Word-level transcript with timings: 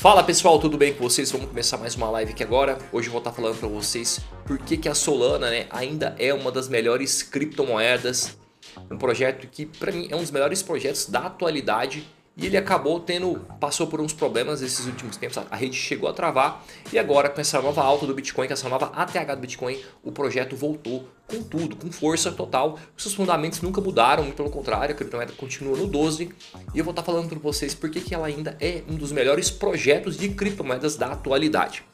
Fala 0.00 0.22
pessoal, 0.22 0.58
tudo 0.58 0.78
bem 0.78 0.94
com 0.94 1.04
vocês? 1.06 1.30
Vamos 1.30 1.48
começar 1.48 1.76
mais 1.76 1.94
uma 1.94 2.08
live 2.08 2.32
aqui 2.32 2.42
agora. 2.42 2.78
Hoje 2.90 3.08
eu 3.08 3.12
vou 3.12 3.18
estar 3.18 3.32
falando 3.32 3.58
para 3.58 3.68
vocês 3.68 4.18
por 4.46 4.56
que, 4.56 4.78
que 4.78 4.88
a 4.88 4.94
Solana 4.94 5.50
né, 5.50 5.66
ainda 5.68 6.16
é 6.18 6.32
uma 6.32 6.50
das 6.50 6.70
melhores 6.70 7.22
criptomoedas. 7.22 8.34
Um 8.90 8.96
projeto 8.96 9.46
que 9.46 9.66
para 9.66 9.92
mim 9.92 10.08
é 10.10 10.16
um 10.16 10.20
dos 10.20 10.30
melhores 10.30 10.62
projetos 10.62 11.04
da 11.04 11.26
atualidade 11.26 12.08
e 12.40 12.46
ele 12.46 12.56
acabou 12.56 12.98
tendo, 12.98 13.38
passou 13.60 13.86
por 13.86 14.00
uns 14.00 14.14
problemas 14.14 14.62
nesses 14.62 14.86
últimos 14.86 15.18
tempos, 15.18 15.36
a 15.38 15.56
rede 15.56 15.76
chegou 15.76 16.08
a 16.08 16.12
travar 16.12 16.64
e 16.90 16.98
agora 16.98 17.28
com 17.28 17.38
essa 17.38 17.60
nova 17.60 17.82
alta 17.82 18.06
do 18.06 18.14
Bitcoin, 18.14 18.46
com 18.46 18.52
essa 18.54 18.68
nova 18.68 18.86
ATH 18.94 19.34
do 19.34 19.40
Bitcoin, 19.40 19.78
o 20.02 20.10
projeto 20.10 20.56
voltou 20.56 21.06
com 21.26 21.42
tudo, 21.42 21.76
com 21.76 21.92
força 21.92 22.32
total. 22.32 22.78
Os 22.96 23.02
seus 23.02 23.14
fundamentos 23.14 23.60
nunca 23.60 23.80
mudaram, 23.80 24.24
muito 24.24 24.36
pelo 24.36 24.50
contrário, 24.50 24.94
a 24.94 24.96
criptomoeda 24.96 25.32
continua 25.34 25.76
no 25.76 25.86
12 25.86 26.30
e 26.74 26.78
eu 26.78 26.84
vou 26.84 26.92
estar 26.92 27.02
falando 27.02 27.28
para 27.28 27.38
vocês 27.38 27.74
por 27.74 27.90
que 27.90 28.14
ela 28.14 28.26
ainda 28.26 28.56
é 28.58 28.82
um 28.88 28.96
dos 28.96 29.12
melhores 29.12 29.50
projetos 29.50 30.16
de 30.16 30.30
criptomoedas 30.30 30.96
da 30.96 31.12
atualidade. 31.12 31.84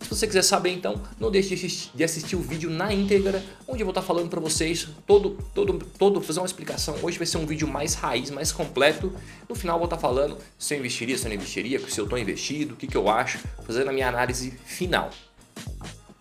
Se 0.00 0.08
você 0.08 0.26
quiser 0.26 0.42
saber 0.42 0.70
então, 0.70 1.00
não 1.20 1.30
deixe 1.30 1.54
de 1.94 2.04
assistir 2.04 2.34
o 2.34 2.40
vídeo 2.40 2.68
na 2.70 2.92
íntegra, 2.92 3.44
onde 3.68 3.82
eu 3.82 3.86
vou 3.86 3.92
estar 3.92 4.02
falando 4.02 4.28
para 4.28 4.40
vocês 4.40 4.88
todo, 5.06 5.38
todo, 5.54 5.78
todo, 5.98 6.20
fazer 6.20 6.40
uma 6.40 6.46
explicação. 6.46 6.96
Hoje 7.02 7.18
vai 7.18 7.26
ser 7.26 7.38
um 7.38 7.46
vídeo 7.46 7.68
mais 7.68 7.94
raiz, 7.94 8.30
mais 8.30 8.50
completo. 8.50 9.12
No 9.48 9.54
final 9.54 9.78
vou 9.78 9.84
estar 9.84 9.98
falando 9.98 10.36
se 10.58 10.74
eu 10.74 10.78
investiria, 10.78 11.16
se 11.16 11.26
eu 11.26 11.28
não 11.28 11.36
investiria, 11.36 11.78
se 11.88 12.00
eu 12.00 12.04
estou 12.04 12.18
investido, 12.18 12.74
o 12.74 12.76
que, 12.76 12.86
que 12.86 12.96
eu 12.96 13.08
acho, 13.08 13.38
fazendo 13.64 13.88
a 13.88 13.92
minha 13.92 14.08
análise 14.08 14.50
final. 14.64 15.10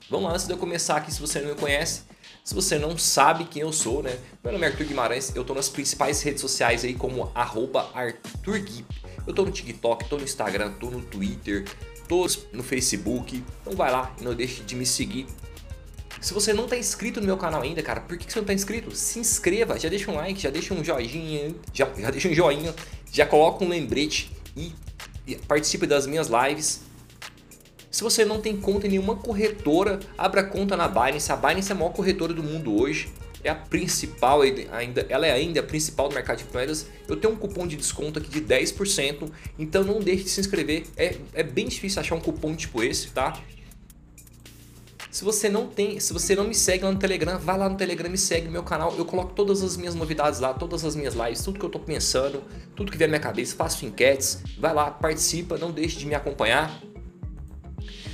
Vamos 0.10 0.28
lá, 0.28 0.34
antes 0.34 0.46
de 0.46 0.54
eu 0.54 0.58
começar 0.58 0.98
aqui, 0.98 1.14
se 1.14 1.20
você 1.20 1.40
não 1.40 1.50
me 1.50 1.56
conhece, 1.56 2.02
se 2.44 2.56
você 2.56 2.80
não 2.80 2.98
sabe 2.98 3.46
quem 3.46 3.62
eu 3.62 3.72
sou, 3.72 4.02
né? 4.02 4.18
Meu 4.44 4.52
nome 4.54 4.66
é 4.66 4.70
Arthur 4.70 4.86
Guimarães, 4.88 5.36
eu 5.36 5.42
estou 5.42 5.56
nas 5.56 5.70
principais 5.70 6.22
redes 6.22 6.42
sociais 6.42 6.84
aí 6.84 6.96
como 6.96 7.32
arroba 7.36 7.90
ArthurGui. 7.94 8.86
Eu 9.28 9.32
estou 9.32 9.46
no 9.46 9.52
TikTok, 9.52 10.04
estou 10.04 10.18
no 10.18 10.26
Instagram, 10.26 10.72
estou 10.72 10.90
no 10.90 11.02
Twitter, 11.02 11.66
todos 12.10 12.48
no 12.52 12.64
Facebook. 12.64 13.42
Então 13.62 13.74
vai 13.74 13.90
lá 13.92 14.14
e 14.20 14.24
não 14.24 14.34
deixe 14.34 14.64
de 14.64 14.76
me 14.76 14.86
seguir. 14.86 15.28
Se 16.20 16.34
você 16.34 16.52
não 16.52 16.66
está 16.66 16.76
inscrito 16.76 17.22
no 17.22 17.26
meu 17.26 17.38
canal 17.38 17.62
ainda, 17.62 17.82
cara, 17.82 18.02
por 18.02 18.18
que 18.18 18.30
você 18.30 18.40
não 18.40 18.44
está 18.44 18.54
inscrito? 18.54 18.94
Se 18.94 19.20
inscreva, 19.20 19.80
já 19.80 19.88
deixa 19.88 20.12
um 20.12 20.16
like, 20.16 20.42
já 20.42 20.50
deixa 20.50 20.74
um 20.74 20.84
joinha, 20.84 21.56
já, 21.74 21.88
já 21.98 22.12
deixa 22.12 22.28
um 22.28 22.34
joinha, 22.34 22.76
já 23.10 23.26
coloca 23.26 23.64
um 23.64 23.70
lembrete 23.70 24.30
e, 24.58 24.74
e 25.26 25.36
participe 25.36 25.88
das 25.88 26.06
minhas 26.06 26.28
lives. 26.28 26.82
Se 27.90 28.04
você 28.04 28.26
não 28.26 28.42
tem 28.42 28.60
conta 28.60 28.88
em 28.88 28.90
nenhuma 28.90 29.16
corretora, 29.16 30.00
abra 30.18 30.44
conta 30.44 30.76
na 30.76 30.88
Binance. 30.88 31.32
A 31.32 31.38
Binance 31.38 31.72
é 31.72 31.76
a 31.76 31.78
maior 31.78 31.92
corretora 31.94 32.34
do 32.34 32.44
mundo 32.44 32.78
hoje 32.78 33.10
é 33.44 33.50
a 33.50 33.56
principal 33.56 34.42
ainda, 34.42 35.06
ela 35.10 35.26
é 35.26 35.32
ainda 35.32 35.60
a 35.60 35.64
principal 35.64 36.10
do 36.10 36.16
mercado 36.16 36.38
de 36.38 36.44
criptomoedas. 36.44 36.88
Eu 37.08 37.16
tenho 37.16 37.34
um 37.34 37.38
cupom 37.38 37.66
de 37.66 37.76
desconto 37.76 38.20
aqui 38.20 38.30
de 38.30 38.42
10%, 38.42 39.30
então 39.58 39.84
não 39.84 40.00
deixe 40.00 40.24
de 40.24 40.30
se 40.30 40.42
inscrever. 40.42 40.86
É, 40.98 41.16
é 41.34 41.44
bem 41.44 41.68
difícil 41.68 42.02
achar 42.02 42.16
um 42.16 42.20
cupom 42.20 42.56
tipo 42.56 42.84
esse, 42.84 43.10
tá? 43.10 43.42
Se 45.12 45.24
você 45.24 45.50
não 45.50 45.68
tem, 45.68 46.00
se 46.00 46.14
você 46.14 46.36
não 46.36 46.48
me 46.48 46.54
segue 46.54 46.84
lá 46.84 46.92
no 46.92 47.00
Telegram, 47.00 47.40
vai 47.40 47.58
lá 47.58 47.68
no 47.68 47.76
Telegram 47.76 48.14
e 48.14 48.18
segue 48.18 48.48
meu 48.48 48.62
canal. 48.62 48.94
Eu 48.96 49.06
coloco 49.06 49.34
todas 49.34 49.64
as 49.64 49.76
minhas 49.76 49.96
novidades 49.96 50.40
lá, 50.40 50.54
todas 50.54 50.86
as 50.86 50.96
minhas 50.96 51.16
lives, 51.16 51.42
tudo 51.42 51.58
que 51.58 51.66
eu 51.66 51.70
tô 51.70 51.80
pensando, 51.80 52.44
tudo 52.76 52.92
que 52.92 52.98
vier 52.98 53.10
na 53.10 53.18
minha 53.18 53.22
cabeça, 53.22 53.56
faço 53.56 53.86
enquetes. 53.86 54.44
Vai 54.60 54.74
lá, 54.74 54.92
participa, 54.92 55.58
não 55.58 55.72
deixe 55.72 55.98
de 55.98 56.06
me 56.06 56.14
acompanhar. 56.14 56.80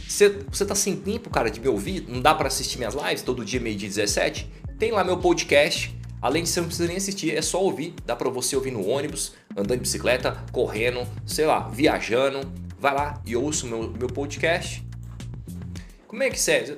Você, 0.08 0.30
você 0.50 0.66
tá 0.66 0.74
sem 0.74 0.96
tempo, 0.96 1.30
cara, 1.30 1.52
de 1.52 1.60
me 1.60 1.68
ouvir? 1.68 2.06
Não 2.08 2.22
dá 2.22 2.34
para 2.34 2.48
assistir 2.48 2.78
minhas 2.78 2.94
lives 2.94 3.22
todo 3.22 3.44
dia, 3.44 3.60
meio-dia 3.60 3.90
17? 3.90 4.50
Tem 4.78 4.92
lá 4.92 5.06
meu 5.06 5.18
podcast. 5.18 5.96
Além 6.22 6.44
de 6.44 6.50
você 6.50 6.60
não 6.60 6.68
precisa 6.68 6.88
nem 6.88 6.98
assistir, 6.98 7.34
é 7.34 7.42
só 7.42 7.64
ouvir. 7.64 7.94
Dá 8.06 8.14
para 8.14 8.30
você 8.30 8.58
ouvir 8.58 8.72
no 8.72 8.86
ônibus, 8.86 9.34
andando 9.52 9.72
de 9.72 9.78
bicicleta, 9.78 10.44
correndo, 10.52 11.08
sei 11.26 11.46
lá, 11.46 11.70
viajando. 11.70 12.42
Vai 12.78 12.94
lá 12.94 13.22
e 13.26 13.38
ouça 13.38 13.66
o 13.66 13.70
meu, 13.70 13.90
meu 13.92 14.08
podcast. 14.08 14.86
Como 16.08 16.24
é 16.24 16.30
que 16.30 16.38
você 16.40 16.78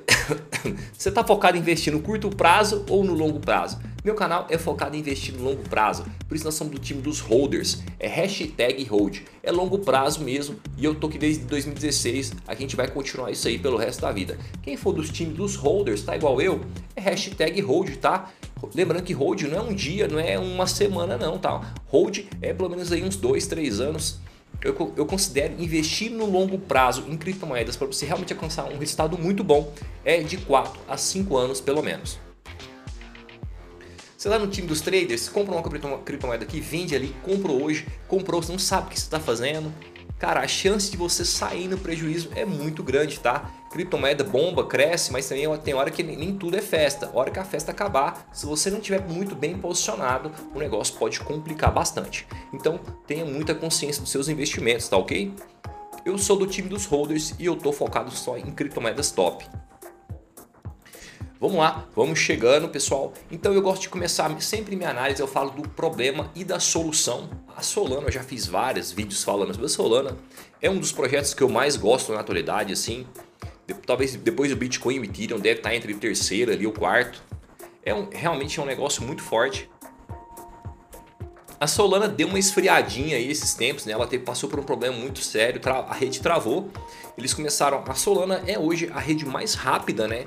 Você 0.96 1.08
está 1.08 1.24
focado 1.24 1.56
em 1.56 1.60
investir 1.60 1.92
no 1.92 2.00
curto 2.00 2.30
prazo 2.30 2.84
ou 2.88 3.02
no 3.02 3.14
longo 3.14 3.40
prazo? 3.40 3.80
Meu 4.08 4.14
canal 4.14 4.46
é 4.48 4.56
focado 4.56 4.96
em 4.96 5.00
investir 5.00 5.34
no 5.34 5.44
longo 5.44 5.68
prazo, 5.68 6.06
por 6.26 6.34
isso 6.34 6.42
nós 6.42 6.54
somos 6.54 6.72
do 6.72 6.78
time 6.78 7.02
dos 7.02 7.20
holders, 7.20 7.82
é 8.00 8.08
hashtag 8.08 8.82
hold, 8.84 9.18
é 9.42 9.52
longo 9.52 9.80
prazo 9.80 10.24
mesmo 10.24 10.56
e 10.78 10.84
eu 10.86 10.94
tô 10.94 11.08
aqui 11.08 11.18
desde 11.18 11.44
2016, 11.44 12.32
a 12.46 12.54
gente 12.54 12.74
vai 12.74 12.88
continuar 12.88 13.30
isso 13.30 13.46
aí 13.46 13.58
pelo 13.58 13.76
resto 13.76 14.00
da 14.00 14.10
vida. 14.10 14.38
Quem 14.62 14.78
for 14.78 14.94
dos 14.94 15.10
times 15.10 15.36
dos 15.36 15.56
holders, 15.56 16.04
tá 16.04 16.16
igual 16.16 16.40
eu, 16.40 16.62
é 16.96 17.02
hashtag 17.02 17.60
hold, 17.60 17.96
tá? 17.96 18.32
Lembrando 18.74 19.02
que 19.02 19.12
hold 19.12 19.42
não 19.42 19.58
é 19.58 19.60
um 19.60 19.74
dia, 19.74 20.08
não 20.08 20.18
é 20.18 20.38
uma 20.38 20.66
semana 20.66 21.18
não, 21.18 21.36
tá? 21.36 21.74
Hold 21.88 22.20
é 22.40 22.54
pelo 22.54 22.70
menos 22.70 22.90
aí 22.90 23.04
uns 23.04 23.14
2, 23.14 23.46
3 23.46 23.78
anos 23.78 24.20
eu, 24.62 24.74
eu, 24.96 25.04
considero 25.04 25.52
investir 25.62 26.10
no 26.10 26.24
longo 26.24 26.58
prazo 26.58 27.04
em 27.06 27.16
criptomoedas 27.18 27.76
para 27.76 27.86
você 27.86 28.06
realmente 28.06 28.32
alcançar 28.32 28.64
um 28.64 28.78
resultado 28.78 29.18
muito 29.18 29.44
bom 29.44 29.70
é 30.02 30.22
de 30.22 30.38
4 30.38 30.80
a 30.88 30.96
5 30.96 31.36
anos 31.36 31.60
pelo 31.60 31.82
menos. 31.82 32.18
Você 34.18 34.28
lá 34.28 34.36
no 34.36 34.48
time 34.48 34.66
dos 34.66 34.80
traders, 34.80 35.28
compra 35.28 35.54
uma 35.54 35.98
criptomoeda 36.00 36.42
aqui, 36.42 36.60
vende 36.60 36.92
ali, 36.92 37.14
comprou 37.22 37.62
hoje, 37.62 37.86
comprou, 38.08 38.42
você 38.42 38.50
não 38.50 38.58
sabe 38.58 38.88
o 38.88 38.90
que 38.90 38.98
você 38.98 39.06
está 39.06 39.20
fazendo. 39.20 39.72
Cara, 40.18 40.40
a 40.40 40.48
chance 40.48 40.90
de 40.90 40.96
você 40.96 41.24
sair 41.24 41.68
no 41.68 41.78
prejuízo 41.78 42.28
é 42.34 42.44
muito 42.44 42.82
grande, 42.82 43.20
tá? 43.20 43.48
Criptomoeda 43.70 44.24
bomba, 44.24 44.66
cresce, 44.66 45.12
mas 45.12 45.28
também 45.28 45.46
tem 45.58 45.72
hora 45.72 45.88
que 45.88 46.02
nem 46.02 46.36
tudo 46.36 46.56
é 46.56 46.60
festa. 46.60 47.08
Hora 47.14 47.30
que 47.30 47.38
a 47.38 47.44
festa 47.44 47.70
acabar, 47.70 48.28
se 48.32 48.44
você 48.44 48.70
não 48.70 48.78
estiver 48.78 49.06
muito 49.06 49.36
bem 49.36 49.56
posicionado, 49.56 50.32
o 50.52 50.58
negócio 50.58 50.96
pode 50.98 51.20
complicar 51.20 51.72
bastante. 51.72 52.26
Então, 52.52 52.80
tenha 53.06 53.24
muita 53.24 53.54
consciência 53.54 54.02
dos 54.02 54.10
seus 54.10 54.28
investimentos, 54.28 54.88
tá 54.88 54.96
ok? 54.96 55.32
Eu 56.04 56.18
sou 56.18 56.36
do 56.36 56.46
time 56.48 56.68
dos 56.68 56.86
holders 56.86 57.36
e 57.38 57.46
eu 57.46 57.54
tô 57.54 57.70
focado 57.70 58.10
só 58.10 58.36
em 58.36 58.50
criptomoedas 58.50 59.12
top. 59.12 59.46
Vamos 61.40 61.58
lá, 61.58 61.86
vamos 61.94 62.18
chegando 62.18 62.68
pessoal. 62.68 63.12
Então 63.30 63.54
eu 63.54 63.62
gosto 63.62 63.82
de 63.82 63.88
começar 63.88 64.28
sempre 64.42 64.74
minha 64.74 64.90
análise, 64.90 65.20
eu 65.20 65.28
falo 65.28 65.50
do 65.50 65.68
problema 65.68 66.32
e 66.34 66.42
da 66.42 66.58
solução. 66.58 67.30
A 67.56 67.62
Solana, 67.62 68.08
eu 68.08 68.12
já 68.12 68.24
fiz 68.24 68.46
vários 68.46 68.90
vídeos 68.90 69.22
falando 69.22 69.52
sobre 69.52 69.66
a 69.66 69.68
Solana. 69.68 70.16
É 70.60 70.68
um 70.68 70.80
dos 70.80 70.90
projetos 70.90 71.32
que 71.34 71.42
eu 71.42 71.48
mais 71.48 71.76
gosto 71.76 72.12
na 72.12 72.18
atualidade, 72.18 72.72
assim. 72.72 73.06
Talvez 73.86 74.16
depois 74.16 74.50
do 74.50 74.56
Bitcoin 74.56 74.96
e 74.96 74.98
o 74.98 75.04
Ethereum 75.04 75.38
deve 75.38 75.60
estar 75.60 75.72
entre 75.72 75.92
o 75.92 75.98
terceiro 75.98 76.50
ali, 76.50 76.66
o 76.66 76.72
quarto. 76.72 77.22
É 77.84 77.94
um, 77.94 78.08
realmente 78.10 78.58
é 78.58 78.62
um 78.62 78.66
negócio 78.66 79.04
muito 79.04 79.22
forte. 79.22 79.70
A 81.60 81.68
Solana 81.68 82.08
deu 82.08 82.26
uma 82.26 82.38
esfriadinha 82.38 83.16
aí 83.16 83.30
esses 83.30 83.54
tempos, 83.54 83.84
né? 83.86 83.92
Ela 83.92 84.08
teve, 84.08 84.24
passou 84.24 84.48
por 84.48 84.58
um 84.58 84.64
problema 84.64 84.96
muito 84.96 85.20
sério, 85.20 85.60
a 85.64 85.94
rede 85.94 86.20
travou. 86.20 86.68
Eles 87.16 87.32
começaram. 87.32 87.84
A 87.86 87.94
Solana 87.94 88.42
é 88.44 88.58
hoje 88.58 88.90
a 88.92 88.98
rede 88.98 89.24
mais 89.24 89.54
rápida, 89.54 90.08
né? 90.08 90.26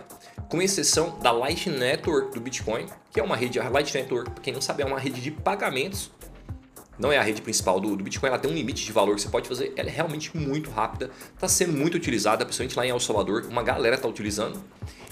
Com 0.49 0.61
exceção 0.61 1.17
da 1.19 1.31
Lightning 1.31 1.77
Network 1.77 2.33
do 2.33 2.41
Bitcoin, 2.41 2.85
que 3.11 3.19
é 3.19 3.23
uma 3.23 3.35
rede, 3.35 3.59
a 3.59 3.69
Lightning 3.69 4.01
Network, 4.01 4.31
para 4.31 4.43
quem 4.43 4.53
não 4.53 4.61
sabe, 4.61 4.83
é 4.83 4.85
uma 4.85 4.99
rede 4.99 5.21
de 5.21 5.31
pagamentos. 5.31 6.11
Não 6.99 7.11
é 7.11 7.17
a 7.17 7.23
rede 7.23 7.41
principal 7.41 7.79
do, 7.79 7.95
do, 7.95 8.03
Bitcoin, 8.03 8.29
ela 8.29 8.37
tem 8.37 8.51
um 8.51 8.53
limite 8.53 8.85
de 8.85 8.91
valor 8.91 9.15
que 9.15 9.21
você 9.21 9.29
pode 9.29 9.47
fazer, 9.47 9.73
ela 9.75 9.89
é 9.89 9.91
realmente 9.91 10.37
muito 10.37 10.69
rápida, 10.69 11.09
está 11.33 11.47
sendo 11.47 11.73
muito 11.73 11.95
utilizada, 11.95 12.45
principalmente 12.45 12.77
lá 12.77 12.85
em 12.85 12.89
El 12.89 12.99
Salvador, 12.99 13.45
uma 13.49 13.63
galera 13.63 13.95
está 13.95 14.07
utilizando. 14.07 14.63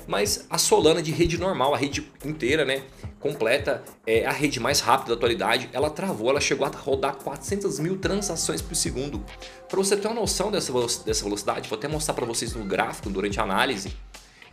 Mas 0.09 0.45
a 0.49 0.57
Solana 0.57 1.01
de 1.01 1.11
rede 1.11 1.37
normal, 1.37 1.73
a 1.73 1.77
rede 1.77 2.11
inteira, 2.25 2.65
né, 2.65 2.83
completa, 3.19 3.83
é 4.07 4.25
a 4.25 4.31
rede 4.31 4.59
mais 4.59 4.79
rápida 4.79 5.09
da 5.09 5.15
atualidade, 5.15 5.69
ela 5.71 5.89
travou, 5.89 6.29
ela 6.29 6.41
chegou 6.41 6.65
a 6.65 6.69
rodar 6.69 7.15
400 7.15 7.79
mil 7.79 7.97
transações 7.97 8.61
por 8.61 8.75
segundo. 8.75 9.23
Para 9.67 9.77
você 9.77 9.95
ter 9.95 10.07
uma 10.07 10.19
noção 10.19 10.51
dessa 10.51 10.71
velocidade, 10.71 11.69
vou 11.69 11.77
até 11.77 11.87
mostrar 11.87 12.13
para 12.13 12.25
vocês 12.25 12.53
no 12.53 12.65
gráfico 12.65 13.09
durante 13.09 13.39
a 13.39 13.43
análise, 13.43 13.95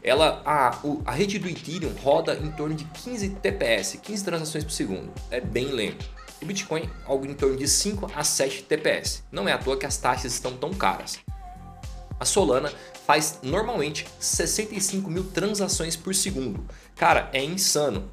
ela, 0.06 0.40
a, 0.44 0.78
a 1.04 1.10
rede 1.10 1.36
do 1.36 1.48
Ethereum 1.48 1.92
roda 2.00 2.34
em 2.34 2.48
torno 2.52 2.76
de 2.76 2.84
15 2.84 3.30
TPS, 3.30 3.98
15 4.00 4.24
transações 4.24 4.62
por 4.62 4.70
segundo. 4.70 5.12
É 5.32 5.40
bem 5.40 5.66
lento. 5.66 6.08
O 6.40 6.46
Bitcoin, 6.46 6.88
algo 7.04 7.26
em 7.26 7.34
torno 7.34 7.56
de 7.56 7.66
5 7.66 8.12
a 8.14 8.22
7 8.22 8.62
TPS. 8.62 9.24
Não 9.32 9.48
é 9.48 9.52
à 9.52 9.58
toa 9.58 9.76
que 9.76 9.84
as 9.84 9.96
taxas 9.96 10.32
estão 10.32 10.56
tão 10.56 10.72
caras. 10.72 11.18
A 12.20 12.24
Solana 12.24 12.72
faz 13.04 13.40
normalmente 13.42 14.06
65 14.20 15.10
mil 15.10 15.24
transações 15.24 15.96
por 15.96 16.14
segundo. 16.14 16.64
Cara, 16.94 17.28
é 17.32 17.42
insano. 17.42 18.08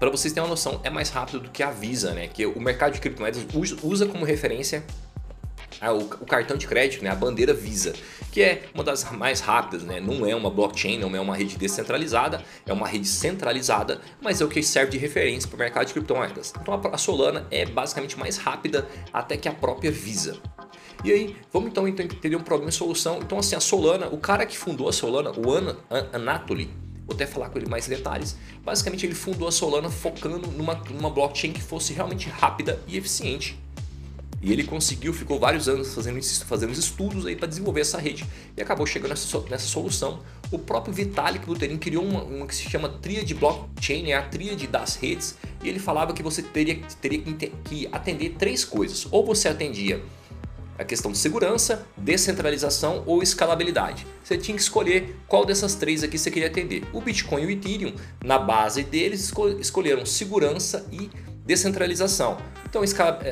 Para 0.00 0.10
vocês 0.10 0.32
terem 0.32 0.44
uma 0.44 0.50
noção, 0.50 0.80
é 0.82 0.90
mais 0.90 1.08
rápido 1.10 1.40
do 1.40 1.50
que 1.50 1.62
a 1.62 1.70
Visa, 1.70 2.12
né? 2.12 2.26
Que 2.26 2.46
o 2.46 2.60
mercado 2.60 2.94
de 2.94 3.00
criptomoedas 3.00 3.46
usa 3.82 4.06
como 4.06 4.24
referência 4.24 4.84
o, 5.90 6.26
cartão 6.26 6.56
de 6.56 6.66
crédito, 6.66 7.04
né? 7.04 7.10
a 7.10 7.14
bandeira 7.14 7.54
Visa 7.54 7.94
que 8.30 8.42
é 8.42 8.62
uma 8.74 8.84
das 8.84 9.10
mais 9.10 9.40
rápidas, 9.40 9.82
né? 9.82 10.00
Não 10.00 10.26
é 10.26 10.34
uma 10.34 10.50
blockchain, 10.50 10.98
não 10.98 11.14
é 11.14 11.20
uma 11.20 11.34
rede 11.34 11.56
descentralizada, 11.56 12.42
é 12.66 12.72
uma 12.72 12.86
rede 12.86 13.08
centralizada, 13.08 14.00
mas 14.20 14.40
é 14.40 14.44
o 14.44 14.48
que 14.48 14.62
serve 14.62 14.92
de 14.92 14.98
referência 14.98 15.48
para 15.48 15.56
o 15.56 15.58
mercado 15.58 15.86
de 15.86 15.92
criptomoedas. 15.92 16.52
Então 16.60 16.80
a 16.92 16.98
Solana 16.98 17.46
é 17.50 17.64
basicamente 17.66 18.18
mais 18.18 18.36
rápida 18.36 18.86
até 19.12 19.36
que 19.36 19.48
a 19.48 19.52
própria 19.52 19.90
Visa. 19.90 20.38
E 21.04 21.12
aí, 21.12 21.36
vamos 21.52 21.70
então 21.70 21.86
entender 21.86 22.36
um 22.36 22.40
problema 22.40 22.70
e 22.70 22.72
solução. 22.72 23.18
Então 23.18 23.38
assim, 23.38 23.56
a 23.56 23.60
Solana, 23.60 24.08
o 24.08 24.18
cara 24.18 24.44
que 24.44 24.56
fundou 24.56 24.88
a 24.88 24.92
Solana, 24.92 25.32
o 25.32 25.52
An 25.52 25.76
Anatoly, 26.12 26.70
vou 27.06 27.14
até 27.14 27.26
falar 27.26 27.48
com 27.48 27.58
ele 27.58 27.68
mais 27.68 27.86
detalhes. 27.86 28.36
Basicamente, 28.62 29.06
ele 29.06 29.14
fundou 29.14 29.48
a 29.48 29.52
Solana 29.52 29.88
focando 29.90 30.50
numa, 30.50 30.74
numa 30.90 31.08
blockchain 31.08 31.52
que 31.52 31.62
fosse 31.62 31.92
realmente 31.92 32.28
rápida 32.28 32.80
e 32.86 32.96
eficiente 32.96 33.58
E 34.40 34.52
ele 34.52 34.64
conseguiu, 34.64 35.12
ficou 35.12 35.38
vários 35.38 35.68
anos 35.68 35.92
fazendo, 35.94 36.22
fazendo 36.22 36.72
estudos 36.72 37.26
aí 37.26 37.34
para 37.34 37.48
desenvolver 37.48 37.80
essa 37.80 37.98
rede 37.98 38.24
e 38.56 38.62
acabou 38.62 38.86
chegando 38.86 39.10
nessa, 39.10 39.40
nessa 39.50 39.66
solução. 39.66 40.20
O 40.50 40.58
próprio 40.58 40.94
Vitalik 40.94 41.44
Buterin 41.44 41.76
criou 41.76 42.04
uma, 42.04 42.22
uma, 42.22 42.46
que 42.46 42.54
se 42.54 42.68
chama 42.68 42.88
tríade 42.88 43.34
blockchain, 43.34 44.10
é 44.10 44.16
a 44.16 44.22
tríade 44.22 44.66
das 44.66 44.96
redes, 44.96 45.36
e 45.62 45.68
ele 45.68 45.78
falava 45.78 46.12
que 46.12 46.22
você 46.22 46.42
teria, 46.42 46.80
teria 47.00 47.20
que 47.64 47.88
atender 47.90 48.36
três 48.38 48.64
coisas. 48.64 49.06
Ou 49.10 49.26
você 49.26 49.48
atendia 49.48 50.00
a 50.78 50.84
questão 50.84 51.10
de 51.10 51.18
segurança, 51.18 51.84
descentralização 51.96 53.02
ou 53.04 53.20
escalabilidade. 53.20 54.06
Você 54.22 54.38
tinha 54.38 54.56
que 54.56 54.62
escolher 54.62 55.16
qual 55.26 55.44
dessas 55.44 55.74
três 55.74 56.04
aqui 56.04 56.16
você 56.16 56.30
queria 56.30 56.48
atender. 56.48 56.84
O 56.92 57.00
Bitcoin 57.00 57.42
e 57.42 57.46
o 57.46 57.50
Ethereum, 57.50 57.92
na 58.24 58.38
base 58.38 58.84
deles, 58.84 59.32
escolheram 59.58 60.06
segurança 60.06 60.86
e 60.92 61.10
descentralização. 61.48 62.36
Então 62.68 62.82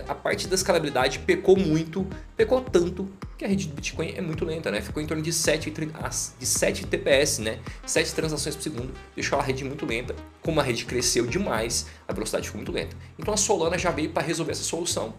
a 0.09 0.15
parte 0.15 0.49
da 0.49 0.55
escalabilidade 0.55 1.19
pecou 1.19 1.55
muito, 1.55 2.07
pecou 2.35 2.63
tanto 2.63 3.13
que 3.37 3.45
a 3.45 3.49
rede 3.49 3.67
de 3.67 3.75
Bitcoin 3.75 4.15
é 4.17 4.23
muito 4.23 4.43
lenta, 4.43 4.71
né? 4.71 4.81
Ficou 4.81 5.03
em 5.03 5.07
torno 5.07 5.23
de 5.23 5.31
7, 5.31 5.71
de 5.71 6.47
7 6.47 6.87
TPS, 6.87 7.41
né? 7.41 7.59
7 7.85 8.15
transações 8.15 8.57
por 8.57 8.63
segundo, 8.63 8.95
deixou 9.15 9.39
a 9.39 9.43
rede 9.43 9.63
muito 9.65 9.85
lenta. 9.85 10.17
Como 10.41 10.59
a 10.59 10.63
rede 10.63 10.87
cresceu 10.87 11.27
demais, 11.27 11.89
a 12.09 12.13
velocidade 12.15 12.47
ficou 12.47 12.59
muito 12.59 12.73
lenta. 12.73 12.97
Então 13.19 13.35
a 13.35 13.37
Solana 13.37 13.77
já 13.77 13.91
veio 13.91 14.09
para 14.09 14.23
resolver 14.23 14.53
essa 14.53 14.65
solução. 14.65 15.15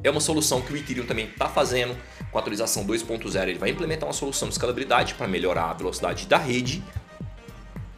É 0.00 0.08
uma 0.08 0.20
solução 0.20 0.62
que 0.62 0.72
o 0.72 0.76
Ethereum 0.76 1.06
também 1.06 1.26
está 1.26 1.48
fazendo 1.48 1.96
com 2.30 2.38
a 2.38 2.40
atualização 2.40 2.86
2.0. 2.86 3.42
Ele 3.48 3.58
vai 3.58 3.70
implementar 3.70 4.06
uma 4.06 4.14
solução 4.14 4.46
de 4.46 4.54
escalabilidade 4.54 5.14
para 5.14 5.26
melhorar 5.26 5.70
a 5.70 5.74
velocidade 5.74 6.28
da 6.28 6.38
rede. 6.38 6.84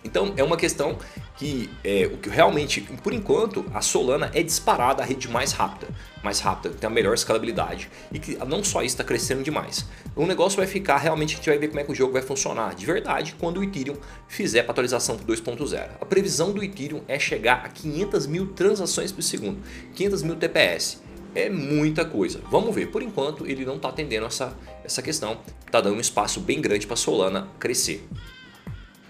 Então 0.02 0.32
é 0.38 0.42
uma 0.42 0.56
questão 0.56 0.96
que 1.36 1.70
é, 1.84 2.06
o 2.06 2.16
que 2.16 2.28
realmente, 2.30 2.80
por 2.80 3.12
enquanto, 3.12 3.64
a 3.74 3.80
Solana 3.80 4.30
é 4.34 4.42
disparada 4.42 5.02
a 5.02 5.06
rede 5.06 5.28
mais 5.28 5.52
rápida, 5.52 5.88
mais 6.22 6.40
rápida, 6.40 6.74
tem 6.74 6.86
a 6.86 6.90
melhor 6.90 7.14
escalabilidade 7.14 7.90
e 8.10 8.18
que 8.18 8.36
não 8.46 8.64
só 8.64 8.80
isso 8.80 8.94
está 8.94 9.04
crescendo 9.04 9.42
demais. 9.42 9.86
O 10.14 10.26
negócio 10.26 10.56
vai 10.56 10.66
ficar 10.66 10.96
realmente 10.96 11.34
a 11.34 11.36
gente 11.36 11.48
vai 11.48 11.58
ver 11.58 11.68
como 11.68 11.80
é 11.80 11.84
que 11.84 11.92
o 11.92 11.94
jogo 11.94 12.12
vai 12.12 12.22
funcionar 12.22 12.74
de 12.74 12.86
verdade 12.86 13.36
quando 13.38 13.58
o 13.58 13.64
Ethereum 13.64 13.96
fizer 14.26 14.60
a 14.60 14.70
atualização 14.70 15.16
para 15.16 15.26
2.0. 15.26 15.88
A 16.00 16.04
previsão 16.06 16.52
do 16.52 16.64
Ethereum 16.64 17.02
é 17.06 17.18
chegar 17.18 17.64
a 17.64 17.68
500 17.68 18.26
mil 18.26 18.46
transações 18.48 19.12
por 19.12 19.22
segundo, 19.22 19.58
500 19.94 20.22
mil 20.22 20.36
TPS 20.36 21.02
é 21.34 21.50
muita 21.50 22.02
coisa. 22.02 22.40
Vamos 22.50 22.74
ver, 22.74 22.86
por 22.86 23.02
enquanto 23.02 23.46
ele 23.46 23.66
não 23.66 23.76
está 23.76 23.90
atendendo 23.90 24.24
essa, 24.24 24.56
essa 24.82 25.02
questão, 25.02 25.38
está 25.66 25.82
dando 25.82 25.96
um 25.96 26.00
espaço 26.00 26.40
bem 26.40 26.62
grande 26.62 26.86
para 26.86 26.94
a 26.94 26.96
Solana 26.96 27.48
crescer. 27.60 28.08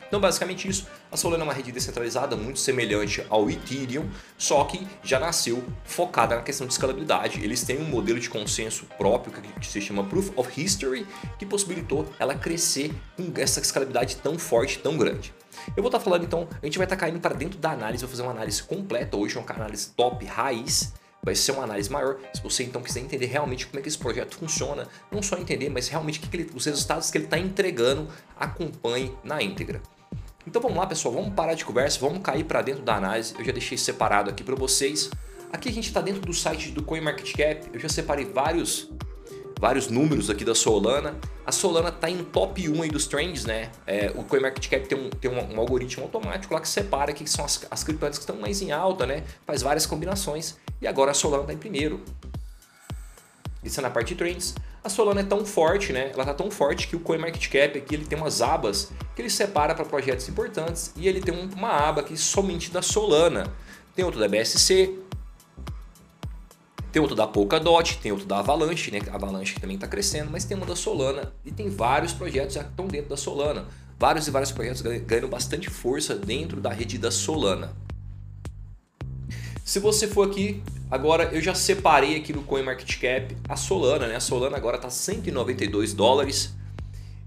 Então 0.07 0.21
basicamente 0.21 0.69
isso, 0.69 0.87
a 1.11 1.17
Solana 1.17 1.43
é 1.43 1.47
uma 1.47 1.53
rede 1.53 1.73
descentralizada 1.73 2.37
muito 2.37 2.59
semelhante 2.59 3.25
ao 3.29 3.51
Ethereum, 3.51 4.09
só 4.39 4.65
que 4.65 4.87
já 5.03 5.19
nasceu 5.19 5.65
focada 5.85 6.37
na 6.37 6.43
questão 6.43 6.67
de 6.67 6.73
escalabilidade. 6.73 7.43
Eles 7.43 7.63
têm 7.63 7.79
um 7.79 7.85
modelo 7.85 8.21
de 8.21 8.29
consenso 8.29 8.87
próprio 8.97 9.33
que 9.61 9.67
se 9.67 9.81
chama 9.81 10.05
Proof 10.05 10.31
of 10.37 10.61
History, 10.61 11.07
que 11.39 11.47
possibilitou 11.47 12.07
ela 12.19 12.35
crescer 12.35 12.95
com 13.17 13.33
essa 13.37 13.61
escalabilidade 13.61 14.17
tão 14.17 14.39
forte, 14.39 14.79
tão 14.79 14.97
grande. 14.97 15.35
Eu 15.77 15.83
vou 15.83 15.87
estar 15.87 15.99
tá 15.99 16.05
falando 16.05 16.25
então, 16.25 16.49
a 16.63 16.67
gente 16.67 16.79
vai 16.79 16.85
estar 16.87 16.97
tá 16.97 17.01
caindo 17.01 17.19
para 17.21 17.35
dentro 17.35 17.59
da 17.59 17.71
análise, 17.71 18.05
vou 18.05 18.11
fazer 18.11 18.23
uma 18.23 18.33
análise 18.33 18.63
completa, 18.63 19.17
hoje 19.17 19.39
uma 19.39 19.51
análise 19.51 19.91
top, 19.91 20.25
raiz, 20.25 20.93
vai 21.23 21.35
ser 21.35 21.53
uma 21.53 21.65
análise 21.65 21.91
maior. 21.91 22.19
Se 22.33 22.43
você 22.43 22.63
então 22.63 22.81
quiser 22.83 23.01
entender 23.01 23.27
realmente 23.27 23.67
como 23.67 23.81
é 23.81 23.83
que 23.83 23.89
esse 23.89 23.99
projeto 23.99 24.37
funciona, 24.37 24.87
não 25.11 25.23
só 25.23 25.37
entender, 25.37 25.69
mas 25.69 25.89
realmente 25.89 26.21
que 26.21 26.29
que 26.29 26.37
ele, 26.37 26.51
os 26.55 26.65
resultados 26.65 27.11
que 27.11 27.19
ele 27.19 27.25
está 27.25 27.39
entregando, 27.39 28.09
acompanhe 28.39 29.13
na 29.25 29.43
íntegra. 29.43 29.83
Então 30.47 30.63
vamos 30.63 30.79
lá 30.79 30.87
pessoal, 30.87 31.13
vamos 31.13 31.35
parar 31.35 31.55
de 31.55 31.65
conversa, 31.65 31.99
vamos 31.99 32.21
cair 32.23 32.45
para 32.45 32.63
dentro 32.63 32.83
da 32.83 32.95
análise. 32.97 33.35
Eu 33.37 33.45
já 33.45 33.53
deixei 33.53 33.77
separado 33.77 34.31
aqui 34.31 34.45
para 34.45 34.55
vocês. 34.55 35.11
Aqui 35.53 35.69
a 35.69 35.73
gente 35.73 35.89
está 35.89 36.01
dentro 36.01 36.21
do 36.21 36.33
site 36.33 36.71
do 36.71 36.83
CoinMarketCap. 36.83 37.71
Eu 37.73 37.81
já 37.81 37.89
separei 37.89 38.25
vários 38.25 38.89
vários 39.59 39.89
números 39.89 40.31
aqui 40.31 40.45
da 40.45 40.55
Solana. 40.55 41.17
A 41.45 41.51
Solana 41.51 41.89
está 41.89 42.09
em 42.09 42.23
top 42.23 42.69
1 42.69 42.83
aí 42.83 42.91
dos 42.91 43.07
trends, 43.07 43.45
né? 43.45 43.71
É, 43.87 44.13
o 44.15 44.23
CoinMarketCap 44.23 44.87
tem, 44.87 44.99
um, 44.99 45.11
tem 45.11 45.31
um, 45.31 45.55
um, 45.55 45.59
algoritmo 45.59 46.05
automático 46.05 46.53
lá 46.53 46.61
que 46.61 46.69
separa 46.69 47.13
que 47.13 47.29
são 47.29 47.45
as, 47.45 47.67
as 47.71 47.83
criptomoedas 47.83 48.19
que 48.19 48.23
estão 48.23 48.37
mais 48.37 48.61
em 48.63 48.71
alta, 48.71 49.07
né? 49.07 49.25
Faz 49.47 49.63
várias 49.63 49.87
combinações. 49.87 50.57
E 50.81 50.87
agora 50.87 51.11
a 51.11 51.15
Solana 51.15 51.43
está 51.43 51.55
em 51.55 51.59
primeiro. 51.59 52.03
Isso 53.65 53.81
é 53.81 53.83
na 53.83 53.91
parte 53.91 54.09
de 54.09 54.15
trends. 54.15 54.55
A 54.87 54.89
Solana 54.89 55.21
é 55.21 55.25
tão 55.25 55.45
forte, 55.45 55.93
né? 55.93 56.13
Ela 56.13 56.23
está 56.23 56.33
tão 56.33 56.49
forte 56.49 56.87
que 56.87 56.95
o 56.95 57.01
CoinMarketCap 57.01 57.77
aqui 57.77 57.97
ele 57.97 58.05
tem 58.05 58.17
umas 58.17 58.41
abas 58.41 58.93
que 59.17 59.21
ele 59.21 59.29
separa 59.29 59.75
para 59.75 59.85
projetos 59.85 60.29
importantes 60.29 60.93
e 60.95 61.09
ele 61.09 61.21
tem 61.21 61.35
uma 61.35 61.71
aba 61.71 62.03
aqui 62.03 62.17
somente 62.17 62.71
da 62.71 62.81
Solana. 62.81 63.53
Tem 63.97 64.05
outro 64.05 64.21
da 64.21 64.29
BSC, 64.29 64.97
tem 66.93 67.03
outro 67.03 67.17
da 67.17 67.27
Polkadot, 67.27 67.99
tem 67.99 68.13
outro 68.13 68.29
da 68.29 68.39
Avalanche, 68.39 68.93
né? 68.93 69.01
A 69.11 69.17
Avalanche 69.17 69.59
também 69.59 69.75
está 69.75 69.89
crescendo, 69.89 70.31
mas 70.31 70.45
tem 70.45 70.57
uma 70.57 70.65
da 70.65 70.77
Solana 70.77 71.33
e 71.45 71.51
tem 71.51 71.69
vários 71.69 72.13
projetos 72.13 72.55
já 72.55 72.63
que 72.63 72.71
estão 72.71 72.87
dentro 72.87 73.11
da 73.11 73.17
Solana. 73.17 73.67
Vários 73.99 74.29
e 74.29 74.31
vários 74.31 74.53
projetos 74.53 74.83
ganhando 74.83 75.27
bastante 75.27 75.69
força 75.69 76.15
dentro 76.15 76.61
da 76.61 76.71
rede 76.71 76.97
da 76.97 77.11
Solana. 77.11 77.75
Se 79.65 79.81
você 79.81 80.07
for 80.07 80.29
aqui, 80.31 80.63
agora 80.91 81.25
eu 81.33 81.41
já 81.41 81.55
separei 81.55 82.17
aqui 82.17 82.33
no 82.33 82.43
CoinMarketCap 82.43 83.37
a 83.49 83.57
Solana, 83.57 84.07
né? 84.07 84.17
A 84.17 84.21
Solana 84.21 84.57
agora 84.57 84.77
está 84.77 84.91
192 84.91 85.95
dólares 85.95 86.55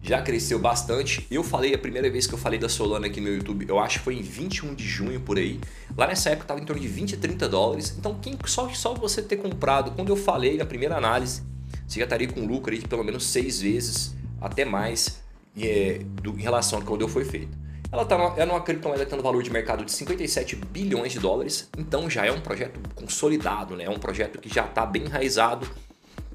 já 0.01 0.21
cresceu 0.21 0.59
bastante. 0.59 1.25
Eu 1.29 1.44
falei, 1.44 1.73
a 1.73 1.77
primeira 1.77 2.09
vez 2.09 2.25
que 2.25 2.33
eu 2.33 2.38
falei 2.38 2.57
da 2.57 2.69
Solana 2.69 3.07
aqui 3.07 3.19
no 3.19 3.27
YouTube, 3.27 3.65
eu 3.67 3.79
acho 3.79 4.00
que 4.00 4.06
foi 4.06 4.15
em 4.15 4.21
21 4.21 4.73
de 4.73 4.83
junho 4.83 5.19
por 5.19 5.38
aí. 5.38 5.59
Lá 5.97 6.07
nessa 6.07 6.29
época 6.29 6.45
estava 6.45 6.59
em 6.59 6.65
torno 6.65 6.81
de 6.81 6.88
20 6.88 7.15
a 7.15 7.17
30 7.17 7.50
dólares. 7.50 7.95
Então 7.97 8.15
quem, 8.15 8.38
só, 8.45 8.69
só 8.69 8.94
você 8.94 9.21
ter 9.21 9.38
comprado, 9.38 9.91
quando 9.91 10.09
eu 10.09 10.15
falei 10.15 10.57
na 10.57 10.65
primeira 10.65 10.95
análise, 10.95 11.44
você 11.88 12.00
já 12.00 12.05
estaria 12.05 12.27
com 12.27 12.45
lucro 12.45 12.73
aí 12.73 12.79
de 12.79 12.88
pelo 12.88 13.03
menos 13.03 13.25
6 13.25 13.62
vezes, 13.62 14.15
até 14.39 14.63
mais, 14.63 15.21
é, 15.59 16.01
do, 16.21 16.31
em 16.31 16.41
relação 16.41 16.79
a 16.79 16.81
quando 16.81 17.01
eu 17.01 17.09
foi 17.09 17.25
feito. 17.25 17.57
Ela 17.91 18.06
numa, 18.06 18.33
é 18.38 18.45
numa 18.45 18.62
criptomoeda 18.62 19.03
que 19.03 19.09
tem 19.09 19.19
um 19.19 19.24
valor 19.24 19.41
de 19.41 19.50
mercado 19.50 19.83
de 19.83 19.91
57 19.91 20.56
bilhões 20.56 21.12
de 21.12 21.19
dólares, 21.19 21.69
então 21.77 22.09
já 22.09 22.25
é 22.25 22.31
um 22.31 22.39
projeto 22.39 22.80
consolidado, 22.94 23.75
né? 23.75 23.86
é 23.86 23.89
um 23.89 23.97
projeto 23.97 24.39
que 24.39 24.47
já 24.47 24.65
está 24.65 24.86
bem 24.86 25.03
enraizado 25.03 25.68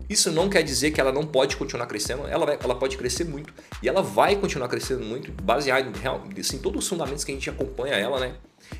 isso 0.08 0.30
não 0.30 0.48
quer 0.48 0.62
dizer 0.62 0.90
que 0.90 1.00
ela 1.00 1.12
não 1.12 1.24
pode 1.24 1.56
continuar 1.56 1.86
crescendo, 1.86 2.26
ela, 2.26 2.44
vai, 2.44 2.58
ela 2.62 2.74
pode 2.74 2.96
crescer 2.96 3.24
muito 3.24 3.52
e 3.82 3.88
ela 3.88 4.02
vai 4.02 4.36
continuar 4.36 4.68
crescendo 4.68 5.04
muito, 5.04 5.30
baseado 5.42 5.86
em 5.86 6.40
assim, 6.40 6.58
todos 6.58 6.84
os 6.84 6.88
fundamentos 6.88 7.24
que 7.24 7.32
a 7.32 7.34
gente 7.34 7.48
acompanha 7.48 7.94
ela, 7.94 8.20
né? 8.20 8.34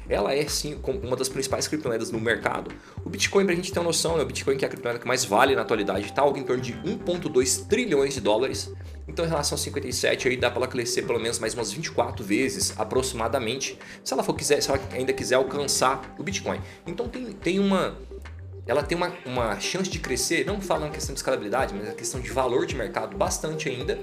Ela 0.09 0.35
é 0.35 0.47
sim 0.47 0.79
uma 1.03 1.17
das 1.17 1.29
principais 1.29 1.69
criptomoedas 1.69 2.11
no 2.11 2.21
mercado. 2.21 2.71
O 3.05 3.11
Bitcoin, 3.11 3.45
pra 3.45 3.55
gente 3.55 3.73
ter 3.73 3.79
uma 3.79 3.87
noção, 3.87 4.17
né? 4.17 4.23
o 4.23 4.27
Bitcoin 4.27 4.57
que 4.57 4.65
é 4.65 4.69
a 4.69 4.71
criptomoeda 4.71 4.99
que 4.99 5.07
mais 5.07 5.25
vale 5.25 5.55
na 5.55 5.63
atualidade, 5.63 6.07
está 6.07 6.23
algo 6.23 6.39
em 6.39 6.43
torno 6.43 6.63
de 6.63 6.73
1,2 6.73 7.67
trilhões 7.67 8.15
de 8.15 8.21
dólares. 8.21 8.73
Então, 9.07 9.25
em 9.25 9.29
relação 9.29 9.57
a 9.57 9.59
57, 9.59 10.29
aí 10.29 10.37
dá 10.37 10.51
para 10.51 10.61
ela 10.61 10.69
crescer 10.69 11.03
pelo 11.03 11.21
menos 11.21 11.39
mais 11.39 11.53
umas 11.55 11.71
24 11.71 12.25
vezes 12.25 12.75
aproximadamente, 12.79 13.79
se 14.03 14.15
ela 14.15 14.23
for 14.23 14.35
quiser, 14.35 14.63
se 14.63 14.71
ela 14.71 14.81
ainda 14.93 15.13
quiser 15.13 15.35
alcançar 15.35 16.15
o 16.19 16.23
Bitcoin. 16.23 16.61
Então 16.87 17.07
tem, 17.09 17.27
tem 17.33 17.59
uma 17.59 17.97
ela 18.67 18.83
tem 18.83 18.97
uma, 18.97 19.13
uma 19.27 19.61
chance 19.61 19.91
de 19.91 19.99
crescer, 19.99 20.47
não 20.47 20.61
falando 20.61 20.93
questão 20.93 21.15
de 21.15 21.19
escalabilidade, 21.19 21.75
mas 21.75 21.89
a 21.89 21.93
questão 21.93 22.21
de 22.21 22.31
valor 22.31 22.67
de 22.67 22.75
mercado 22.75 23.17
bastante 23.17 23.69
ainda. 23.69 23.99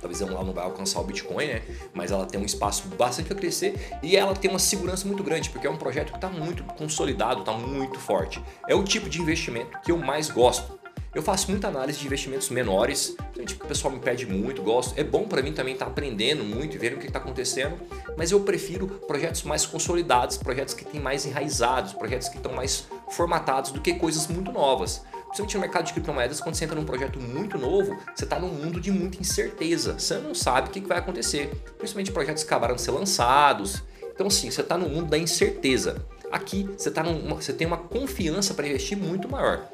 Talvez 0.00 0.20
ela 0.20 0.44
não 0.44 0.52
vai 0.52 0.64
alcançar 0.64 1.00
o 1.00 1.04
Bitcoin, 1.04 1.46
né? 1.46 1.62
Mas 1.92 2.12
ela 2.12 2.24
tem 2.24 2.40
um 2.40 2.44
espaço 2.44 2.86
bastante 2.96 3.26
para 3.26 3.36
crescer 3.36 3.74
e 4.00 4.16
ela 4.16 4.32
tem 4.32 4.48
uma 4.48 4.60
segurança 4.60 5.04
muito 5.06 5.24
grande, 5.24 5.50
porque 5.50 5.66
é 5.66 5.70
um 5.70 5.76
projeto 5.76 6.12
que 6.12 6.18
está 6.18 6.28
muito 6.28 6.62
consolidado, 6.62 7.40
está 7.40 7.52
muito 7.52 7.98
forte. 7.98 8.40
É 8.68 8.76
o 8.76 8.84
tipo 8.84 9.08
de 9.08 9.20
investimento 9.20 9.76
que 9.80 9.90
eu 9.90 9.98
mais 9.98 10.30
gosto. 10.30 10.78
Eu 11.12 11.22
faço 11.22 11.50
muita 11.50 11.66
análise 11.66 11.98
de 11.98 12.06
investimentos 12.06 12.48
menores, 12.50 13.16
tipo, 13.44 13.64
o 13.64 13.66
pessoal 13.66 13.92
me 13.92 13.98
pede 13.98 14.24
muito, 14.24 14.62
gosto. 14.62 14.96
É 14.96 15.02
bom 15.02 15.24
para 15.24 15.42
mim 15.42 15.52
também 15.52 15.72
estar 15.72 15.86
tá 15.86 15.90
aprendendo 15.90 16.44
muito 16.44 16.76
e 16.76 16.78
vendo 16.78 16.94
o 16.94 16.98
que 16.98 17.06
está 17.06 17.18
acontecendo, 17.18 17.76
mas 18.16 18.30
eu 18.30 18.40
prefiro 18.40 18.86
projetos 18.86 19.42
mais 19.42 19.66
consolidados, 19.66 20.36
projetos 20.36 20.74
que 20.74 20.84
têm 20.84 21.00
mais 21.00 21.26
enraizados, 21.26 21.94
projetos 21.94 22.28
que 22.28 22.36
estão 22.36 22.52
mais 22.52 22.86
formatados 23.10 23.70
do 23.70 23.80
que 23.80 23.94
coisas 23.94 24.26
muito 24.26 24.52
novas. 24.52 25.02
Principalmente 25.28 25.54
no 25.54 25.60
mercado 25.60 25.84
de 25.84 25.92
criptomoedas, 25.92 26.40
quando 26.40 26.54
você 26.54 26.64
entra 26.64 26.76
num 26.76 26.84
projeto 26.84 27.20
muito 27.20 27.58
novo, 27.58 27.96
você 28.14 28.24
está 28.24 28.38
num 28.38 28.48
mundo 28.48 28.80
de 28.80 28.90
muita 28.90 29.20
incerteza. 29.20 29.98
Você 29.98 30.18
não 30.18 30.34
sabe 30.34 30.68
o 30.68 30.70
que 30.70 30.80
vai 30.80 30.98
acontecer. 30.98 31.48
Principalmente 31.76 32.10
projetos 32.10 32.42
que 32.42 32.48
acabaram 32.48 32.74
de 32.74 32.82
ser 32.82 32.92
lançados. 32.92 33.82
Então, 34.14 34.30
sim, 34.30 34.50
você 34.50 34.62
está 34.62 34.78
no 34.78 34.88
mundo 34.88 35.10
da 35.10 35.18
incerteza. 35.18 36.04
Aqui 36.32 36.68
você, 36.76 36.90
tá 36.90 37.02
numa, 37.02 37.36
você 37.36 37.52
tem 37.52 37.66
uma 37.66 37.76
confiança 37.76 38.54
para 38.54 38.66
investir 38.66 38.96
muito 38.96 39.28
maior. 39.28 39.66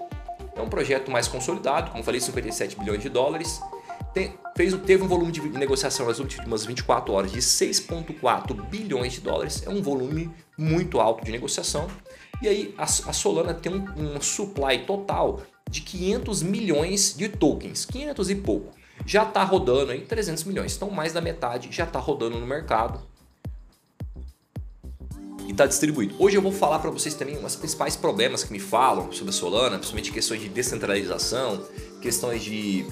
É 0.57 0.61
um 0.61 0.69
projeto 0.69 1.11
mais 1.11 1.27
consolidado, 1.27 1.91
como 1.91 2.03
falei, 2.03 2.21
57 2.21 2.79
bilhões 2.79 3.01
de 3.01 3.09
dólares. 3.09 3.61
Tem, 4.13 4.35
fez, 4.57 4.73
teve 4.83 5.03
um 5.03 5.09
volume 5.09 5.33
de 5.33 5.41
negociação 5.49 6.07
nas 6.07 6.19
últimas 6.21 6.65
24 6.65 7.13
horas 7.13 7.33
de 7.33 7.41
6,4 7.41 8.55
bilhões 8.69 9.13
de 9.13 9.21
dólares. 9.21 9.63
É 9.67 9.71
um 9.71 9.83
volume 9.83 10.31
muito 10.57 11.01
alto 11.01 11.25
de 11.25 11.33
negociação. 11.33 11.89
E 12.45 12.49
aí 12.49 12.75
a, 12.77 12.87
Solana 12.87 13.55
tem 13.55 13.73
um, 13.73 14.17
um 14.17 14.21
supply 14.21 14.85
total 14.87 15.41
de 15.71 15.81
500 15.81 16.43
milhões 16.43 17.15
de 17.17 17.27
tokens, 17.27 17.87
500 17.87 18.29
e 18.29 18.35
pouco. 18.35 18.75
Já 19.07 19.23
está 19.23 19.43
rodando 19.43 19.95
em 19.95 20.03
300 20.03 20.45
milhões, 20.45 20.77
então 20.77 20.91
mais 20.91 21.15
da 21.15 21.23
metade 21.23 21.71
já 21.73 21.85
está 21.85 21.99
rodando 21.99 22.39
no 22.39 22.47
mercado 22.47 23.01
está 25.49 25.67
distribuído. 25.67 26.17
Hoje 26.19 26.37
eu 26.37 26.43
vou 26.43 26.53
falar 26.53 26.81
para 26.81 26.91
vocês 26.91 27.15
também 27.15 27.43
os 27.43 27.57
principais 27.57 27.97
problemas 27.97 28.43
que 28.43 28.53
me 28.53 28.59
falam 28.59 29.13
sobre 29.13 29.31
a 29.31 29.33
Solana, 29.33 29.77
principalmente 29.77 30.13
questões 30.13 30.41
de 30.41 30.49
descentralização, 30.49 31.65
questões 32.03 32.43
de 32.43 32.85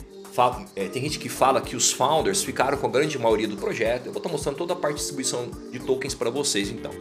é, 0.75 0.89
tem 0.89 1.03
gente 1.03 1.19
que 1.19 1.29
fala 1.29 1.61
que 1.61 1.77
os 1.77 1.93
founders 1.93 2.43
ficaram 2.43 2.79
com 2.79 2.87
a 2.87 2.91
grande 2.91 3.19
maioria 3.19 3.49
do 3.49 3.57
projeto. 3.57 4.07
Eu 4.07 4.13
vou 4.13 4.21
estar 4.21 4.31
mostrando 4.31 4.57
toda 4.57 4.73
a 4.73 4.77
parte 4.77 4.95
de 4.95 5.01
distribuição 5.01 5.51
de 5.71 5.79
tokens 5.81 6.15
para 6.15 6.31
vocês 6.31 6.71
então. 6.71 6.93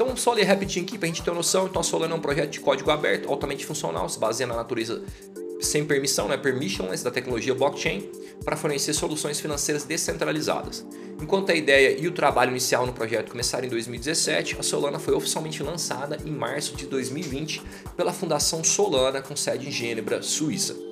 Então, 0.00 0.16
só 0.16 0.32
ler 0.32 0.44
rapidinho 0.44 0.86
aqui 0.86 0.96
para 0.96 1.04
a 1.04 1.08
gente 1.08 1.22
ter 1.22 1.28
uma 1.28 1.36
noção. 1.36 1.66
Então, 1.66 1.78
a 1.78 1.84
Solana 1.84 2.14
é 2.14 2.16
um 2.16 2.22
projeto 2.22 2.48
de 2.48 2.60
código 2.60 2.90
aberto, 2.90 3.28
altamente 3.28 3.66
funcional, 3.66 4.08
se 4.08 4.18
baseia 4.18 4.46
na 4.46 4.56
natureza 4.56 5.02
sem 5.60 5.84
permissão, 5.84 6.26
né, 6.26 6.38
permissionless 6.38 7.04
da 7.04 7.10
tecnologia 7.10 7.54
blockchain, 7.54 8.10
para 8.42 8.56
fornecer 8.56 8.94
soluções 8.94 9.38
financeiras 9.38 9.84
descentralizadas. 9.84 10.86
Enquanto 11.20 11.52
a 11.52 11.54
ideia 11.54 12.00
e 12.00 12.08
o 12.08 12.12
trabalho 12.12 12.50
inicial 12.50 12.86
no 12.86 12.94
projeto 12.94 13.30
começaram 13.30 13.66
em 13.66 13.68
2017, 13.68 14.56
a 14.58 14.62
Solana 14.62 14.98
foi 14.98 15.12
oficialmente 15.12 15.62
lançada 15.62 16.16
em 16.24 16.30
março 16.30 16.74
de 16.74 16.86
2020 16.86 17.60
pela 17.94 18.10
Fundação 18.10 18.64
Solana, 18.64 19.20
com 19.20 19.36
sede 19.36 19.68
em 19.68 19.70
Gênebra, 19.70 20.22
Suíça. 20.22 20.89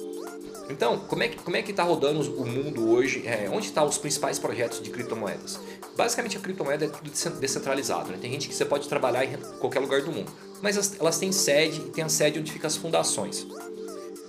Então, 0.69 0.99
como 0.99 1.23
é 1.23 1.29
que 1.29 1.39
como 1.39 1.57
é 1.57 1.63
que 1.63 1.71
está 1.71 1.83
rodando 1.83 2.21
o 2.41 2.47
mundo 2.47 2.91
hoje? 2.91 3.27
É, 3.27 3.49
onde 3.51 3.67
estão 3.67 3.85
tá 3.85 3.89
os 3.89 3.99
principais 3.99 4.39
projetos 4.39 4.83
de 4.83 4.91
criptomoedas? 4.91 5.59
Basicamente, 5.97 6.37
a 6.37 6.41
criptomoeda 6.41 6.85
é 6.85 6.89
tudo 6.89 7.11
descentralizado. 7.41 8.11
Né? 8.11 8.19
Tem 8.21 8.31
gente 8.31 8.49
que 8.49 8.55
você 8.55 8.65
pode 8.65 8.89
trabalhar 8.89 9.25
em 9.25 9.37
qualquer 9.59 9.81
lugar 9.81 10.03
do 10.03 10.13
mundo, 10.13 10.31
mas 10.63 10.97
elas 10.99 11.19
têm 11.19 11.33
sede 11.33 11.81
e 11.81 11.91
tem 11.91 12.05
a 12.05 12.09
sede 12.09 12.39
onde 12.39 12.53
ficam 12.53 12.67
as 12.67 12.77
fundações. 12.77 13.47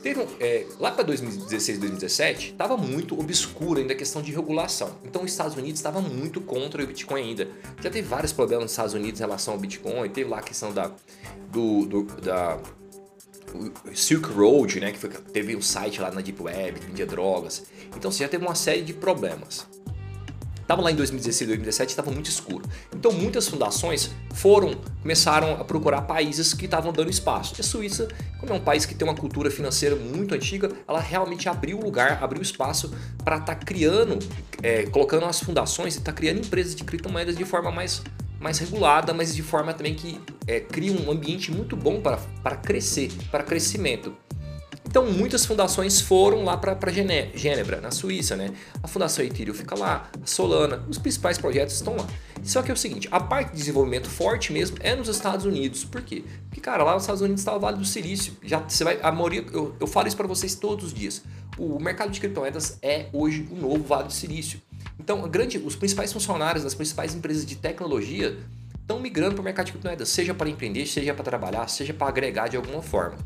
Teve 0.01 0.25
é, 0.39 0.65
lá 0.79 0.91
para 0.91 1.03
2016, 1.03 1.77
2017, 1.77 2.51
estava 2.51 2.77
muito 2.77 3.19
obscuro 3.19 3.81
ainda 3.81 3.91
a 3.91 3.95
questão 3.97 4.21
de 4.21 4.31
regulação. 4.31 4.95
Então, 5.03 5.23
os 5.23 5.31
Estados 5.31 5.57
Unidos 5.57 5.79
estava 5.79 5.99
muito 5.99 6.39
contra 6.39 6.81
o 6.81 6.87
Bitcoin 6.87 7.21
ainda. 7.21 7.49
Já 7.81 7.89
teve 7.89 8.07
vários 8.07 8.31
problemas 8.31 8.63
nos 8.63 8.71
Estados 8.71 8.93
Unidos 8.93 9.19
em 9.19 9.23
relação 9.23 9.53
ao 9.53 9.59
Bitcoin. 9.59 10.09
Teve 10.09 10.29
lá 10.29 10.39
a 10.39 10.41
questão 10.41 10.73
da, 10.73 10.89
do, 11.51 11.85
do 11.85 12.03
da 12.21 12.57
Silk 13.93 14.29
Road, 14.31 14.79
né, 14.79 14.91
que 14.91 14.99
foi, 14.99 15.09
teve 15.09 15.55
um 15.55 15.61
site 15.61 16.01
lá 16.01 16.11
na 16.11 16.21
Deep 16.21 16.41
Web, 16.41 16.79
vendia 16.79 17.05
drogas. 17.05 17.65
Então 17.95 18.11
você 18.11 18.23
já 18.23 18.29
teve 18.29 18.45
uma 18.45 18.55
série 18.55 18.81
de 18.81 18.93
problemas. 18.93 19.67
Tava 20.69 20.83
lá 20.83 20.91
em 20.91 20.95
2016, 20.95 21.47
2017, 21.47 21.89
estava 21.89 22.11
muito 22.11 22.29
escuro. 22.29 22.63
Então 22.95 23.11
muitas 23.11 23.47
fundações 23.47 24.11
foram, 24.35 24.75
começaram 25.01 25.59
a 25.59 25.63
procurar 25.63 26.03
países 26.03 26.53
que 26.53 26.65
estavam 26.65 26.93
dando 26.93 27.09
espaço. 27.09 27.55
E 27.57 27.61
a 27.61 27.63
Suíça, 27.63 28.07
como 28.39 28.53
é 28.53 28.55
um 28.55 28.59
país 28.59 28.85
que 28.85 28.93
tem 28.93 29.07
uma 29.07 29.15
cultura 29.15 29.49
financeira 29.49 29.95
muito 29.95 30.35
antiga, 30.35 30.71
ela 30.87 30.99
realmente 30.99 31.49
abriu 31.49 31.79
lugar, 31.79 32.23
abriu 32.23 32.39
espaço 32.39 32.93
para 33.23 33.37
estar 33.37 33.55
tá 33.55 33.65
criando, 33.65 34.19
é, 34.61 34.83
colocando 34.83 35.25
as 35.25 35.39
fundações 35.39 35.95
e 35.95 35.97
estar 35.97 36.11
tá 36.11 36.15
criando 36.15 36.37
empresas 36.37 36.75
de 36.75 36.83
criptomoedas 36.83 37.35
de 37.35 37.45
forma 37.45 37.71
mais 37.71 38.03
mais 38.39 38.59
regulada, 38.59 39.13
mas 39.13 39.35
de 39.35 39.43
forma 39.43 39.73
também 39.73 39.93
que 39.93 40.19
é, 40.47 40.59
cria 40.59 40.91
um 40.91 41.11
ambiente 41.11 41.51
muito 41.51 41.75
bom 41.75 42.01
para, 42.01 42.17
para 42.41 42.55
crescer, 42.55 43.11
para 43.31 43.43
crescimento. 43.43 44.15
Então 44.89 45.05
muitas 45.05 45.45
fundações 45.45 46.01
foram 46.01 46.43
lá 46.43 46.57
para 46.57 46.75
Genebra, 47.35 47.79
na 47.79 47.91
Suíça, 47.91 48.35
né? 48.35 48.51
A 48.81 48.87
Fundação 48.87 49.23
Ethereum 49.23 49.53
fica 49.53 49.77
lá, 49.77 50.09
a 50.19 50.25
Solana, 50.25 50.83
os 50.89 50.97
principais 50.97 51.37
projetos 51.37 51.75
estão 51.75 51.95
lá. 51.95 52.07
Só 52.43 52.63
que 52.63 52.71
é 52.71 52.73
o 52.73 52.77
seguinte, 52.77 53.07
a 53.11 53.19
parte 53.19 53.51
de 53.51 53.57
desenvolvimento 53.57 54.09
forte 54.09 54.51
mesmo 54.51 54.77
é 54.79 54.95
nos 54.95 55.07
Estados 55.07 55.45
Unidos. 55.45 55.85
Por 55.85 56.01
quê? 56.01 56.23
Porque, 56.49 56.59
cara, 56.59 56.83
lá 56.83 56.93
nos 56.93 57.03
Estados 57.03 57.21
Unidos 57.21 57.41
está 57.41 57.55
o 57.55 57.59
Vale 57.59 57.77
do 57.77 57.85
Silício. 57.85 58.33
Já 58.41 58.57
você 58.57 58.83
vai, 58.83 58.99
a 59.03 59.11
maioria, 59.11 59.45
eu, 59.53 59.75
eu 59.79 59.85
falo 59.85 60.07
isso 60.07 60.17
para 60.17 60.27
vocês 60.27 60.55
todos 60.55 60.85
os 60.85 60.93
dias. 60.93 61.21
O 61.55 61.77
mercado 61.79 62.09
de 62.09 62.19
criptomoedas 62.19 62.79
é 62.81 63.09
hoje 63.13 63.47
o 63.51 63.55
novo 63.55 63.83
Vale 63.83 64.07
do 64.07 64.13
Silício. 64.13 64.59
Então, 64.99 65.21
grande, 65.29 65.57
os 65.57 65.75
principais 65.75 66.11
funcionários 66.11 66.63
das 66.63 66.75
principais 66.75 67.15
empresas 67.15 67.45
de 67.45 67.55
tecnologia 67.55 68.37
estão 68.81 68.99
migrando 68.99 69.35
para 69.35 69.41
o 69.41 69.45
mercado 69.45 69.67
de 69.67 69.71
criptomoedas, 69.71 70.09
seja 70.09 70.33
para 70.33 70.49
empreender, 70.49 70.85
seja 70.85 71.13
para 71.13 71.23
trabalhar, 71.23 71.67
seja 71.67 71.93
para 71.93 72.07
agregar 72.07 72.47
de 72.47 72.57
alguma 72.57 72.81
forma. 72.81 73.17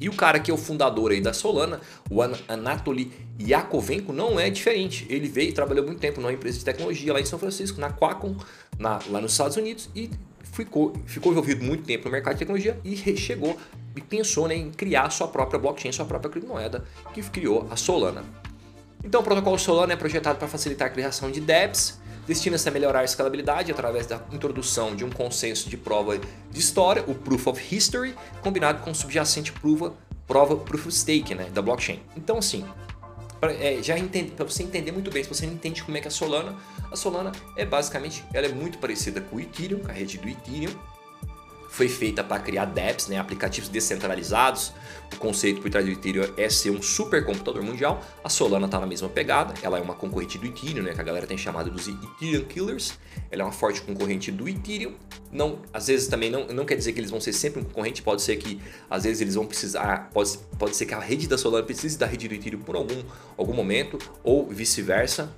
E 0.00 0.08
o 0.08 0.14
cara 0.14 0.40
que 0.40 0.50
é 0.50 0.54
o 0.54 0.56
fundador 0.56 1.10
aí 1.10 1.20
da 1.20 1.34
Solana, 1.34 1.78
o 2.08 2.22
Anatoly 2.48 3.12
Yakovenko, 3.38 4.14
não 4.14 4.40
é 4.40 4.48
diferente. 4.48 5.06
Ele 5.10 5.28
veio 5.28 5.50
e 5.50 5.52
trabalhou 5.52 5.84
muito 5.84 5.98
tempo 5.98 6.22
numa 6.22 6.32
empresa 6.32 6.58
de 6.58 6.64
tecnologia 6.64 7.12
lá 7.12 7.20
em 7.20 7.26
São 7.26 7.38
Francisco, 7.38 7.78
na 7.78 7.92
Qualcomm, 7.92 8.34
na, 8.78 8.98
lá 9.10 9.20
nos 9.20 9.32
Estados 9.32 9.58
Unidos, 9.58 9.90
e 9.94 10.08
ficou, 10.42 10.94
ficou 11.04 11.32
envolvido 11.32 11.62
muito 11.62 11.84
tempo 11.84 12.06
no 12.06 12.12
mercado 12.12 12.34
de 12.34 12.38
tecnologia 12.38 12.80
e 12.82 12.96
chegou 13.14 13.58
e 13.94 14.00
pensou 14.00 14.48
né, 14.48 14.54
em 14.54 14.70
criar 14.70 15.10
sua 15.10 15.28
própria 15.28 15.60
blockchain, 15.60 15.92
sua 15.92 16.06
própria 16.06 16.30
criptomoeda, 16.30 16.82
que 17.12 17.22
criou 17.22 17.68
a 17.70 17.76
Solana. 17.76 18.24
Então 19.02 19.20
o 19.20 19.24
protocolo 19.24 19.58
Solana 19.58 19.92
é 19.92 19.96
projetado 19.96 20.38
para 20.38 20.48
facilitar 20.48 20.88
a 20.88 20.90
criação 20.90 21.30
de 21.30 21.40
dApps, 21.40 21.98
destina-se 22.26 22.68
a 22.68 22.72
melhorar 22.72 23.00
a 23.00 23.04
escalabilidade 23.04 23.72
através 23.72 24.06
da 24.06 24.20
introdução 24.30 24.94
de 24.94 25.04
um 25.04 25.10
consenso 25.10 25.68
de 25.70 25.76
prova 25.76 26.18
de 26.18 26.60
história, 26.60 27.02
o 27.06 27.14
Proof 27.14 27.46
of 27.48 27.76
History, 27.76 28.14
combinado 28.42 28.82
com 28.82 28.92
subjacente 28.92 29.52
prova, 29.52 29.94
prova 30.26 30.56
Proof 30.56 30.86
of 30.86 30.96
Stake 30.96 31.34
né, 31.34 31.48
da 31.52 31.62
blockchain. 31.62 32.00
Então 32.16 32.38
assim, 32.38 32.64
para 33.40 33.54
é, 33.54 33.80
você 34.46 34.62
entender 34.62 34.92
muito 34.92 35.10
bem, 35.10 35.24
se 35.24 35.28
você 35.28 35.46
não 35.46 35.54
entende 35.54 35.82
como 35.82 35.96
é 35.96 36.00
que 36.00 36.06
é 36.06 36.10
a 36.10 36.12
Solana, 36.12 36.54
a 36.92 36.96
Solana 36.96 37.32
é 37.56 37.64
basicamente, 37.64 38.22
ela 38.34 38.46
é 38.46 38.50
muito 38.50 38.78
parecida 38.78 39.20
com 39.20 39.36
o 39.36 39.40
Ethereum, 39.40 39.80
a 39.88 39.92
rede 39.92 40.18
do 40.18 40.28
Ethereum, 40.28 40.72
foi 41.70 41.88
feita 41.88 42.22
para 42.22 42.42
criar 42.42 42.64
dApps, 42.66 43.06
né, 43.06 43.18
aplicativos 43.18 43.68
descentralizados. 43.68 44.72
O 45.12 45.16
conceito 45.16 45.60
por 45.60 45.70
trás 45.70 45.86
do 45.86 45.92
Ethereum 45.92 46.32
é 46.36 46.48
ser 46.48 46.70
um 46.70 46.82
supercomputador 46.82 47.62
mundial. 47.62 48.04
A 48.22 48.28
Solana 48.28 48.66
está 48.66 48.78
na 48.78 48.86
mesma 48.86 49.08
pegada, 49.08 49.54
ela 49.62 49.78
é 49.78 49.80
uma 49.80 49.94
concorrente 49.94 50.36
do 50.36 50.46
Ethereum, 50.46 50.82
né, 50.82 50.92
que 50.92 51.00
a 51.00 51.04
galera 51.04 51.26
tem 51.26 51.38
chamado 51.38 51.70
dos 51.70 51.88
Ethereum 51.88 52.44
Killers. 52.44 52.98
Ela 53.30 53.42
é 53.42 53.44
uma 53.44 53.52
forte 53.52 53.80
concorrente 53.82 54.32
do 54.32 54.48
Ethereum. 54.48 54.94
Não, 55.32 55.60
às 55.72 55.86
vezes 55.86 56.08
também 56.08 56.28
não, 56.28 56.46
não 56.48 56.64
quer 56.64 56.74
dizer 56.74 56.92
que 56.92 57.00
eles 57.00 57.10
vão 57.10 57.20
ser 57.20 57.32
sempre 57.32 57.60
um 57.60 57.64
concorrente, 57.64 58.02
pode 58.02 58.20
ser 58.20 58.36
que 58.36 58.60
às 58.88 59.04
vezes 59.04 59.20
eles 59.20 59.36
vão 59.36 59.46
precisar, 59.46 60.10
pode, 60.12 60.38
pode 60.58 60.74
ser 60.74 60.86
que 60.86 60.94
a 60.94 60.98
rede 60.98 61.28
da 61.28 61.38
Solana 61.38 61.64
precise 61.64 61.96
da 61.96 62.06
rede 62.06 62.26
do 62.26 62.34
Ethereum 62.34 62.60
por 62.60 62.74
algum, 62.74 63.02
algum 63.36 63.54
momento, 63.54 63.96
ou 64.24 64.48
vice-versa. 64.48 65.32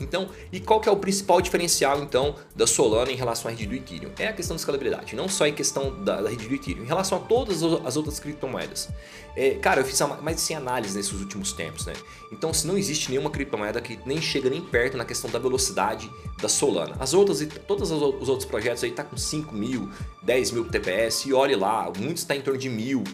Então, 0.00 0.28
e 0.50 0.58
qual 0.58 0.80
que 0.80 0.88
é 0.88 0.92
o 0.92 0.96
principal 0.96 1.40
diferencial 1.40 2.02
então 2.02 2.34
da 2.56 2.66
Solana 2.66 3.12
em 3.12 3.16
relação 3.16 3.50
à 3.50 3.54
rede 3.54 3.66
do 3.66 3.74
Ethereum? 3.74 4.10
É 4.18 4.28
a 4.28 4.32
questão 4.32 4.56
da 4.56 4.60
escalabilidade, 4.60 5.14
não 5.14 5.28
só 5.28 5.46
em 5.46 5.52
questão 5.52 6.02
da, 6.02 6.22
da 6.22 6.30
rede 6.30 6.48
do 6.48 6.54
Ethereum, 6.54 6.82
em 6.82 6.86
relação 6.86 7.18
a 7.18 7.20
todas 7.20 7.62
as 7.62 7.96
outras 7.96 8.18
criptomoedas. 8.18 8.88
É, 9.36 9.50
cara, 9.50 9.80
eu 9.80 9.84
fiz 9.84 10.00
mais 10.22 10.36
de 10.36 10.42
100 10.42 10.56
análises 10.56 10.96
nesses 10.96 11.12
últimos 11.12 11.52
tempos, 11.52 11.86
né? 11.86 11.92
Então, 12.32 12.52
se 12.52 12.66
não 12.66 12.76
existe 12.76 13.10
nenhuma 13.10 13.30
criptomoeda 13.30 13.80
que 13.80 13.98
nem 14.04 14.20
chega 14.20 14.48
nem 14.48 14.60
perto 14.60 14.96
na 14.96 15.04
questão 15.04 15.30
da 15.30 15.38
velocidade 15.38 16.10
da 16.40 16.48
Solana. 16.48 16.96
As 16.98 17.14
outras, 17.14 17.46
todos 17.66 17.90
os 17.90 18.28
outros 18.28 18.44
projetos 18.44 18.82
aí 18.82 18.90
tá 18.90 19.04
com 19.04 19.16
5 19.16 19.54
mil, 19.54 19.90
10 20.22 20.50
mil 20.52 20.64
TPS 20.64 21.26
e 21.26 21.32
olhe 21.32 21.54
lá, 21.54 21.92
muitos 21.98 22.22
está 22.22 22.34
em 22.34 22.40
torno 22.40 22.58
de 22.58 22.68
mil, 22.68 23.04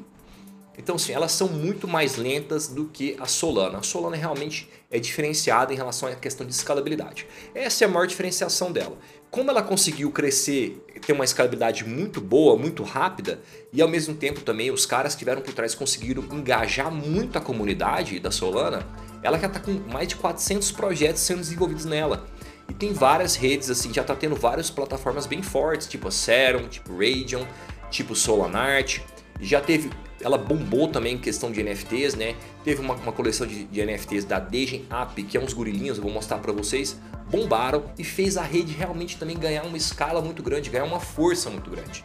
então, 0.78 0.99
sim, 0.99 1.12
elas 1.12 1.33
são 1.33 1.49
muito 1.49 1.88
mais 1.88 2.16
lentas 2.16 2.68
do 2.68 2.87
que 2.87 3.16
a 3.18 3.26
Solana. 3.26 3.78
A 3.78 3.83
Solana 3.83 4.16
realmente 4.16 4.68
é 4.90 4.99
diferenciada 4.99 5.73
em 5.73 5.76
relação 5.76 6.09
à 6.09 6.14
questão 6.14 6.47
de 6.47 6.52
escalabilidade. 6.52 7.26
Essa 7.54 7.85
é 7.85 7.87
a 7.87 7.90
maior 7.90 8.06
diferenciação 8.06 8.71
dela. 8.71 8.99
Como 9.30 9.50
ela 9.50 9.62
conseguiu 9.62 10.11
crescer, 10.11 10.85
ter 11.04 11.12
uma 11.12 11.25
escalabilidade 11.25 11.85
muito 11.85 12.21
boa, 12.21 12.56
muito 12.56 12.83
rápida, 12.83 13.40
e 13.73 13.80
ao 13.83 13.88
mesmo 13.88 14.14
tempo 14.14 14.40
também 14.42 14.71
os 14.71 14.87
caras 14.87 15.14
que 15.14 15.21
tiveram 15.21 15.42
por 15.42 15.52
trás 15.52 15.75
conseguiram 15.75 16.23
engajar 16.23 16.90
muito 16.90 17.37
a 17.37 17.40
comunidade 17.40 18.21
da 18.21 18.30
Solana, 18.30 18.87
ela 19.23 19.38
já 19.38 19.47
está 19.47 19.59
com 19.59 19.73
mais 19.90 20.09
de 20.09 20.16
400 20.16 20.71
projetos 20.73 21.23
sendo 21.23 21.40
desenvolvidos 21.40 21.85
nela. 21.85 22.26
E 22.68 22.75
tem 22.75 22.92
várias 22.92 23.35
redes, 23.35 23.71
assim, 23.71 23.92
já 23.92 24.02
está 24.02 24.14
tendo 24.14 24.37
várias 24.37 24.71
plataformas 24.71 25.26
bem 25.26 25.42
fortes, 25.42 25.87
tipo 25.87 26.09
a 26.09 26.11
Serum, 26.11 26.68
tipo 26.68 26.92
Radeon, 26.92 27.45
tipo 27.90 28.14
Solanart. 28.14 29.00
Já 29.40 29.61
teve 29.61 29.90
ela 30.20 30.38
bombou 30.38 30.88
também 30.88 31.14
em 31.14 31.18
questão 31.18 31.50
de 31.50 31.62
NFTs, 31.62 32.14
né? 32.14 32.35
Teve 32.64 32.80
uma, 32.80 32.94
uma 32.94 33.12
coleção 33.12 33.46
de, 33.46 33.64
de, 33.64 33.85
NFTs 33.85 34.25
da 34.25 34.38
Dejen 34.38 34.85
App, 34.90 35.23
que 35.23 35.37
é 35.37 35.40
uns 35.40 35.52
gorilinhos, 35.52 35.99
eu 35.99 36.02
vou 36.02 36.12
mostrar 36.12 36.38
para 36.38 36.52
vocês, 36.52 36.99
bombaram 37.30 37.85
e 37.99 38.04
fez 38.04 38.37
a 38.37 38.42
rede 38.42 38.73
realmente 38.73 39.18
também 39.18 39.38
ganhar 39.38 39.64
uma 39.64 39.76
escala 39.76 40.20
muito 40.23 40.42
grande, 40.42 40.70
ganhar 40.70 40.85
uma 40.85 41.00
força 41.00 41.50
muito 41.50 41.70
grande. 41.70 42.04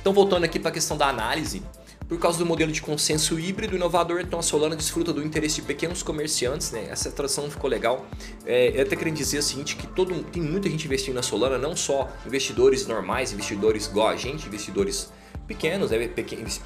Então 0.00 0.12
voltando 0.12 0.44
aqui 0.44 0.58
para 0.58 0.70
a 0.70 0.72
questão 0.72 0.96
da 0.96 1.08
análise, 1.08 1.62
por 2.08 2.18
causa 2.18 2.38
do 2.38 2.44
modelo 2.44 2.70
de 2.70 2.82
consenso 2.82 3.38
híbrido 3.38 3.74
inovador, 3.74 4.20
então 4.20 4.38
a 4.38 4.42
Solana 4.42 4.76
desfruta 4.76 5.12
do 5.12 5.22
interesse 5.22 5.56
de 5.56 5.62
pequenos 5.62 6.02
comerciantes, 6.02 6.70
né? 6.70 6.86
Essa 6.90 7.10
tradução 7.10 7.50
ficou 7.50 7.68
legal. 7.68 8.06
É, 8.44 8.78
eu 8.78 8.82
até 8.82 8.94
querendo 8.94 9.16
dizer 9.16 9.38
o 9.38 9.42
seguinte, 9.42 9.76
que 9.76 9.86
todo, 9.86 10.22
tem 10.24 10.42
muita 10.42 10.68
gente 10.68 10.84
investindo 10.84 11.14
na 11.14 11.22
Solana, 11.22 11.56
não 11.56 11.74
só 11.74 12.10
investidores 12.26 12.86
normais, 12.86 13.32
investidores 13.32 13.86
igual 13.86 14.08
a 14.08 14.16
gente, 14.16 14.46
investidores 14.46 15.10
pequenos, 15.46 15.90
né? 15.90 16.08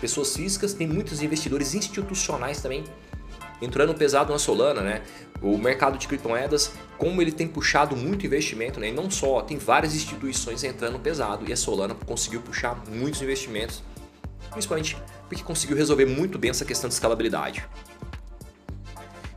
pessoas 0.01 0.37
físicas, 0.37 0.73
tem 0.73 0.87
muitos 0.87 1.23
investidores 1.23 1.75
institucionais 1.75 2.61
também 2.61 2.85
entrando 3.61 3.93
pesado 3.95 4.33
na 4.33 4.39
Solana, 4.39 4.81
né? 4.81 5.03
O 5.41 5.57
mercado 5.57 5.99
de 5.99 6.07
criptomoedas, 6.09 6.73
como 6.97 7.23
ele 7.23 7.33
tem 7.33 7.47
puxado 7.47 7.97
muito 7.97 8.27
investimento, 8.27 8.79
né? 8.81 8.89
E 8.89 8.93
não 8.93 9.11
só, 9.11 9.41
tem 9.41 9.57
várias 9.57 9.95
instituições 9.95 10.65
entrando 10.65 10.99
pesado 10.99 11.49
e 11.49 11.53
a 11.53 11.57
Solana 11.57 11.95
conseguiu 11.95 12.41
puxar 12.41 12.81
muitos 12.89 13.23
investimentos 13.23 13.83
principalmente 14.51 14.97
porque 15.29 15.43
conseguiu 15.43 15.77
resolver 15.77 16.07
muito 16.07 16.39
bem 16.39 16.51
essa 16.51 16.65
questão 16.65 16.89
de 16.89 16.95
escalabilidade. 16.95 17.65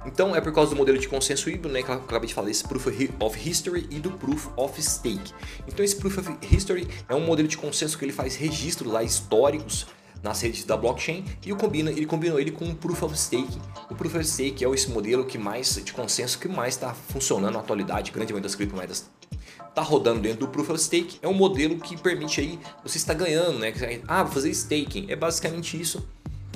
Então 0.05 0.35
é 0.35 0.41
por 0.41 0.51
causa 0.51 0.71
do 0.71 0.75
modelo 0.75 0.97
de 0.97 1.07
consenso 1.07 1.49
híbrido, 1.49 1.69
né, 1.69 1.83
que 1.83 1.89
eu 1.89 1.95
acabei 1.95 2.27
de 2.27 2.33
falar, 2.33 2.49
esse 2.49 2.63
Proof 2.63 2.87
of 3.19 3.49
History 3.49 3.87
e 3.91 3.99
do 3.99 4.11
Proof 4.11 4.47
of 4.57 4.81
Stake. 4.81 5.31
Então 5.67 5.85
esse 5.85 5.95
Proof 5.95 6.17
of 6.17 6.37
History 6.51 6.87
é 7.07 7.13
um 7.13 7.21
modelo 7.21 7.47
de 7.47 7.57
consenso 7.57 7.97
que 7.97 8.05
ele 8.05 8.13
faz 8.13 8.35
registros 8.35 8.91
lá 8.91 9.03
históricos 9.03 9.85
nas 10.23 10.41
redes 10.41 10.63
da 10.63 10.77
blockchain 10.77 11.25
e 11.45 11.53
combina, 11.53 11.91
ele 11.91 12.05
combinou 12.05 12.39
ele 12.39 12.51
com 12.51 12.65
o 12.65 12.75
Proof 12.75 13.03
of 13.03 13.17
Stake. 13.17 13.59
O 13.89 13.95
Proof 13.95 14.15
of 14.15 14.25
Stake 14.25 14.65
é 14.65 14.69
esse 14.69 14.89
modelo 14.89 15.23
que 15.25 15.37
mais 15.37 15.75
de 15.83 15.93
consenso 15.93 16.39
que 16.39 16.47
mais 16.47 16.73
está 16.73 16.93
funcionando 16.93 17.53
na 17.53 17.59
atualidade, 17.59 18.11
grande 18.11 18.31
maioria 18.31 18.43
das 18.43 18.55
criptomoedas 18.55 19.09
está 19.71 19.81
rodando 19.81 20.21
dentro 20.21 20.41
do 20.41 20.47
Proof 20.47 20.69
of 20.69 20.81
Stake. 20.81 21.17
É 21.21 21.27
um 21.27 21.33
modelo 21.33 21.77
que 21.77 21.97
permite 21.97 22.41
aí 22.41 22.59
você 22.83 22.97
está 22.97 23.13
ganhando, 23.13 23.57
né? 23.57 23.73
Ah, 24.07 24.23
vou 24.23 24.33
fazer 24.33 24.49
staking. 24.51 25.07
É 25.09 25.15
basicamente 25.15 25.79
isso. 25.79 26.07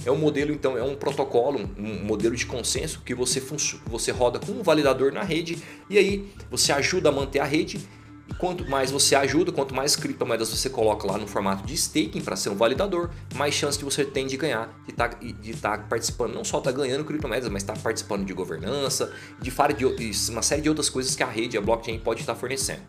É 0.06 0.12
um 0.12 0.18
modelo, 0.18 0.52
então, 0.52 0.78
é 0.78 0.84
um 0.84 0.96
protocolo, 0.96 1.68
um 1.78 2.04
modelo 2.04 2.36
de 2.36 2.46
consenso 2.46 3.02
que 3.04 3.16
você, 3.16 3.42
você 3.88 4.12
roda 4.12 4.38
com 4.38 4.52
um 4.52 4.62
validador 4.62 5.12
na 5.12 5.24
rede 5.24 5.58
e 5.90 5.98
aí 5.98 6.30
você 6.52 6.72
ajuda 6.72 7.10
a 7.10 7.12
manter 7.12 7.40
a 7.40 7.46
rede 7.46 7.80
e 8.28 8.34
quanto 8.36 8.70
mais 8.70 8.92
você 8.92 9.16
ajuda, 9.16 9.52
quanto 9.52 9.74
mais 9.74 9.96
criptomoedas 9.96 10.50
você 10.50 10.70
coloca 10.70 11.08
lá 11.08 11.18
no 11.18 11.26
formato 11.26 11.66
de 11.66 11.74
staking 11.74 12.22
para 12.22 12.36
ser 12.36 12.50
um 12.50 12.56
validador, 12.56 13.10
mais 13.34 13.56
chance 13.56 13.80
que 13.80 13.86
você 13.86 14.06
tem 14.06 14.28
de 14.28 14.38
ganhar, 14.38 14.70
de 14.86 14.92
estar 14.92 15.10
tá, 15.10 15.18
de 15.20 15.54
tá 15.56 15.78
participando, 15.78 16.34
não 16.34 16.44
só 16.44 16.60
tá 16.60 16.72
ganhando 16.72 17.04
criptomoedas, 17.04 17.50
mas 17.50 17.64
está 17.64 17.74
participando 17.74 18.26
de 18.26 18.34
governança, 18.34 19.12
de, 19.42 19.52
de 19.52 20.32
uma 20.32 20.42
série 20.44 20.62
de 20.62 20.70
outras 20.70 20.90
coisas 20.90 21.16
que 21.16 21.24
a 21.24 21.28
rede, 21.28 21.58
a 21.58 21.62
blockchain 21.62 21.98
pode 21.98 22.22
estar 22.22 22.36
fornecendo. 22.36 22.82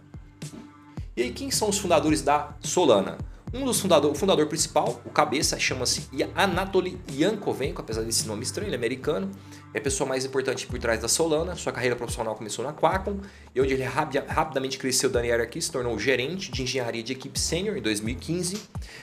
E 1.17 1.23
aí, 1.23 1.33
quem 1.33 1.51
são 1.51 1.71
os 1.71 1.79
fundadores 1.79 2.21
da 2.21 2.55
Solana? 2.61 3.17
Um 3.55 3.65
dos 3.65 3.81
fundadores, 3.81 4.15
o 4.15 4.21
fundador 4.21 4.49
principal, 4.49 5.01
o 5.03 5.09
cabeça, 5.09 5.59
chama-se 5.59 6.07
Anatoly 6.35 7.01
Yankovenko, 7.11 7.81
apesar 7.81 8.03
desse 8.03 8.29
nome 8.29 8.43
estranho, 8.43 8.69
ele 8.69 8.75
é 8.75 8.79
americano. 8.79 9.31
É 9.73 9.79
a 9.79 9.81
pessoa 9.81 10.07
mais 10.07 10.27
importante 10.27 10.67
por 10.67 10.79
trás 10.79 11.01
da 11.01 11.09
Solana. 11.09 11.57
Sua 11.57 11.73
carreira 11.73 11.97
profissional 11.97 12.35
começou 12.35 12.63
na 12.63 12.75
Qualcomm, 12.75 13.19
e 13.55 13.61
onde 13.63 13.73
ele 13.73 13.85
rapidamente 13.85 14.77
cresceu 14.77 15.09
da 15.09 15.23
hierarquia, 15.23 15.63
se 15.63 15.73
tornou 15.73 15.99
gerente 15.99 16.53
de 16.53 16.63
engenharia 16.63 17.03
de 17.03 17.15
equipe 17.15 17.41
sênior 17.41 17.79
em 17.79 17.81
2015. 17.81 18.61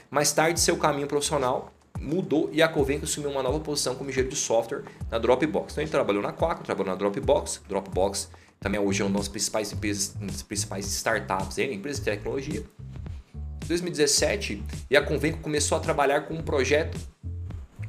Mais 0.08 0.30
tarde, 0.30 0.60
seu 0.60 0.76
caminho 0.76 1.08
profissional 1.08 1.72
mudou 2.00 2.48
e 2.52 2.62
a 2.62 2.68
Covenco 2.68 3.06
assumiu 3.06 3.30
uma 3.30 3.42
nova 3.42 3.58
posição 3.58 3.96
como 3.96 4.10
engenheiro 4.10 4.32
de 4.32 4.38
software 4.38 4.84
na 5.10 5.18
Dropbox. 5.18 5.72
Então 5.72 5.82
ele 5.82 5.90
trabalhou 5.90 6.22
na 6.22 6.32
Qualcomm, 6.32 6.62
trabalhou 6.62 6.92
na 6.92 6.96
Dropbox. 6.96 7.60
Dropbox 7.68 8.30
também 8.64 8.80
hoje 8.80 9.02
é 9.02 9.04
uma 9.04 9.18
das 9.18 9.28
principais 9.28 9.70
empresas, 9.74 10.14
das 10.18 10.42
principais 10.42 10.86
startups, 10.86 11.58
hein? 11.58 11.74
empresa 11.74 11.98
de 11.98 12.06
tecnologia. 12.06 12.64
2017, 13.66 14.64
e 14.88 14.96
a 14.96 15.02
Convenco 15.02 15.40
começou 15.40 15.76
a 15.76 15.80
trabalhar 15.82 16.22
com 16.22 16.32
um 16.32 16.42
projeto 16.42 16.98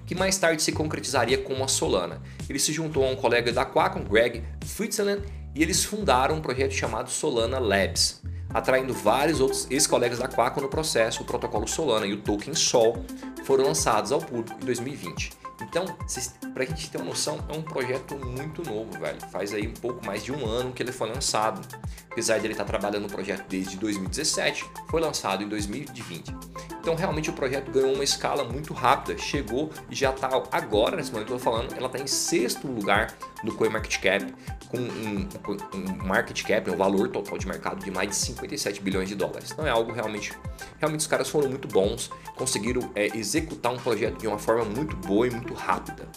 que 0.05 0.13
mais 0.13 0.38
tarde 0.38 0.62
se 0.62 0.74
concretizaria 0.74 1.38
como 1.38 1.63
a 1.63 1.70
Solana. 1.70 2.22
Ele 2.50 2.60
se 2.60 2.74
juntou 2.74 3.05
a 3.05 3.10
um 3.10 3.15
colega 3.15 3.53
da 3.53 3.65
Qualcomm, 3.65 4.03
Greg 4.03 4.44
Fritzland, 4.65 5.22
e 5.55 5.63
eles 5.63 5.86
fundaram 5.86 6.36
um 6.36 6.41
projeto 6.41 6.74
chamado 6.74 7.10
Solana 7.10 7.58
Labs, 7.58 8.22
atraindo 8.53 8.94
vários 8.94 9.39
outros 9.39 9.72
ex-colegas 9.72 10.20
da 10.20 10.27
Qualcomm 10.27 10.63
no 10.63 10.70
processo. 10.70 11.24
O 11.24 11.25
protocolo 11.25 11.70
Solana 11.70 12.05
e 12.05 12.12
o 12.12 12.17
token 12.17 12.53
Sol 12.53 13.05
foram 13.46 13.63
lançados 13.63 14.12
ao 14.12 14.20
público 14.20 14.62
em 14.62 14.65
2020. 14.65 15.45
Então, 15.62 15.85
para 16.53 16.63
a 16.63 16.65
gente 16.65 16.89
ter 16.89 16.97
uma 16.97 17.07
noção, 17.07 17.39
é 17.50 17.55
um 17.55 17.62
projeto 17.62 18.15
muito 18.15 18.63
novo, 18.63 18.91
velho. 19.00 19.19
Faz 19.31 19.53
aí 19.53 19.67
um 19.67 19.74
pouco 19.74 20.05
mais 20.05 20.24
de 20.24 20.31
um 20.31 20.45
ano 20.45 20.71
que 20.71 20.83
ele 20.83 20.91
foi 20.91 21.09
lançado. 21.09 21.62
Apesar 22.12 22.39
de 22.39 22.45
ele 22.45 22.53
estar 22.53 22.65
tá 22.65 22.69
trabalhando 22.69 23.03
no 23.03 23.09
projeto 23.09 23.45
desde 23.47 23.77
2017, 23.77 24.65
foi 24.89 25.01
lançado 25.01 25.43
em 25.43 25.47
2020. 25.47 26.33
Então, 26.86 26.94
realmente 26.94 27.32
o 27.32 27.34
projeto 27.34 27.72
ganhou 27.72 27.96
uma 27.96 28.04
escala 28.04 28.44
muito 28.44 28.72
rápida, 28.72 29.18
chegou 29.18 29.72
e 29.89 29.96
já 29.96 30.12
está 30.12 30.30
agora, 30.51 30.96
nesse 30.96 31.12
momento 31.12 31.25
que 31.25 31.34
eu 31.34 31.38
estou 31.38 31.51
falando, 31.51 31.74
ela 31.75 31.88
está 31.88 31.98
em 31.98 32.06
sexto 32.06 32.68
lugar 32.68 33.12
no 33.44 33.56
CoinMarketCap, 33.56 34.32
com 34.70 34.77
um, 34.77 35.27
um 35.74 36.06
market 36.06 36.44
cap, 36.44 36.70
um 36.70 36.77
valor 36.77 37.10
total 37.10 37.40
de 37.40 37.48
mercado 37.48 37.83
de 37.83 37.90
mais 37.90 38.09
de 38.09 38.16
57 38.16 38.83
bilhões 38.83 39.09
de 39.09 39.16
dólares. 39.16 39.50
Então 39.51 39.66
é 39.66 39.72
algo 39.72 39.92
realmente, 39.92 40.31
realmente 40.77 41.00
os 41.00 41.07
caras 41.07 41.27
foram 41.27 41.50
muito 41.50 41.68
bons, 41.68 42.12
conseguiram 42.36 42.92
é, 42.94 43.07
executar 43.18 43.74
um 43.74 43.77
projeto 43.77 44.20
de 44.20 44.27
uma 44.27 44.38
forma 44.38 44.64
muito 44.64 44.96
boa 44.96 45.25
e 45.25 45.31
muito 45.31 45.55
rápida. 45.55 46.07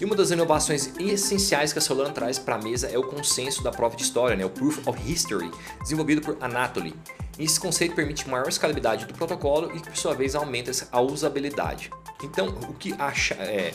E 0.00 0.04
uma 0.06 0.16
das 0.16 0.30
inovações 0.30 0.94
essenciais 0.98 1.74
que 1.74 1.78
a 1.78 1.82
Solana 1.82 2.14
traz 2.14 2.38
para 2.38 2.54
a 2.54 2.58
mesa 2.58 2.86
é 2.86 2.96
o 2.96 3.02
consenso 3.02 3.62
da 3.62 3.70
prova 3.70 3.96
de 3.96 4.02
história, 4.02 4.34
né? 4.34 4.46
o 4.46 4.50
Proof 4.50 4.88
of 4.88 5.12
History, 5.12 5.50
desenvolvido 5.82 6.22
por 6.22 6.38
Anatoly. 6.40 6.94
Esse 7.38 7.60
conceito 7.60 7.94
permite 7.94 8.28
maior 8.28 8.48
escalabilidade 8.48 9.06
do 9.06 9.14
protocolo 9.14 9.70
e, 9.76 9.80
por 9.80 9.96
sua 9.96 10.12
vez, 10.12 10.34
aumenta 10.34 10.72
a 10.90 11.00
usabilidade. 11.00 11.90
Então, 12.22 12.48
o 12.68 12.74
que 12.74 12.92
acha 12.98 13.34
é 13.34 13.74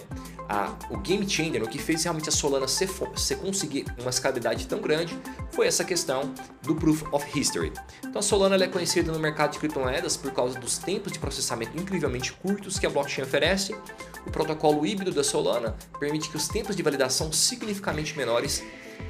a, 0.49 0.76
o 0.89 0.97
game 0.97 1.28
changer, 1.30 1.63
o 1.63 1.67
que 1.67 1.78
fez 1.80 2.04
realmente 2.04 2.28
a 2.28 2.32
Solana 2.32 2.67
ser, 2.67 2.89
conseguir 3.38 3.86
uma 3.97 4.10
escalabilidade 4.10 4.67
tão 4.67 4.82
grande, 4.82 5.17
foi 5.52 5.65
essa 5.65 5.86
questão 5.86 6.34
do 6.62 6.76
Proof 6.76 7.04
of 7.13 7.39
History. 7.39 7.71
Então, 8.06 8.19
a 8.19 8.21
Solana 8.21 8.62
é 8.62 8.67
conhecida 8.67 9.13
no 9.13 9.19
mercado 9.19 9.54
de 9.54 9.60
criptomoedas 9.60 10.17
por 10.17 10.32
causa 10.34 10.60
dos 10.60 10.78
tempos 10.78 11.13
de 11.13 11.19
processamento 11.19 11.78
incrivelmente 11.78 12.34
curtos 12.34 12.78
que 12.78 12.86
a 12.86 12.89
blockchain 12.89 13.23
oferece. 13.23 13.73
O 14.28 14.32
protocolo 14.32 14.86
híbrido 14.86 15.13
da 15.13 15.23
Solana 15.23 15.73
permite 15.97 16.30
que 16.30 16.36
os 16.36 16.49
tempos 16.49 16.76
de 16.76 16.84
validação 16.84 17.32
significativamente 17.32 18.17
menores, 18.17 18.62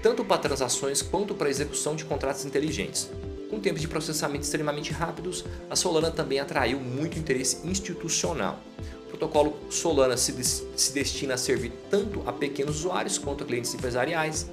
tanto 0.04 0.24
para 0.24 0.38
transações 0.38 1.02
quanto 1.02 1.34
para 1.34 1.50
execução 1.50 1.96
de 1.96 2.06
contratos 2.06 2.46
inteligentes. 2.46 3.10
Com 3.54 3.60
tempos 3.60 3.82
de 3.82 3.88
processamento 3.88 4.46
extremamente 4.46 4.92
rápidos, 4.92 5.46
a 5.70 5.76
Solana 5.76 6.10
também 6.10 6.40
atraiu 6.40 6.80
muito 6.80 7.20
interesse 7.20 7.60
institucional. 7.68 8.60
O 9.06 9.10
protocolo 9.10 9.56
Solana 9.70 10.18
se, 10.18 10.34
se 10.44 10.92
destina 10.92 11.36
a 11.36 11.38
servir 11.38 11.72
tanto 11.88 12.24
a 12.28 12.34
pequenos 12.34 12.78
usuários 12.78 13.20
quanto 13.20 13.44
a 13.44 13.46
clientes 13.46 13.72
empresariais. 13.72 14.50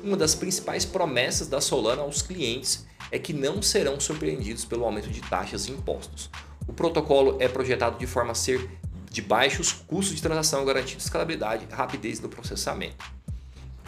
Uma 0.00 0.16
das 0.16 0.36
principais 0.36 0.84
promessas 0.84 1.48
da 1.48 1.60
Solana 1.60 2.02
aos 2.02 2.22
clientes 2.22 2.86
é 3.10 3.18
que 3.18 3.32
não 3.32 3.60
serão 3.60 3.98
surpreendidos 3.98 4.64
pelo 4.64 4.84
aumento 4.84 5.10
de 5.10 5.20
taxas 5.22 5.66
e 5.66 5.72
impostos. 5.72 6.30
O 6.68 6.72
protocolo 6.72 7.36
é 7.40 7.48
projetado 7.48 7.98
de 7.98 8.06
forma 8.06 8.30
a 8.30 8.36
ser 8.36 8.70
de 9.10 9.20
baixos 9.22 9.72
custos 9.72 10.14
de 10.14 10.22
transação, 10.22 10.64
garantindo 10.64 11.00
escalabilidade 11.00 11.66
e 11.68 11.74
rapidez 11.74 12.20
no 12.20 12.28
processamento. 12.28 13.04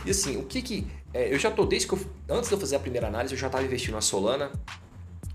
E 0.04 0.10
assim, 0.10 0.36
o 0.36 0.42
que 0.42 0.60
que. 0.60 0.86
É, 1.14 1.32
eu 1.32 1.38
já 1.38 1.50
tô 1.50 1.64
desde 1.64 1.86
que 1.86 1.94
eu. 1.94 2.00
Antes 2.28 2.48
de 2.48 2.54
eu 2.54 2.60
fazer 2.60 2.76
a 2.76 2.80
primeira 2.80 3.06
análise, 3.06 3.34
eu 3.34 3.38
já 3.38 3.46
estava 3.46 3.64
investindo 3.64 3.94
na 3.94 4.00
Solana. 4.00 4.50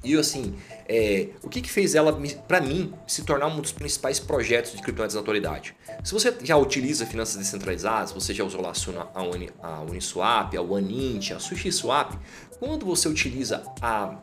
E 0.04 0.16
assim, 0.16 0.56
é, 0.88 1.30
o 1.44 1.50
que, 1.50 1.60
que 1.60 1.70
fez 1.70 1.96
ela, 1.96 2.18
para 2.48 2.62
mim, 2.62 2.94
se 3.08 3.24
tornar 3.24 3.48
um 3.48 3.60
dos 3.60 3.72
principais 3.72 4.20
projetos 4.20 4.72
de 4.72 4.82
criptomoedas 4.82 5.16
na 5.16 5.22
atualidade? 5.22 5.76
Se 6.04 6.14
você 6.14 6.34
já 6.44 6.56
utiliza 6.56 7.06
finanças 7.06 7.36
descentralizadas, 7.36 8.12
você 8.12 8.34
já 8.34 8.44
usou 8.44 8.62
lá 8.62 8.72
a, 9.14 9.24
Uni, 9.24 9.50
a 9.62 9.82
Uniswap, 9.82 10.56
a 10.56 10.62
OneInt, 10.62 11.32
a 11.32 11.40
SushiSwap, 11.40 12.16
quando 12.60 12.86
você 12.86 13.10
utiliza 13.10 13.64
a, 13.82 14.18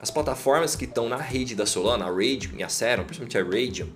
as 0.00 0.10
plataformas 0.10 0.74
que 0.74 0.86
estão 0.86 1.08
na 1.08 1.18
rede 1.18 1.54
da 1.54 1.66
Solana, 1.66 2.06
a 2.06 2.08
Radium 2.08 2.56
e 2.56 2.62
a 2.62 2.68
Serum, 2.68 3.04
principalmente 3.04 3.38
a 3.38 3.44
Radium, 3.44 3.88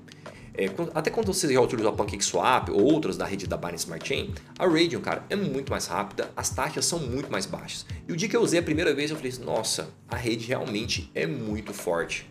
é, 0.55 0.67
até 0.95 1.11
quando 1.11 1.33
você 1.33 1.53
já 1.53 1.61
utilizou 1.61 1.91
a 1.91 1.95
PancakeSwap 1.95 2.71
ou 2.71 2.83
outras 2.83 3.17
da 3.17 3.25
rede 3.25 3.47
da 3.47 3.57
Binance 3.57 3.85
Smart 3.85 4.07
Chain, 4.07 4.35
a 4.59 4.67
Radium, 4.67 5.01
cara, 5.01 5.25
é 5.31 5.37
muito 5.37 5.71
mais 5.71 5.87
rápida, 5.87 6.31
as 6.37 6.51
taxas 6.51 6.85
são 6.85 6.99
muito 6.99 7.31
mais 7.31 7.47
baixas. 7.47 7.87
E 8.07 8.13
o 8.13 8.17
dia 8.17 8.29
que 8.29 8.37
eu 8.37 8.43
usei 8.43 8.61
a 8.61 8.63
primeira 8.63 8.95
vez, 8.95 9.11
eu 9.11 9.17
falei, 9.17 9.33
nossa, 9.43 9.89
a 10.09 10.17
rede 10.17 10.47
realmente 10.47 11.11
é 11.15 11.27
muito 11.27 11.73
forte. 11.73 12.29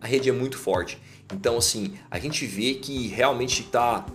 A 0.00 0.06
rede 0.06 0.28
é 0.28 0.32
muito 0.32 0.56
forte. 0.56 1.00
Então, 1.32 1.58
assim, 1.58 1.94
a 2.10 2.18
gente 2.18 2.46
vê 2.46 2.74
que 2.74 3.08
realmente 3.08 3.62
está 3.62 4.06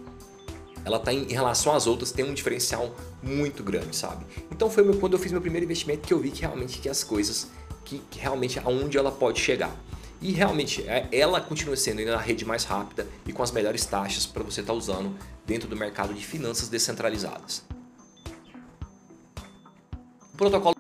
ela 0.84 1.00
tá 1.00 1.12
em, 1.12 1.26
relação 1.26 1.74
às 1.76 1.88
outras 1.88 2.12
tem 2.12 2.24
um 2.24 2.34
diferencial 2.34 2.96
muito 3.22 3.64
grande, 3.64 3.96
sabe? 3.96 4.24
Então 4.52 4.70
foi 4.70 4.84
quando 5.00 5.14
eu 5.14 5.20
fiz 5.20 5.32
meu 5.32 5.42
primeiro 5.42 5.66
investimento 5.66 6.08
que 6.08 6.14
eu 6.14 6.20
vi 6.20 6.30
que 6.30 6.42
realmente 6.42 6.78
que 6.80 6.88
as 6.88 7.04
coisas 7.04 7.50
que, 7.84 8.00
que 8.10 8.20
realmente 8.20 8.60
aonde 8.60 8.96
ela 8.96 9.12
pode 9.12 9.40
chegar. 9.40 9.76
E 10.22 10.32
realmente, 10.32 10.82
é, 10.88 11.08
ela 11.12 11.42
continua 11.42 11.76
sendo 11.76 12.02
a 12.12 12.18
rede 12.18 12.46
mais 12.46 12.64
rápida 12.64 13.08
e 13.26 13.34
com 13.34 13.44
as 13.44 13.52
melhores 13.52 13.86
taxas 13.86 14.26
para 14.26 14.44
você 14.44 14.62
estar 14.62 14.74
tá 14.74 14.78
usando 14.78 15.16
dentro 15.46 15.68
do 15.68 15.76
mercado 15.76 16.14
de 16.14 16.26
finanças 16.26 16.70
descentralizadas. 16.70 17.64
O 20.34 20.38
protocolo 20.38 20.76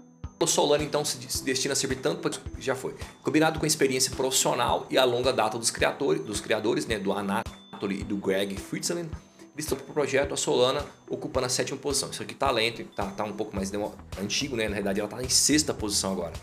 Solana 0.45 0.83
então 0.83 1.03
se 1.05 1.17
destina 1.43 1.73
a 1.73 1.75
servir 1.75 1.95
tanto 1.95 2.21
para 2.21 2.31
já 2.59 2.75
foi 2.75 2.93
combinado 3.23 3.57
com 3.57 3.65
a 3.65 3.67
experiência 3.67 4.11
profissional 4.15 4.85
e 4.89 4.97
a 4.97 5.03
longa 5.03 5.33
data 5.33 5.57
dos 5.57 5.71
criadores, 5.71 6.21
dos 6.23 6.39
criadores, 6.39 6.85
né, 6.85 6.99
do 6.99 7.11
Anatoly 7.13 8.01
e 8.01 8.03
do 8.03 8.17
Greg 8.17 8.55
Fritzland. 8.57 9.09
Eles 9.55 9.65
estão 9.65 9.77
para 9.77 9.89
o 9.89 9.93
projeto, 9.93 10.33
a 10.33 10.37
Solana 10.37 10.85
ocupando 11.09 11.45
a 11.45 11.49
sétima 11.49 11.77
posição. 11.77 12.09
Isso 12.09 12.21
aqui 12.21 12.33
está 12.33 12.51
lento, 12.51 12.81
está 12.81 13.05
tá 13.05 13.23
um 13.23 13.31
pouco 13.31 13.55
mais 13.55 13.71
antigo, 14.21 14.57
né? 14.57 14.65
Na 14.65 14.71
realidade, 14.71 14.99
ela 14.99 15.07
está 15.07 15.23
em 15.23 15.29
sexta 15.29 15.73
posição 15.73 16.11
agora. 16.11 16.33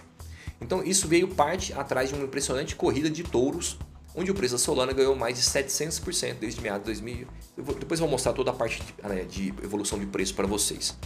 Então 0.62 0.82
isso 0.82 1.08
veio 1.08 1.28
parte 1.28 1.72
atrás 1.72 2.08
de 2.08 2.14
uma 2.14 2.24
impressionante 2.24 2.76
corrida 2.76 3.10
de 3.10 3.22
touros, 3.22 3.78
onde 4.14 4.30
o 4.30 4.34
preço 4.34 4.54
da 4.54 4.58
Solana 4.58 4.92
ganhou 4.92 5.14
mais 5.14 5.36
de 5.36 5.42
700% 5.42 6.34
desde 6.38 6.60
meados 6.60 6.82
de 6.82 6.86
2000. 6.86 7.26
Eu 7.56 7.64
vou, 7.64 7.74
depois 7.74 8.00
eu 8.00 8.06
vou 8.06 8.10
mostrar 8.10 8.32
toda 8.32 8.50
a 8.50 8.54
parte 8.54 8.82
de, 8.82 9.08
né, 9.08 9.24
de 9.24 9.48
evolução 9.62 9.98
de 9.98 10.06
preço 10.06 10.34
para 10.34 10.46
vocês. 10.46 10.96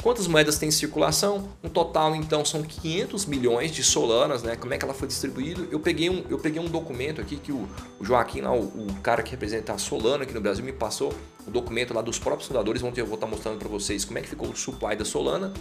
Quantas 0.00 0.28
moedas 0.28 0.58
tem 0.58 0.68
em 0.68 0.72
circulação? 0.72 1.48
Um 1.62 1.68
total 1.68 2.14
então 2.14 2.44
são 2.44 2.62
500 2.62 3.26
milhões 3.26 3.72
de 3.72 3.82
Solanas, 3.82 4.44
né? 4.44 4.54
Como 4.54 4.72
é 4.72 4.78
que 4.78 4.84
ela 4.84 4.94
foi 4.94 5.08
distribuída? 5.08 5.66
Eu 5.72 5.80
peguei 5.80 6.08
um, 6.08 6.24
eu 6.30 6.38
peguei 6.38 6.62
um 6.62 6.68
documento 6.68 7.20
aqui 7.20 7.36
que 7.36 7.50
o, 7.50 7.68
o 7.98 8.04
Joaquim, 8.04 8.42
lá, 8.42 8.52
o, 8.52 8.62
o, 8.62 8.94
cara 9.02 9.24
que 9.24 9.32
representa 9.32 9.72
a 9.72 9.78
Solana 9.78 10.22
aqui 10.22 10.32
no 10.32 10.40
Brasil, 10.40 10.64
me 10.64 10.72
passou 10.72 11.12
o 11.44 11.50
documento 11.50 11.92
lá 11.92 12.00
dos 12.00 12.16
próprios 12.16 12.46
fundadores. 12.46 12.80
Ontem 12.80 13.00
eu 13.00 13.06
vou 13.06 13.16
estar 13.16 13.26
mostrando 13.26 13.58
para 13.58 13.68
vocês 13.68 14.04
como 14.04 14.18
é 14.18 14.22
que 14.22 14.28
ficou 14.28 14.48
o 14.48 14.56
supply 14.56 14.94
da 14.94 15.04
Solana. 15.04 15.52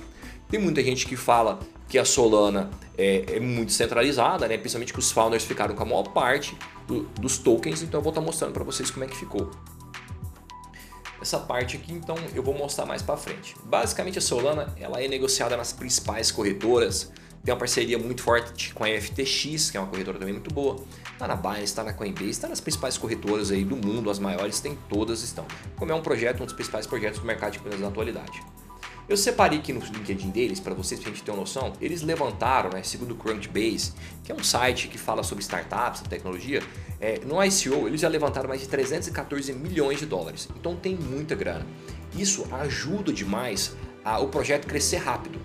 Tem 0.47 0.59
muita 0.59 0.83
gente 0.83 1.07
que 1.07 1.15
fala 1.15 1.57
que 1.89 1.97
a 1.97 2.05
Solana 2.05 2.69
é, 2.95 3.37
é 3.37 3.39
muito 3.39 3.71
centralizada, 3.71 4.47
né? 4.47 4.55
principalmente 4.55 4.93
que 4.93 4.99
os 4.99 5.11
founders 5.11 5.45
ficaram 5.45 5.73
com 5.73 5.81
a 5.81 5.85
maior 5.85 6.03
parte 6.03 6.55
do, 6.87 7.01
dos 7.19 7.39
tokens, 7.39 7.81
então 7.81 7.99
eu 7.99 8.03
vou 8.03 8.11
estar 8.11 8.21
mostrando 8.21 8.53
para 8.53 8.63
vocês 8.63 8.91
como 8.91 9.03
é 9.03 9.07
que 9.07 9.17
ficou. 9.17 9.49
Essa 11.21 11.39
parte 11.39 11.77
aqui, 11.77 11.93
então, 11.93 12.15
eu 12.35 12.43
vou 12.43 12.53
mostrar 12.53 12.85
mais 12.85 13.01
para 13.01 13.17
frente. 13.17 13.55
Basicamente, 13.63 14.19
a 14.19 14.21
Solana 14.21 14.73
ela 14.79 15.01
é 15.01 15.07
negociada 15.07 15.57
nas 15.57 15.73
principais 15.73 16.31
corretoras, 16.31 17.11
tem 17.43 17.53
uma 17.53 17.59
parceria 17.59 17.97
muito 17.97 18.21
forte 18.21 18.73
com 18.73 18.83
a 18.83 18.87
FTX, 18.87 19.71
que 19.71 19.77
é 19.77 19.79
uma 19.79 19.87
corretora 19.87 20.19
também 20.19 20.33
muito 20.33 20.53
boa. 20.53 20.83
Está 21.13 21.29
na 21.29 21.35
Binance, 21.37 21.63
está 21.63 21.81
na 21.81 21.93
Coinbase, 21.93 22.29
está 22.29 22.47
nas 22.47 22.59
principais 22.59 22.97
corretoras 22.97 23.51
aí 23.51 23.63
do 23.63 23.77
mundo, 23.77 24.09
as 24.09 24.19
maiores, 24.19 24.59
tem 24.59 24.77
todas 24.89 25.23
estão. 25.23 25.45
Como 25.77 25.89
é 25.89 25.95
um 25.95 26.01
projeto, 26.01 26.41
um 26.43 26.45
dos 26.45 26.53
principais 26.53 26.85
projetos 26.85 27.19
do 27.19 27.25
mercado 27.25 27.53
de 27.53 27.59
criptomoedas 27.59 27.81
na 27.81 27.87
atualidade. 27.87 28.43
Eu 29.09 29.15
separei 29.15 29.59
aqui 29.59 29.71
no 29.71 29.79
LinkedIn 29.79 30.31
deles, 30.31 30.59
para 30.59 30.73
vocês, 30.73 30.99
pra 30.99 31.09
gente 31.09 31.23
ter 31.23 31.31
uma 31.31 31.39
noção, 31.39 31.71
eles 31.79 32.01
levantaram, 32.01 32.69
né, 32.69 32.83
segundo 32.83 33.11
o 33.11 33.15
Crunchbase, 33.15 33.93
que 34.21 34.33
é 34.33 34.35
um 34.35 34.43
site 34.43 34.89
que 34.89 34.97
fala 34.97 35.23
sobre 35.23 35.41
startups, 35.41 36.01
tecnologia, 36.01 36.61
é, 36.99 37.17
no 37.19 37.41
ICO 37.41 37.87
eles 37.87 38.01
já 38.01 38.09
levantaram 38.09 38.49
mais 38.49 38.59
de 38.59 38.67
314 38.67 39.53
milhões 39.53 39.99
de 39.99 40.05
dólares, 40.05 40.49
então 40.59 40.75
tem 40.75 40.93
muita 40.93 41.35
grana. 41.35 41.65
Isso 42.17 42.45
ajuda 42.51 43.13
demais 43.13 43.77
a, 44.03 44.19
o 44.19 44.27
projeto 44.27 44.67
crescer 44.67 44.97
rápido. 44.97 45.39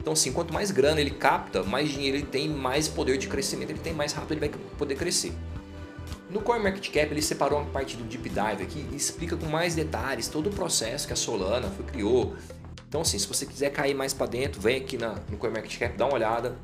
Então 0.00 0.12
assim, 0.12 0.32
quanto 0.32 0.54
mais 0.54 0.70
grana 0.70 1.00
ele 1.00 1.10
capta, 1.10 1.64
mais 1.64 1.90
dinheiro 1.90 2.18
ele 2.18 2.26
tem, 2.26 2.48
mais 2.48 2.86
poder 2.86 3.18
de 3.18 3.26
crescimento 3.26 3.70
ele 3.70 3.80
tem, 3.80 3.92
mais 3.92 4.12
rápido 4.12 4.32
ele 4.32 4.40
vai 4.40 4.50
poder 4.78 4.94
crescer. 4.94 5.32
No 6.30 6.40
CoinMarketCap 6.40 7.10
ele 7.10 7.20
separou 7.20 7.58
uma 7.58 7.68
parte 7.68 7.96
do 7.96 8.04
Deep 8.04 8.28
Dive 8.28 8.62
aqui 8.62 8.86
e 8.92 8.96
explica 8.96 9.36
com 9.36 9.46
mais 9.46 9.74
detalhes 9.74 10.28
todo 10.28 10.48
o 10.48 10.52
processo 10.52 11.06
que 11.06 11.12
a 11.12 11.16
Solana 11.16 11.68
foi, 11.68 11.84
criou, 11.84 12.34
então 12.92 13.00
assim, 13.00 13.18
se 13.18 13.26
você 13.26 13.46
quiser 13.46 13.70
cair 13.70 13.94
mais 13.94 14.12
para 14.12 14.26
dentro, 14.26 14.60
vem 14.60 14.76
aqui 14.76 14.98
na, 14.98 15.14
no 15.30 15.38
CoinMarketCap, 15.38 15.96
dá 15.96 16.04
uma 16.04 16.12
olhada. 16.12 16.58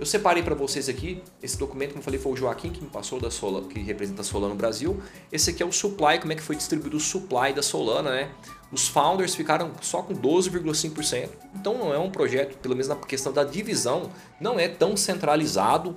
Eu 0.00 0.04
separei 0.04 0.42
para 0.42 0.56
vocês 0.56 0.88
aqui, 0.88 1.22
esse 1.40 1.56
documento, 1.56 1.90
como 1.90 2.00
eu 2.00 2.04
falei, 2.04 2.18
foi 2.18 2.32
o 2.32 2.36
Joaquim 2.36 2.70
que 2.70 2.82
me 2.82 2.90
passou 2.90 3.20
da 3.20 3.30
Solana, 3.30 3.68
que 3.68 3.78
representa 3.78 4.22
a 4.22 4.24
Solana 4.24 4.52
no 4.52 4.58
Brasil. 4.58 5.00
Esse 5.30 5.50
aqui 5.50 5.62
é 5.62 5.66
o 5.66 5.70
supply, 5.70 6.18
como 6.18 6.32
é 6.32 6.36
que 6.36 6.42
foi 6.42 6.56
distribuído 6.56 6.96
o 6.96 7.00
supply 7.00 7.52
da 7.52 7.62
Solana, 7.62 8.10
né? 8.10 8.30
Os 8.74 8.88
founders 8.88 9.36
ficaram 9.36 9.70
só 9.80 10.02
com 10.02 10.12
12,5%. 10.12 11.28
Então 11.54 11.78
não 11.78 11.94
é 11.94 11.98
um 11.98 12.10
projeto, 12.10 12.58
pelo 12.58 12.74
menos 12.74 12.88
na 12.88 12.96
questão 12.96 13.32
da 13.32 13.44
divisão, 13.44 14.10
não 14.40 14.58
é 14.58 14.66
tão 14.66 14.96
centralizado. 14.96 15.94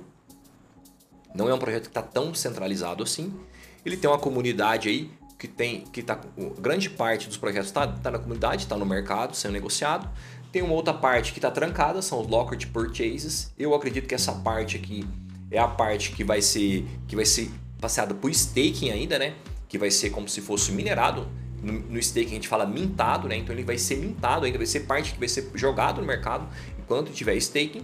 Não 1.34 1.48
é 1.48 1.54
um 1.54 1.58
projeto 1.58 1.82
que 1.82 1.88
está 1.88 2.02
tão 2.02 2.32
centralizado 2.32 3.02
assim. 3.02 3.34
Ele 3.84 3.96
tem 3.96 4.08
uma 4.08 4.18
comunidade 4.18 4.88
aí 4.88 5.10
que 5.36 5.48
tem 5.48 5.80
que 5.80 6.04
tá 6.04 6.20
grande 6.60 6.88
parte 6.88 7.26
dos 7.26 7.36
projetos 7.36 7.68
está 7.68 7.84
tá 7.88 8.12
na 8.12 8.18
comunidade, 8.20 8.62
está 8.62 8.76
no 8.76 8.86
mercado, 8.86 9.34
sendo 9.34 9.52
negociado. 9.52 10.08
Tem 10.52 10.62
uma 10.62 10.74
outra 10.74 10.94
parte 10.94 11.32
que 11.32 11.38
está 11.38 11.50
trancada, 11.50 12.00
são 12.00 12.20
os 12.20 12.28
locked 12.28 12.68
purchases. 12.68 13.52
Eu 13.58 13.74
acredito 13.74 14.06
que 14.06 14.14
essa 14.14 14.32
parte 14.32 14.76
aqui 14.76 15.04
é 15.50 15.58
a 15.58 15.66
parte 15.66 16.12
que 16.12 16.22
vai 16.22 16.40
ser 16.40 16.86
que 17.08 17.16
vai 17.16 17.24
ser 17.24 17.50
passeada 17.80 18.14
por 18.14 18.30
staking 18.30 18.90
ainda, 18.90 19.18
né? 19.18 19.34
Que 19.68 19.76
vai 19.76 19.90
ser 19.90 20.10
como 20.10 20.28
se 20.28 20.40
fosse 20.40 20.70
minerado. 20.70 21.28
No, 21.72 21.98
staking 21.98 22.30
a 22.30 22.34
gente 22.34 22.48
fala 22.48 22.66
mintado, 22.66 23.28
né? 23.28 23.36
Então 23.36 23.54
ele 23.54 23.64
vai 23.64 23.78
ser 23.78 23.96
mintado 23.96 24.44
ainda, 24.44 24.58
vai 24.58 24.66
ser 24.66 24.80
parte 24.80 25.12
que 25.12 25.18
vai 25.18 25.28
ser 25.28 25.50
jogado 25.54 26.00
no 26.00 26.06
mercado 26.06 26.46
enquanto 26.78 27.12
tiver 27.12 27.34
staking. 27.36 27.82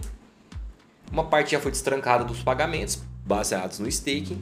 Uma 1.11 1.25
parte 1.25 1.51
já 1.51 1.59
foi 1.59 1.71
destrancada 1.71 2.23
dos 2.23 2.41
pagamentos 2.41 3.01
baseados 3.25 3.79
no 3.79 3.87
staking. 3.87 4.39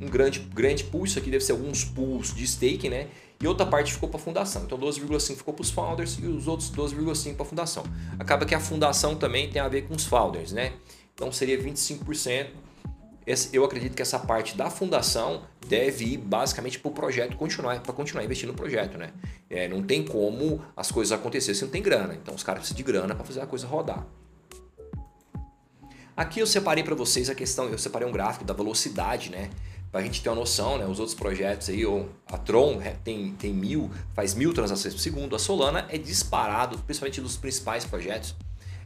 Um 0.00 0.08
grande, 0.08 0.40
grande 0.40 0.84
pulso 0.84 1.18
aqui 1.18 1.30
deve 1.30 1.44
ser 1.44 1.52
alguns 1.52 1.84
pools 1.84 2.34
de 2.34 2.44
staking, 2.44 2.88
né? 2.88 3.08
e 3.40 3.46
outra 3.46 3.66
parte 3.66 3.92
ficou 3.92 4.08
para 4.08 4.18
a 4.18 4.22
fundação. 4.22 4.62
Então 4.64 4.78
12,5 4.78 5.36
ficou 5.36 5.52
para 5.52 5.62
os 5.62 5.70
founders 5.70 6.18
e 6.20 6.26
os 6.26 6.46
outros 6.48 6.70
12,5 6.70 7.34
para 7.34 7.44
a 7.44 7.48
fundação. 7.48 7.84
Acaba 8.18 8.46
que 8.46 8.54
a 8.54 8.60
fundação 8.60 9.14
também 9.16 9.50
tem 9.50 9.60
a 9.60 9.68
ver 9.68 9.82
com 9.82 9.94
os 9.94 10.04
founders, 10.04 10.52
né? 10.52 10.72
Então 11.14 11.30
seria 11.30 11.60
25%. 11.62 12.46
Eu 13.52 13.64
acredito 13.64 13.94
que 13.94 14.02
essa 14.02 14.18
parte 14.18 14.56
da 14.56 14.70
fundação 14.70 15.42
deve 15.66 16.04
ir 16.04 16.16
basicamente 16.16 16.78
para 16.78 16.88
o 16.88 16.92
projeto 16.92 17.36
continuar, 17.36 17.80
para 17.80 17.92
continuar 17.92 18.22
investindo 18.24 18.50
no 18.50 18.54
projeto, 18.54 18.96
né? 18.96 19.12
É, 19.50 19.66
não 19.66 19.82
tem 19.82 20.04
como 20.04 20.62
as 20.76 20.92
coisas 20.92 21.10
acontecerem 21.10 21.54
se 21.54 21.64
não 21.64 21.70
tem 21.70 21.82
grana. 21.82 22.14
Então 22.14 22.34
os 22.34 22.44
caras 22.44 22.60
precisam 22.60 22.76
de 22.76 22.82
grana 22.84 23.14
para 23.14 23.24
fazer 23.24 23.40
a 23.40 23.46
coisa 23.46 23.66
rodar. 23.66 24.06
Aqui 26.16 26.40
eu 26.40 26.46
separei 26.46 26.84
para 26.84 26.94
vocês 26.94 27.28
a 27.28 27.34
questão, 27.34 27.68
eu 27.68 27.78
separei 27.78 28.08
um 28.08 28.12
gráfico 28.12 28.44
da 28.44 28.54
velocidade, 28.54 29.30
né? 29.30 29.50
para 29.90 30.00
a 30.00 30.04
gente 30.04 30.22
ter 30.22 30.28
uma 30.28 30.36
noção, 30.36 30.76
né? 30.76 30.84
Os 30.84 30.98
outros 30.98 31.16
projetos 31.16 31.70
aí, 31.70 31.82
a 32.30 32.36
Tron 32.36 32.80
é, 32.82 32.90
tem, 33.02 33.32
tem 33.32 33.52
mil, 33.52 33.90
faz 34.14 34.34
mil 34.34 34.52
transações 34.52 34.92
por 34.92 35.00
segundo, 35.00 35.34
a 35.34 35.38
Solana 35.38 35.86
é 35.88 35.96
disparado, 35.96 36.78
principalmente 36.80 37.20
dos 37.20 37.36
principais 37.36 37.84
projetos, 37.84 38.34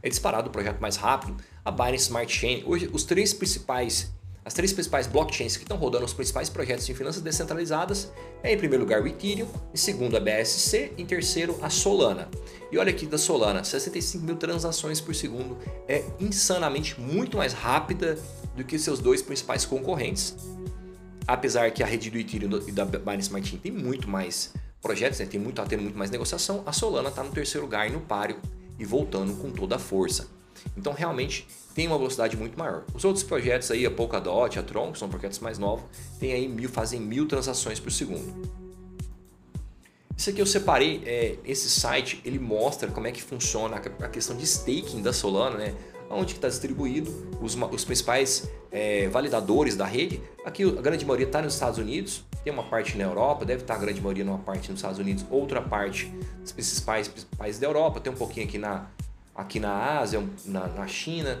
é 0.01 0.07
disparado 0.07 0.47
o 0.47 0.51
projeto 0.51 0.79
mais 0.79 0.95
rápido. 0.95 1.35
A 1.65 1.69
Binance 1.69 2.05
Smart 2.05 2.31
Chain, 2.31 2.63
hoje 2.65 2.89
os 2.93 3.03
três 3.03 3.33
principais 3.33 4.11
as 4.43 4.53
três 4.53 4.73
principais 4.73 5.05
blockchains 5.05 5.55
que 5.55 5.63
estão 5.63 5.77
rodando 5.77 6.03
os 6.03 6.13
principais 6.13 6.49
projetos 6.49 6.85
de 6.85 6.93
finanças 6.95 7.21
descentralizadas 7.21 8.11
é, 8.41 8.51
em 8.51 8.57
primeiro 8.57 8.83
lugar, 8.83 9.01
o 9.01 9.07
Ethereum, 9.07 9.47
em 9.71 9.77
segundo, 9.77 10.17
a 10.17 10.19
BSC, 10.19 10.93
em 10.97 11.05
terceiro, 11.05 11.57
a 11.61 11.69
Solana. 11.69 12.27
E 12.71 12.77
olha 12.77 12.89
aqui 12.89 13.05
da 13.05 13.19
Solana, 13.19 13.63
65 13.63 14.25
mil 14.25 14.35
transações 14.35 14.99
por 14.99 15.13
segundo, 15.13 15.57
é 15.87 16.03
insanamente 16.19 16.99
muito 16.99 17.37
mais 17.37 17.53
rápida 17.53 18.17
do 18.55 18.63
que 18.63 18.79
seus 18.79 18.99
dois 18.99 19.21
principais 19.21 19.63
concorrentes. 19.63 20.35
Apesar 21.27 21.69
que 21.71 21.83
a 21.83 21.85
rede 21.85 22.09
do 22.09 22.17
Ethereum 22.17 22.59
e 22.67 22.71
da 22.71 22.83
Binance 22.83 23.27
Smart 23.27 23.47
Chain 23.47 23.59
tem 23.59 23.71
muito 23.71 24.09
mais 24.09 24.53
projetos, 24.81 25.19
né? 25.19 25.27
tem 25.27 25.39
muito, 25.39 25.61
tá 25.61 25.77
muito 25.77 25.97
mais 25.97 26.09
negociação, 26.09 26.63
a 26.65 26.73
Solana 26.73 27.09
está 27.09 27.23
no 27.23 27.29
terceiro 27.29 27.65
lugar 27.65 27.89
no 27.91 28.01
páreo 28.01 28.37
e 28.79 28.83
voltando 28.83 29.39
com 29.39 29.51
toda 29.51 29.75
a 29.75 29.79
força. 29.79 30.40
Então 30.77 30.93
realmente 30.93 31.47
tem 31.73 31.87
uma 31.87 31.97
velocidade 31.97 32.35
muito 32.35 32.57
maior. 32.57 32.83
Os 32.93 33.05
outros 33.05 33.23
projetos 33.23 33.71
aí, 33.71 33.85
a 33.85 33.91
Polkadot, 33.91 34.59
a 34.59 34.63
Tron, 34.63 34.91
que 34.91 34.99
são 34.99 35.09
projetos 35.09 35.39
mais 35.39 35.57
novos, 35.57 35.85
tem 36.19 36.33
aí 36.33 36.47
mil, 36.47 36.69
fazem 36.69 36.99
mil 36.99 37.27
transações 37.27 37.79
por 37.79 37.91
segundo. 37.91 38.61
Isso 40.21 40.29
aqui 40.29 40.39
eu 40.39 40.45
separei, 40.45 41.01
é, 41.05 41.37
esse 41.43 41.67
site 41.67 42.21
ele 42.23 42.37
mostra 42.37 42.91
como 42.91 43.07
é 43.07 43.11
que 43.11 43.23
funciona 43.23 43.77
a 43.77 44.07
questão 44.07 44.37
de 44.37 44.43
staking 44.43 45.01
da 45.01 45.11
Solana, 45.11 45.57
né? 45.57 45.75
Onde 46.11 46.33
está 46.33 46.47
distribuído, 46.47 47.09
os, 47.41 47.55
os 47.55 47.85
principais 47.85 48.47
é, 48.71 49.07
validadores 49.07 49.75
da 49.75 49.85
rede. 49.85 50.21
Aqui 50.45 50.63
a 50.63 50.81
grande 50.81 51.05
maioria 51.05 51.25
está 51.25 51.41
nos 51.41 51.53
Estados 51.53 51.79
Unidos, 51.79 52.23
tem 52.43 52.51
uma 52.53 52.63
parte 52.63 52.97
na 52.97 53.05
Europa, 53.05 53.45
deve 53.45 53.61
estar 53.61 53.73
tá 53.73 53.79
a 53.79 53.83
grande 53.83 53.99
maioria 53.99 54.23
numa 54.23 54.37
parte 54.37 54.69
nos 54.69 54.79
Estados 54.79 54.99
Unidos, 54.99 55.25
outra 55.31 55.61
parte 55.61 56.13
nos 56.39 56.51
principais 56.51 57.07
países 57.37 57.59
da 57.59 57.65
Europa, 57.65 57.99
tem 57.99 58.11
um 58.11 58.15
pouquinho 58.15 58.45
aqui 58.45 58.57
na, 58.57 58.87
aqui 59.35 59.59
na 59.59 59.99
Ásia, 59.99 60.23
na, 60.45 60.67
na 60.67 60.87
China, 60.87 61.39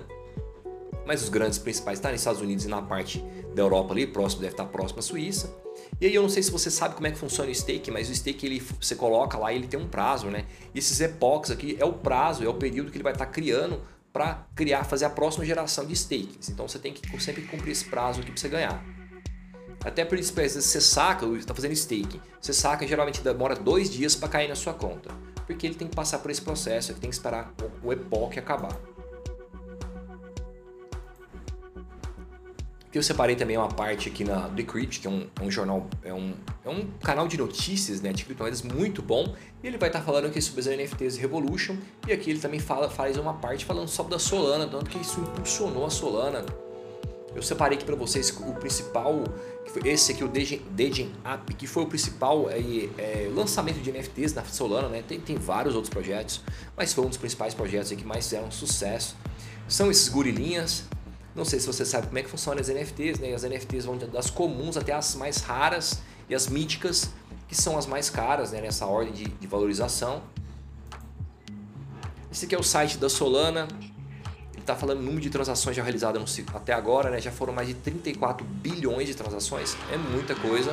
mas 1.05 1.23
os 1.23 1.29
grandes 1.29 1.57
principais 1.57 1.97
estão 1.97 2.09
tá 2.09 2.13
nos 2.13 2.21
Estados 2.21 2.41
Unidos 2.41 2.65
e 2.65 2.67
na 2.67 2.81
parte 2.81 3.23
da 3.53 3.61
Europa 3.61 3.93
ali, 3.93 4.07
próximo, 4.07 4.41
deve 4.41 4.53
estar 4.53 4.65
tá 4.65 4.69
próximo 4.69 4.99
à 4.99 5.01
Suíça. 5.01 5.53
E 5.99 6.05
aí 6.05 6.15
eu 6.15 6.21
não 6.21 6.29
sei 6.29 6.41
se 6.41 6.51
você 6.51 6.71
sabe 6.71 6.95
como 6.95 7.07
é 7.07 7.11
que 7.11 7.17
funciona 7.17 7.49
o 7.49 7.55
stake, 7.55 7.91
mas 7.91 8.09
o 8.09 8.15
stake 8.15 8.45
ele, 8.45 8.63
você 8.79 8.95
coloca 8.95 9.37
lá 9.37 9.53
ele 9.53 9.67
tem 9.67 9.79
um 9.79 9.87
prazo, 9.87 10.27
né? 10.27 10.45
E 10.73 10.79
esses 10.79 10.99
epochs 10.99 11.51
aqui 11.51 11.77
é 11.79 11.85
o 11.85 11.93
prazo, 11.93 12.43
é 12.43 12.47
o 12.47 12.53
período 12.53 12.91
que 12.91 12.97
ele 12.97 13.03
vai 13.03 13.13
estar 13.13 13.25
criando 13.27 13.81
para 14.11 14.45
criar, 14.55 14.83
fazer 14.83 15.05
a 15.05 15.09
próxima 15.09 15.45
geração 15.45 15.85
de 15.85 15.95
stakes. 15.95 16.49
Então 16.49 16.67
você 16.67 16.79
tem 16.79 16.93
que 16.93 17.21
sempre 17.21 17.43
cumprir 17.43 17.71
esse 17.71 17.85
prazo 17.85 18.21
aqui 18.21 18.31
para 18.31 18.39
você 18.39 18.49
ganhar. 18.49 18.83
Até 19.83 20.05
por 20.05 20.17
isso, 20.17 20.39
às 20.39 20.53
você 20.53 20.79
saca, 20.79 21.25
está 21.37 21.55
fazendo 21.55 21.75
stake, 21.75 22.21
você 22.39 22.53
saca 22.53 22.85
geralmente 22.85 23.21
demora 23.21 23.55
dois 23.55 23.89
dias 23.89 24.15
para 24.15 24.29
cair 24.29 24.47
na 24.47 24.55
sua 24.55 24.73
conta, 24.73 25.09
porque 25.53 25.67
ele 25.67 25.75
tem 25.75 25.87
que 25.87 25.95
passar 25.95 26.19
por 26.19 26.31
esse 26.31 26.41
processo, 26.41 26.91
ele 26.91 26.99
tem 26.99 27.09
que 27.09 27.15
esperar 27.15 27.53
o 27.83 27.91
epoch 27.91 28.37
acabar. 28.39 28.75
Aqui 32.87 32.97
eu 32.97 33.03
separei 33.03 33.37
também 33.37 33.55
uma 33.55 33.69
parte 33.69 34.09
aqui 34.09 34.25
na 34.25 34.49
Decrypt, 34.49 34.99
que 34.99 35.07
é 35.07 35.09
um, 35.09 35.25
é 35.39 35.43
um, 35.43 35.49
jornal, 35.49 35.87
é 36.03 36.13
um, 36.13 36.33
é 36.65 36.69
um 36.69 36.87
canal 37.01 37.25
de 37.25 37.37
notícias 37.37 38.01
né, 38.01 38.11
de 38.11 38.25
criptomoedas 38.25 38.61
muito 38.63 39.01
bom. 39.01 39.33
E 39.63 39.67
ele 39.67 39.77
vai 39.77 39.87
estar 39.87 40.01
falando 40.01 40.25
aqui 40.25 40.41
sobre 40.41 40.59
as 40.59 40.67
NFTs 40.67 41.15
Revolution. 41.15 41.77
E 42.05 42.11
aqui 42.11 42.29
ele 42.31 42.39
também 42.39 42.59
fala, 42.59 42.89
faz 42.89 43.15
uma 43.15 43.35
parte 43.35 43.63
falando 43.63 43.87
sobre 43.87 44.11
da 44.11 44.19
Solana, 44.19 44.67
tanto 44.67 44.89
que 44.89 44.97
isso 44.97 45.21
impulsionou 45.21 45.85
a 45.85 45.89
Solana 45.89 46.43
eu 47.33 47.41
separei 47.41 47.77
aqui 47.77 47.85
para 47.85 47.95
vocês 47.95 48.29
o 48.29 48.53
principal, 48.53 49.23
esse 49.85 50.11
aqui, 50.11 50.23
o 50.23 50.27
Degen 50.27 51.13
App, 51.23 51.53
que 51.53 51.65
foi 51.65 51.83
o 51.83 51.87
principal 51.87 52.49
é, 52.49 52.59
é, 52.97 53.31
lançamento 53.33 53.79
de 53.81 53.91
NFTs 53.91 54.33
na 54.33 54.43
Solana, 54.43 54.89
né? 54.89 55.01
Tem, 55.01 55.19
tem 55.19 55.37
vários 55.37 55.73
outros 55.75 55.89
projetos, 55.89 56.41
mas 56.75 56.93
foi 56.93 57.05
um 57.05 57.07
dos 57.07 57.17
principais 57.17 57.53
projetos 57.53 57.91
que 57.91 58.03
mais 58.03 58.25
fizeram 58.25 58.51
sucesso. 58.51 59.15
São 59.67 59.89
esses 59.89 60.09
gorilinhas. 60.09 60.83
Não 61.33 61.45
sei 61.45 61.61
se 61.61 61.67
você 61.67 61.85
sabe 61.85 62.07
como 62.07 62.19
é 62.19 62.23
que 62.23 62.29
funcionam 62.29 62.59
as 62.59 62.67
NFTs, 62.67 63.19
né? 63.19 63.33
As 63.33 63.43
NFTs 63.43 63.85
vão 63.85 63.97
das 63.97 64.29
comuns 64.29 64.75
até 64.75 64.91
as 64.91 65.15
mais 65.15 65.37
raras 65.37 66.01
e 66.27 66.35
as 66.35 66.47
míticas, 66.47 67.09
que 67.47 67.55
são 67.55 67.77
as 67.77 67.85
mais 67.85 68.09
caras, 68.09 68.51
né? 68.51 68.59
Nessa 68.59 68.85
ordem 68.85 69.13
de, 69.13 69.23
de 69.23 69.47
valorização. 69.47 70.21
Esse 72.29 72.45
aqui 72.45 72.55
é 72.55 72.59
o 72.59 72.63
site 72.63 72.97
da 72.97 73.09
Solana, 73.09 73.67
está 74.61 74.75
falando 74.75 75.01
número 75.01 75.21
de 75.21 75.29
transações 75.29 75.75
já 75.75 75.83
realizadas 75.83 76.41
até 76.53 76.73
agora, 76.73 77.09
né? 77.09 77.19
Já 77.19 77.31
foram 77.31 77.53
mais 77.53 77.67
de 77.67 77.73
34 77.73 78.45
bilhões 78.45 79.07
de 79.07 79.15
transações, 79.15 79.75
é 79.91 79.97
muita 79.97 80.35
coisa. 80.35 80.71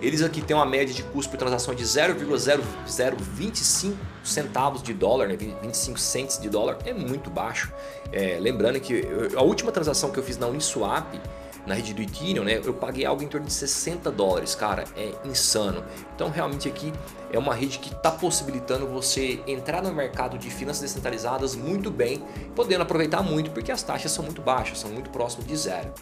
Eles 0.00 0.22
aqui 0.22 0.40
têm 0.40 0.56
uma 0.56 0.64
média 0.64 0.94
de 0.94 1.02
custo 1.02 1.30
por 1.30 1.38
transação 1.38 1.74
de 1.74 1.82
0,0025 1.82 3.94
centavos 4.22 4.80
de 4.80 4.94
dólar, 4.94 5.26
né? 5.26 5.36
25 5.36 5.98
cents 5.98 6.38
de 6.38 6.48
dólar, 6.48 6.78
é 6.84 6.92
muito 6.92 7.28
baixo. 7.28 7.72
É, 8.12 8.38
lembrando 8.40 8.78
que 8.78 9.02
a 9.36 9.42
última 9.42 9.72
transação 9.72 10.10
que 10.10 10.18
eu 10.18 10.22
fiz 10.22 10.38
na 10.38 10.46
Uniswap 10.46 11.20
na 11.68 11.74
rede 11.74 11.92
do 11.92 12.02
Ethereum, 12.02 12.44
né, 12.44 12.60
eu 12.64 12.72
paguei 12.72 13.04
algo 13.04 13.22
em 13.22 13.28
torno 13.28 13.46
de 13.46 13.52
60 13.52 14.10
dólares, 14.10 14.54
cara, 14.54 14.84
é 14.96 15.12
insano. 15.24 15.84
Então 16.14 16.30
realmente 16.30 16.66
aqui 16.66 16.92
é 17.30 17.38
uma 17.38 17.54
rede 17.54 17.78
que 17.78 17.92
está 17.92 18.10
possibilitando 18.10 18.86
você 18.86 19.40
entrar 19.46 19.82
no 19.82 19.92
mercado 19.92 20.38
de 20.38 20.50
finanças 20.50 20.82
descentralizadas 20.82 21.54
muito 21.54 21.90
bem, 21.90 22.24
podendo 22.56 22.82
aproveitar 22.82 23.22
muito, 23.22 23.50
porque 23.50 23.70
as 23.70 23.82
taxas 23.82 24.10
são 24.10 24.24
muito 24.24 24.40
baixas, 24.40 24.78
são 24.78 24.90
muito 24.90 25.10
próximas 25.10 25.46
de 25.46 25.56
zero. 25.56 25.92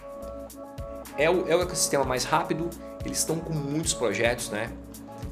É 1.19 1.29
o, 1.29 1.49
é 1.49 1.57
o 1.57 1.63
ecossistema 1.63 2.05
mais 2.05 2.25
rápido, 2.25 2.71
eles 3.05 3.19
estão 3.19 3.39
com 3.39 3.53
muitos 3.53 3.93
projetos, 3.93 4.51
né? 4.51 4.71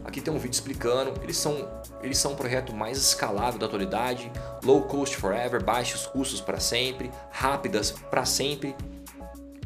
Aqui 0.04 0.20
tem 0.20 0.32
um 0.32 0.38
vídeo 0.38 0.54
explicando, 0.54 1.14
eles 1.22 1.36
são, 1.36 1.68
eles 2.02 2.18
são 2.18 2.32
um 2.32 2.36
projeto 2.36 2.74
mais 2.74 2.98
escalável 2.98 3.58
da 3.58 3.66
atualidade, 3.66 4.30
low 4.62 4.82
cost 4.82 5.16
forever, 5.16 5.62
baixos 5.62 6.06
custos 6.06 6.40
para 6.40 6.60
sempre, 6.60 7.10
rápidas 7.30 7.92
para 8.10 8.24
sempre 8.24 8.76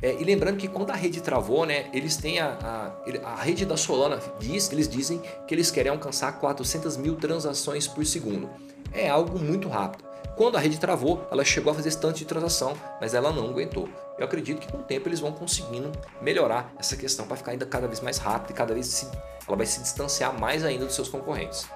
é, 0.00 0.14
e 0.20 0.24
lembrando 0.24 0.56
que 0.56 0.68
quando 0.68 0.90
a 0.90 0.94
rede 0.94 1.20
travou, 1.20 1.66
né, 1.66 1.90
eles 1.92 2.16
têm 2.16 2.38
a, 2.38 2.92
a, 3.24 3.30
a 3.30 3.36
rede 3.36 3.64
da 3.64 3.76
Solana, 3.76 4.20
diz, 4.38 4.70
eles 4.70 4.88
dizem 4.88 5.20
que 5.46 5.54
eles 5.54 5.70
querem 5.70 5.90
alcançar 5.90 6.32
400 6.38 6.96
mil 6.96 7.16
transações 7.16 7.88
por 7.88 8.04
segundo. 8.06 8.48
É 8.92 9.08
algo 9.08 9.38
muito 9.38 9.68
rápido. 9.68 10.04
Quando 10.36 10.56
a 10.56 10.60
rede 10.60 10.78
travou, 10.78 11.26
ela 11.32 11.44
chegou 11.44 11.72
a 11.72 11.74
fazer 11.74 11.88
esse 11.88 11.98
tanto 11.98 12.18
de 12.18 12.24
transação, 12.24 12.74
mas 13.00 13.12
ela 13.12 13.32
não 13.32 13.48
aguentou. 13.50 13.88
Eu 14.16 14.24
acredito 14.24 14.60
que 14.60 14.70
com 14.70 14.78
o 14.78 14.82
tempo 14.84 15.08
eles 15.08 15.18
vão 15.18 15.32
conseguindo 15.32 15.90
melhorar 16.22 16.72
essa 16.78 16.96
questão 16.96 17.26
para 17.26 17.36
ficar 17.36 17.50
ainda 17.50 17.66
cada 17.66 17.88
vez 17.88 18.00
mais 18.00 18.18
rápido 18.18 18.52
e 18.52 18.54
cada 18.54 18.72
vez 18.72 18.86
se, 18.86 19.08
ela 19.46 19.56
vai 19.56 19.66
se 19.66 19.80
distanciar 19.80 20.38
mais 20.38 20.64
ainda 20.64 20.86
dos 20.86 20.94
seus 20.94 21.08
concorrentes. 21.08 21.66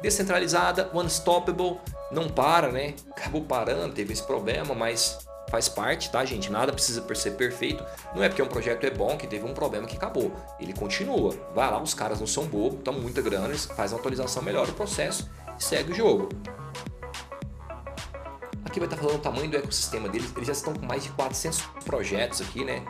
Descentralizada, 0.00 0.90
unstoppable, 0.94 1.78
não 2.10 2.28
para, 2.28 2.72
né? 2.72 2.94
Acabou 3.10 3.42
parando, 3.42 3.94
teve 3.94 4.14
esse 4.14 4.22
problema, 4.22 4.74
mas 4.74 5.18
faz 5.54 5.68
parte, 5.68 6.10
tá, 6.10 6.24
gente? 6.24 6.50
Nada 6.50 6.72
precisa 6.72 7.06
ser 7.14 7.30
perfeito. 7.32 7.84
Não 8.12 8.24
é 8.24 8.28
porque 8.28 8.42
um 8.42 8.46
projeto 8.48 8.82
é 8.82 8.90
bom 8.90 9.16
que 9.16 9.24
teve 9.24 9.44
um 9.44 9.54
problema 9.54 9.86
que 9.86 9.96
acabou. 9.96 10.32
Ele 10.58 10.72
continua. 10.72 11.32
Vai 11.54 11.70
lá, 11.70 11.80
os 11.80 11.94
caras 11.94 12.18
não 12.18 12.26
são 12.26 12.44
bobos, 12.44 12.78
estão 12.78 12.92
muita 12.92 13.22
grana, 13.22 13.46
eles 13.46 13.64
fazem 13.64 13.94
uma 13.94 14.00
atualização, 14.00 14.42
melhora 14.42 14.68
o 14.68 14.74
processo 14.74 15.30
e 15.56 15.62
segue 15.62 15.92
o 15.92 15.94
jogo. 15.94 16.28
Aqui 18.64 18.80
vai 18.80 18.88
estar 18.88 18.96
falando 18.96 19.14
o 19.14 19.20
tamanho 19.20 19.48
do 19.48 19.56
ecossistema 19.56 20.08
deles. 20.08 20.32
Eles 20.34 20.48
já 20.48 20.52
estão 20.52 20.74
com 20.74 20.84
mais 20.84 21.04
de 21.04 21.10
400 21.10 21.60
projetos 21.84 22.40
aqui, 22.40 22.64
né? 22.64 22.84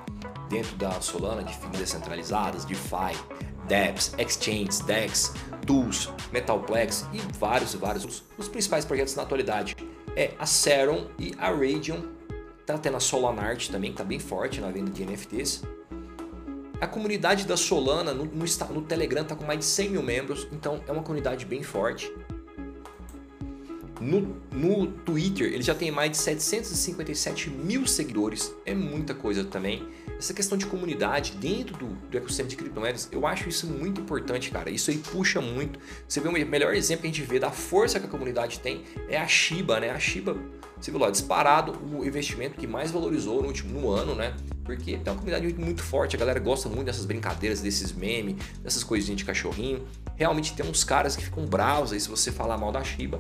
Dentro 0.49 0.75
da 0.77 0.99
Solana, 1.03 1.45
de 1.45 1.53
FIIs 1.53 1.79
descentralizadas, 1.79 2.65
DeFi, 2.65 3.15
dApps, 3.69 4.15
Exchanges, 4.17 4.81
DEX, 4.81 5.35
Tools, 5.67 6.11
Metalplex 6.33 7.07
e 7.13 7.19
vários 7.39 7.75
vários. 7.75 8.25
Os 8.39 8.49
principais 8.49 8.87
projetos 8.87 9.15
na 9.15 9.23
atualidade 9.23 9.77
é 10.17 10.33
a 10.39 10.47
Serum 10.47 11.09
e 11.19 11.35
a 11.39 11.51
Radium 11.51 12.24
Tá 12.67 12.79
tendo 12.79 12.97
a 12.97 13.01
Solanart 13.01 13.69
também, 13.69 13.91
que 13.91 13.99
tá 13.99 14.05
bem 14.05 14.19
forte 14.19 14.61
na 14.61 14.71
venda 14.71 14.91
de 14.91 15.05
NFTs. 15.05 15.63
A 16.81 16.87
comunidade 16.87 17.47
da 17.47 17.57
Solana 17.57 18.13
no, 18.13 18.25
no, 18.25 18.45
no 18.71 18.83
Telegram 18.83 19.25
tá 19.25 19.37
com 19.37 19.45
mais 19.45 19.59
de 19.59 19.65
100 19.65 19.91
mil 19.91 20.03
membros, 20.03 20.49
então 20.51 20.83
é 20.87 20.93
uma 20.93 21.03
comunidade 21.03 21.45
bem 21.45 21.63
forte. 21.63 22.13
No, 24.01 24.37
no 24.53 24.87
Twitter 24.87 25.53
ele 25.53 25.63
já 25.63 25.75
tem 25.75 25.91
mais 25.91 26.11
de 26.11 26.17
757 26.17 27.51
mil 27.51 27.87
seguidores, 27.87 28.53
é 28.67 28.75
muita 28.75 29.15
coisa 29.15 29.45
também. 29.45 29.87
Essa 30.19 30.35
questão 30.35 30.57
de 30.57 30.67
comunidade 30.67 31.33
dentro 31.33 31.77
do, 31.77 31.87
do 31.87 32.17
ecossistema 32.17 32.49
de 32.49 32.57
criptomoedas, 32.57 33.09
eu 33.13 33.27
acho 33.27 33.49
isso 33.49 33.67
muito 33.67 34.01
importante, 34.01 34.51
cara. 34.51 34.71
Isso 34.71 34.91
aí 34.91 34.99
puxa 34.99 35.41
muito. 35.41 35.79
Você 36.09 36.21
vê 36.21 36.29
o 36.29 36.33
melhor 36.33 36.75
exemplo 36.75 37.03
que 37.03 37.09
a 37.09 37.11
gente 37.11 37.23
vê 37.23 37.39
da 37.39 37.51
força 37.51 38.01
que 38.01 38.07
a 38.07 38.09
comunidade 38.09 38.61
tem 38.61 38.85
é 39.09 39.17
a 39.17 39.27
Shiba, 39.27 39.81
né? 39.81 39.91
A 39.91 39.99
Shiba 39.99 40.37
você 40.85 40.91
viu 40.91 41.01
lá, 41.01 41.11
disparado 41.11 41.73
o 41.97 42.05
investimento 42.05 42.59
que 42.59 42.67
mais 42.67 42.91
valorizou 42.91 43.41
no 43.41 43.49
último 43.49 43.81
no 43.81 43.91
ano, 43.91 44.15
né? 44.15 44.35
Porque 44.65 44.99
tem 44.99 45.13
uma 45.13 45.15
comunidade 45.15 45.55
muito 45.55 45.83
forte, 45.83 46.15
a 46.15 46.19
galera 46.19 46.39
gosta 46.39 46.69
muito 46.69 46.85
dessas 46.85 47.07
brincadeiras, 47.07 47.63
desses 47.63 47.91
memes, 47.93 48.37
dessas 48.63 48.85
coisinhas 48.85 49.17
de 49.17 49.25
cachorrinho. 49.25 49.87
Realmente 50.15 50.55
tem 50.55 50.67
uns 50.69 50.85
caras 50.85 51.17
que 51.17 51.25
ficam 51.25 51.47
bravos 51.47 51.93
aí 51.93 52.01
se 52.01 52.09
você 52.09 52.31
falar 52.31 52.59
mal 52.59 52.71
da 52.71 52.85
Shiba. 52.85 53.19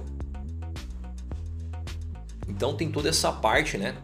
Então 2.49 2.77
tem 2.77 2.91
toda 2.91 3.09
essa 3.09 3.33
parte, 3.33 3.79
né? 3.79 3.97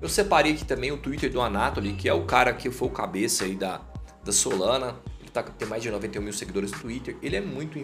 Eu 0.00 0.08
separei 0.08 0.52
aqui 0.52 0.64
também 0.64 0.90
o 0.90 0.96
Twitter 0.96 1.30
do 1.30 1.40
Anatoly, 1.40 1.92
que 1.92 2.08
é 2.08 2.14
o 2.14 2.24
cara 2.24 2.52
que 2.54 2.70
foi 2.70 2.88
o 2.88 2.90
cabeça 2.90 3.44
aí 3.44 3.54
da, 3.54 3.80
da 4.24 4.32
Solana. 4.32 4.96
Ele 5.20 5.30
tá, 5.30 5.42
tem 5.42 5.68
mais 5.68 5.82
de 5.82 5.90
91 5.90 6.22
mil 6.22 6.32
seguidores 6.32 6.72
no 6.72 6.78
Twitter. 6.78 7.16
Ele 7.22 7.36
é 7.36 7.40
muito 7.40 7.78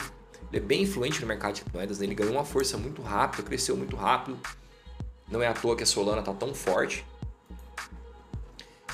ele 0.52 0.58
é 0.58 0.60
bem 0.60 0.82
influente 0.82 1.20
no 1.20 1.26
mercado 1.26 1.54
de 1.54 1.60
criptomoedas, 1.62 1.98
né? 1.98 2.06
ele 2.06 2.14
ganhou 2.14 2.32
uma 2.32 2.44
força 2.44 2.78
muito 2.78 3.02
rápida, 3.02 3.42
cresceu 3.42 3.76
muito 3.76 3.96
rápido. 3.96 4.38
Não 5.28 5.42
é 5.42 5.48
à 5.48 5.52
toa 5.52 5.76
que 5.76 5.82
a 5.82 5.86
Solana 5.86 6.20
está 6.20 6.32
tão 6.32 6.54
forte. 6.54 7.04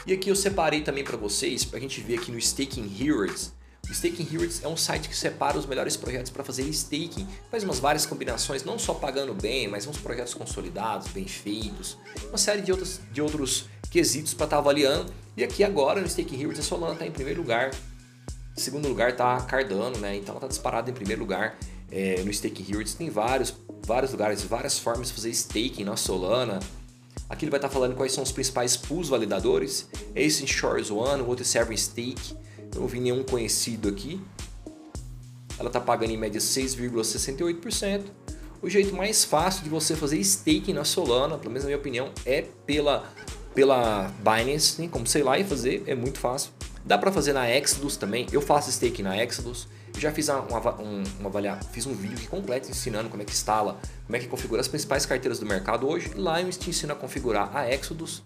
E 0.06 0.12
aqui 0.12 0.30
eu 0.30 0.36
separei 0.36 0.80
também 0.80 1.04
para 1.04 1.16
vocês, 1.16 1.64
para 1.64 1.78
a 1.78 1.80
gente 1.80 2.00
ver 2.00 2.18
aqui 2.18 2.32
no 2.32 2.38
Staking 2.38 2.90
Heroes, 2.98 3.52
Staking 3.90 4.29
Heroes 4.33 4.62
é 4.62 4.68
um 4.68 4.77
site 4.77 5.09
que 5.09 5.16
separa 5.16 5.59
os 5.59 5.66
melhores 5.66 5.97
projetos 5.97 6.31
para 6.31 6.45
fazer 6.45 6.62
staking, 6.62 7.27
faz 7.51 7.64
umas 7.64 7.79
várias 7.79 8.07
combinações, 8.07 8.64
não 8.64 8.79
só 8.79 8.95
pagando 8.95 9.35
bem, 9.35 9.68
mas 9.68 9.87
uns 9.87 9.99
projetos 9.99 10.35
consolidados, 10.35 11.09
bem 11.09 11.27
feitos, 11.27 11.99
uma 12.29 12.38
série 12.38 12.62
de, 12.62 12.71
outros 12.71 13.01
de 13.12 13.21
outros 13.21 13.66
quesitos 13.90 14.33
para 14.35 14.47
estar 14.47 14.57
tá 14.57 14.61
avaliando. 14.61 15.12
E 15.37 15.45
aqui 15.45 15.64
agora 15.64 16.01
no 16.01 16.07
Staking 16.07 16.40
Heroes 16.40 16.59
a 16.59 16.62
Solana 16.62 16.95
está 16.95 17.07
em 17.07 17.11
primeiro 17.11 17.40
lugar, 17.40 17.71
em 18.57 18.61
segundo 18.61 18.88
lugar 18.88 19.11
está 19.11 19.40
Cardano, 19.42 19.99
né? 19.99 20.16
então 20.16 20.33
ela 20.33 20.38
está 20.38 20.49
disparada 20.49 20.90
em 20.90 20.95
primeiro 20.95 21.21
lugar 21.21 21.59
é, 21.90 22.23
no 22.23 22.31
Staking 22.31 22.66
Heroes. 22.71 22.95
Tem 22.95 23.11
vários, 23.11 23.55
vários 23.85 24.12
lugares, 24.12 24.42
várias 24.42 24.79
formas 24.79 25.09
de 25.09 25.14
fazer 25.14 25.31
staking 25.31 25.85
na 25.85 25.97
Solana. 25.97 26.61
Aqui 27.29 27.45
ele 27.45 27.51
vai 27.51 27.59
estar 27.59 27.68
tá 27.68 27.75
falando 27.75 27.95
quais 27.95 28.12
são 28.12 28.23
os 28.23 28.33
principais 28.33 28.77
pools 28.77 29.09
validadores. 29.09 29.88
Esse 30.14 30.47
Shores 30.47 30.90
One, 30.90 31.23
o 31.23 31.27
outro 31.27 31.42
é 31.42 31.47
Server 31.47 31.79
Stake. 31.79 32.37
Não 32.74 32.87
vi 32.87 33.00
nenhum 33.00 33.22
conhecido 33.22 33.88
aqui. 33.88 34.20
Ela 35.58 35.68
está 35.68 35.80
pagando 35.80 36.11
em 36.11 36.16
média 36.16 36.40
6,68%. 36.40 38.02
O 38.62 38.68
jeito 38.68 38.94
mais 38.94 39.24
fácil 39.24 39.64
de 39.64 39.68
você 39.68 39.96
fazer 39.96 40.18
staking 40.18 40.72
na 40.72 40.85
Solana, 40.85 41.37
pelo 41.37 41.50
menos 41.50 41.64
na 41.64 41.68
minha 41.68 41.78
opinião, 41.78 42.11
é 42.24 42.42
pela, 42.64 43.04
pela 43.54 44.12
Binance. 44.18 44.76
Tem 44.76 44.88
como 44.88 45.06
sei 45.06 45.22
lá 45.22 45.38
e 45.38 45.44
fazer, 45.44 45.82
é 45.87 45.94
muito 45.94 46.18
fácil. 46.18 46.50
Dá 46.85 46.96
para 46.98 47.12
fazer 47.12 47.32
na 47.32 47.48
Exodus 47.50 47.96
também. 47.96 48.26
Eu 48.32 48.40
faço 48.40 48.70
staking 48.70 49.02
na 49.02 49.22
Exodus. 49.22 49.68
Já 49.98 50.11
fiz 50.11 50.28
uma, 50.28 50.80
um, 50.80 51.02
uma 51.20 51.28
avalia, 51.28 51.58
fiz 51.70 51.87
um 51.87 51.92
vídeo 51.92 52.28
completo 52.28 52.70
ensinando 52.70 53.08
como 53.08 53.22
é 53.22 53.24
que 53.24 53.32
instala, 53.32 53.78
como 54.06 54.16
é 54.16 54.18
que 54.18 54.26
configura 54.26 54.61
as 54.61 54.68
principais 54.68 55.04
carteiras 55.04 55.38
do 55.38 55.46
mercado 55.46 55.87
hoje. 55.87 56.12
Lá 56.14 56.40
eu 56.40 56.48
te 56.50 56.70
ensino 56.70 56.92
a 56.92 56.96
configurar 56.96 57.54
a 57.54 57.72
Exodus. 57.72 58.22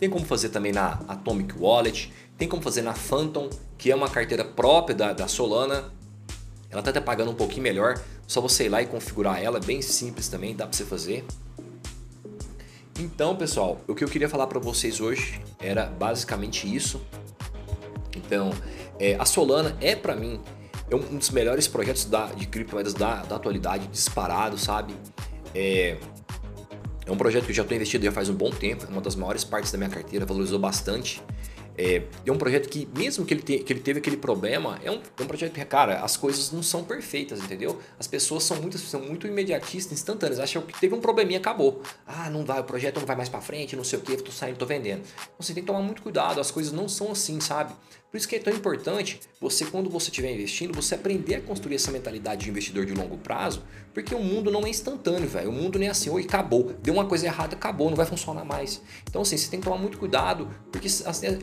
Tem 0.00 0.08
como 0.08 0.24
fazer 0.24 0.48
também 0.48 0.72
na 0.72 0.98
Atomic 1.06 1.54
Wallet. 1.58 2.10
Tem 2.38 2.48
como 2.48 2.62
fazer 2.62 2.80
na 2.80 2.94
Phantom, 2.94 3.50
que 3.76 3.90
é 3.90 3.94
uma 3.94 4.08
carteira 4.08 4.42
própria 4.42 4.96
da, 4.96 5.12
da 5.12 5.28
Solana. 5.28 5.92
Ela 6.70 6.80
está 6.80 6.90
até 6.90 7.00
pagando 7.00 7.30
um 7.30 7.34
pouquinho 7.34 7.62
melhor. 7.62 8.00
Só 8.26 8.40
você 8.40 8.64
ir 8.64 8.68
lá 8.70 8.80
e 8.80 8.86
configurar 8.86 9.42
ela, 9.42 9.58
é 9.58 9.60
bem 9.60 9.82
simples 9.82 10.28
também, 10.28 10.56
dá 10.56 10.66
para 10.66 10.74
você 10.74 10.84
fazer. 10.84 11.24
Então, 12.98 13.36
pessoal, 13.36 13.78
o 13.86 13.94
que 13.94 14.02
eu 14.02 14.08
queria 14.08 14.28
falar 14.28 14.46
para 14.46 14.58
vocês 14.58 15.00
hoje 15.00 15.40
era 15.58 15.86
basicamente 15.86 16.74
isso. 16.74 17.00
Então, 18.16 18.52
é, 18.98 19.16
a 19.18 19.24
Solana 19.24 19.76
é 19.80 19.94
para 19.94 20.16
mim 20.16 20.40
é 20.90 20.96
um 20.96 21.18
dos 21.18 21.30
melhores 21.30 21.68
projetos 21.68 22.04
da, 22.06 22.26
de 22.26 22.46
criptomoedas 22.46 22.94
da, 22.94 23.22
da 23.22 23.36
atualidade, 23.36 23.86
disparado, 23.86 24.58
sabe? 24.58 24.94
É, 25.54 25.96
é 27.10 27.12
um 27.12 27.16
projeto 27.16 27.44
que 27.44 27.50
eu 27.50 27.54
já 27.56 27.62
estou 27.62 27.74
investido 27.74 28.04
já 28.04 28.12
faz 28.12 28.28
um 28.28 28.34
bom 28.34 28.50
tempo, 28.50 28.84
é 28.84 28.88
uma 28.88 29.00
das 29.00 29.16
maiores 29.16 29.42
partes 29.42 29.72
da 29.72 29.78
minha 29.78 29.90
carteira, 29.90 30.24
valorizou 30.24 30.60
bastante. 30.60 31.20
É, 31.76 32.02
é 32.24 32.30
um 32.30 32.38
projeto 32.38 32.68
que, 32.68 32.88
mesmo 32.96 33.24
que 33.24 33.34
ele, 33.34 33.42
te, 33.42 33.58
que 33.58 33.72
ele 33.72 33.80
teve 33.80 33.98
aquele 33.98 34.16
problema, 34.16 34.78
é 34.84 34.90
um, 34.90 35.00
é 35.18 35.22
um 35.22 35.26
projeto 35.26 35.52
que, 35.52 35.64
cara, 35.64 36.00
as 36.02 36.16
coisas 36.16 36.52
não 36.52 36.62
são 36.62 36.84
perfeitas, 36.84 37.40
entendeu? 37.40 37.80
As 37.98 38.06
pessoas 38.06 38.44
são 38.44 38.58
muito, 38.58 38.78
são 38.78 39.00
muito 39.00 39.26
imediatistas, 39.26 39.98
instantâneas. 39.98 40.38
Acham 40.38 40.62
que 40.62 40.78
teve 40.78 40.94
um 40.94 41.00
probleminha 41.00 41.38
acabou. 41.38 41.82
Ah, 42.06 42.30
não 42.30 42.44
vai, 42.44 42.60
o 42.60 42.64
projeto 42.64 43.00
não 43.00 43.06
vai 43.06 43.16
mais 43.16 43.28
para 43.28 43.40
frente, 43.40 43.74
não 43.74 43.84
sei 43.84 43.98
o 43.98 44.02
que, 44.02 44.16
tô 44.18 44.30
saindo, 44.30 44.58
tô 44.58 44.66
vendendo. 44.66 45.00
Então, 45.00 45.34
você 45.40 45.52
tem 45.52 45.62
que 45.62 45.66
tomar 45.66 45.82
muito 45.82 46.02
cuidado, 46.02 46.40
as 46.40 46.50
coisas 46.50 46.72
não 46.72 46.88
são 46.88 47.10
assim, 47.10 47.40
sabe? 47.40 47.72
Por 48.10 48.16
isso 48.16 48.26
que 48.28 48.34
é 48.34 48.40
tão 48.40 48.52
importante 48.52 49.20
você, 49.40 49.64
quando 49.64 49.88
você 49.88 50.08
estiver 50.08 50.32
investindo, 50.32 50.74
você 50.74 50.96
aprender 50.96 51.36
a 51.36 51.40
construir 51.40 51.76
essa 51.76 51.92
mentalidade 51.92 52.44
de 52.44 52.50
investidor 52.50 52.84
de 52.84 52.92
longo 52.92 53.16
prazo, 53.16 53.62
porque 53.94 54.12
o 54.14 54.18
mundo 54.18 54.50
não 54.50 54.66
é 54.66 54.68
instantâneo, 54.68 55.28
velho. 55.28 55.48
O 55.48 55.52
mundo 55.52 55.78
não 55.78 55.86
é 55.86 55.90
assim, 55.90 56.10
oi, 56.10 56.22
acabou. 56.22 56.74
Deu 56.82 56.92
uma 56.92 57.04
coisa 57.04 57.26
errada, 57.26 57.54
acabou, 57.54 57.88
não 57.88 57.96
vai 57.96 58.06
funcionar 58.06 58.44
mais. 58.44 58.82
Então, 59.08 59.22
assim, 59.22 59.36
você 59.36 59.48
tem 59.48 59.60
que 59.60 59.64
tomar 59.64 59.78
muito 59.78 59.96
cuidado, 59.96 60.48
porque 60.72 60.88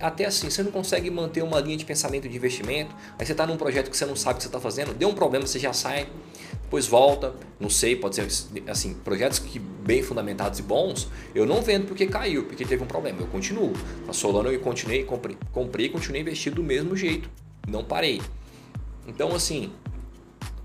até 0.01 0.25
assim, 0.25 0.49
você 0.49 0.62
não 0.62 0.71
consegue 0.71 1.10
manter 1.10 1.41
uma 1.41 1.60
linha 1.62 1.77
de 1.77 1.86
pensamento 1.86 2.27
de 2.27 2.36
investimento, 2.36 2.93
aí 3.17 3.25
você 3.25 3.32
está 3.32 3.47
num 3.47 3.56
projeto 3.56 3.89
que 3.89 3.95
você 3.95 4.06
não 4.06 4.15
sabe 4.17 4.34
o 4.34 4.38
que 4.38 4.43
você 4.43 4.49
está 4.49 4.60
fazendo, 4.60 4.93
deu 4.93 5.08
um 5.08 5.15
problema, 5.15 5.47
você 5.47 5.60
já 5.60 5.71
sai, 5.71 6.10
depois 6.67 6.86
volta, 6.86 7.34
não 7.60 7.69
sei, 7.69 7.95
pode 7.95 8.15
ser 8.15 8.27
assim, 8.67 8.93
projetos 8.93 9.39
que 9.39 9.58
bem 9.58 10.03
fundamentados 10.03 10.60
e 10.60 10.62
bons, 10.62 11.08
eu 11.34 11.45
não 11.45 11.62
vendo 11.62 11.88
porque 11.88 12.06
caiu, 12.06 12.43
porque 12.43 12.65
teve 12.65 12.84
um 12.84 12.88
problema, 12.88 13.21
eu 13.21 13.27
continuo. 13.27 13.71
A 14.06 14.12
Solana 14.12 14.49
eu 14.49 14.60
continuei, 14.60 15.06
comprei, 15.06 15.38
comprei 15.53 15.88
continuei 15.88 16.21
investindo 16.21 16.57
do 16.58 16.63
mesmo 16.63 16.96
jeito, 16.96 17.30
não 17.67 17.84
parei. 17.84 18.22
Então 19.08 19.34
assim, 19.34 19.72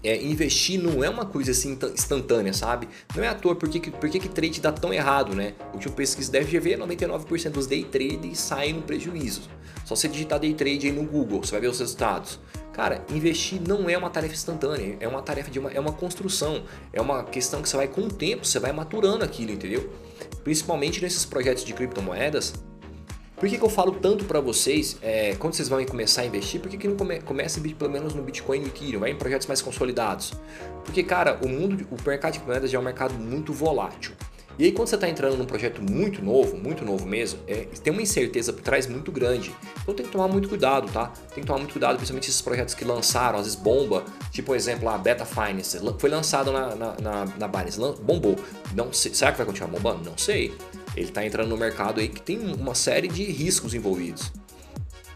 é, 0.03 0.21
investir 0.21 0.83
não 0.83 1.05
é 1.05 1.09
uma 1.09 1.25
coisa 1.25 1.53
assim 1.53 1.79
instantânea, 1.95 2.53
sabe? 2.53 2.89
Não 3.15 3.23
é 3.23 3.29
à 3.29 3.35
toa, 3.35 3.55
por 3.55 3.69
que, 3.69 3.91
por 3.91 4.11
que, 4.11 4.19
que 4.19 4.29
trade 4.29 4.61
dá 4.61 4.73
tão 4.73 4.93
errado, 4.93 5.35
né? 5.35 5.55
O 5.71 5.75
último 5.75 5.95
pesquisa 5.95 6.33
da 6.33 6.43
FGV, 6.43 6.77
99% 6.79 7.51
dos 7.51 7.67
day 7.67 7.85
traders 7.85 8.39
saem 8.39 8.73
no 8.73 8.83
prejuízo. 8.83 9.43
Só 9.85 9.95
você 9.95 10.09
digitar 10.09 10.41
day 10.41 10.55
trade 10.55 10.87
aí 10.87 10.93
no 10.93 11.05
Google, 11.05 11.45
você 11.45 11.53
vai 11.53 11.61
ver 11.61 11.69
os 11.69 11.79
resultados. 11.79 12.41
Cara, 12.73 13.05
investir 13.11 13.61
não 13.61 13.89
é 13.89 13.97
uma 13.97 14.09
tarefa 14.09 14.33
instantânea, 14.33 14.97
é 14.99 15.07
uma 15.07 15.21
tarefa 15.21 15.51
de 15.51 15.59
uma, 15.59 15.71
é 15.71 15.79
uma 15.79 15.93
construção, 15.93 16.65
é 16.93 17.01
uma 17.01 17.23
questão 17.23 17.61
que 17.61 17.69
você 17.69 17.77
vai 17.77 17.87
com 17.87 18.03
o 18.03 18.09
tempo, 18.09 18.47
você 18.47 18.59
vai 18.59 18.73
maturando 18.73 19.23
aquilo, 19.25 19.53
entendeu? 19.53 19.93
Principalmente 20.43 21.03
nesses 21.03 21.25
projetos 21.25 21.65
de 21.65 21.75
criptomoedas. 21.75 22.55
Por 23.43 23.49
que, 23.49 23.59
que 23.59 23.65
eu 23.65 23.69
falo 23.69 23.91
tanto 23.91 24.25
para 24.25 24.39
vocês, 24.39 24.97
é, 25.03 25.35
quando 25.35 25.55
vocês 25.55 25.69
vão 25.69 25.85
começar 25.85 26.23
a 26.23 26.25
investir, 26.25 26.61
por 26.61 26.71
que, 26.71 26.77
que 26.77 26.87
não 26.87 26.95
come, 26.95 27.21
começa 27.23 27.61
pelo 27.61 27.91
menos 27.91 28.15
no 28.15 28.23
Bitcoin 28.23 28.59
e 28.59 28.61
no 28.61 28.67
Ethereum, 28.69 29.01
vai 29.01 29.11
em 29.11 29.17
projetos 29.17 29.49
mais 29.49 29.61
consolidados? 29.61 30.33
Porque, 30.85 31.03
cara, 31.03 31.41
o 31.45 31.49
mundo, 31.49 31.85
o 31.91 31.97
mercado 32.09 32.35
de 32.35 32.39
criptomoedas 32.39 32.71
já 32.71 32.79
é 32.79 32.81
um 32.81 32.85
mercado 32.85 33.15
muito 33.15 33.53
volátil. 33.53 34.13
E 34.57 34.67
aí 34.67 34.71
quando 34.71 34.87
você 34.87 34.95
está 34.95 35.09
entrando 35.09 35.37
num 35.37 35.45
projeto 35.45 35.83
muito 35.83 36.25
novo, 36.25 36.57
muito 36.57 36.85
novo 36.85 37.05
mesmo, 37.05 37.41
é, 37.49 37.67
tem 37.83 37.93
uma 37.93 38.03
incerteza 38.03 38.53
por 38.53 38.63
trás 38.63 38.87
muito 38.87 39.11
grande. 39.11 39.53
Então 39.83 39.93
tem 39.93 40.07
que 40.07 40.13
tomar 40.13 40.29
muito 40.29 40.49
cuidado, 40.49 40.89
tá? 40.93 41.09
Tem 41.35 41.43
que 41.43 41.47
tomar 41.47 41.59
muito 41.59 41.73
cuidado, 41.73 41.97
principalmente 41.97 42.29
esses 42.29 42.43
projetos 42.43 42.75
que 42.75 42.85
lançaram, 42.85 43.41
às 43.41 43.47
vezes 43.47 43.59
bomba, 43.59 44.05
tipo 44.31 44.47
por 44.47 44.57
exemplo 44.57 44.89
a 44.89 44.97
Beta 44.97 45.25
Finance, 45.25 45.81
foi 45.99 46.11
lançado 46.11 46.53
na, 46.53 46.77
na, 46.77 46.95
na, 47.01 47.25
na 47.25 47.49
Binance, 47.49 47.81
bombou. 48.03 48.37
Não 48.73 48.93
sei, 48.93 49.13
será 49.13 49.33
que 49.33 49.39
vai 49.39 49.47
continuar 49.47 49.69
bombando? 49.69 50.09
Não 50.09 50.17
sei. 50.17 50.55
Ele 50.97 51.09
está 51.09 51.25
entrando 51.25 51.49
no 51.49 51.57
mercado 51.57 52.01
aí 52.01 52.09
que 52.09 52.21
tem 52.21 52.39
uma 52.39 52.75
série 52.75 53.09
de 53.09 53.25
riscos 53.25 53.75
envolvidos. 53.75 54.33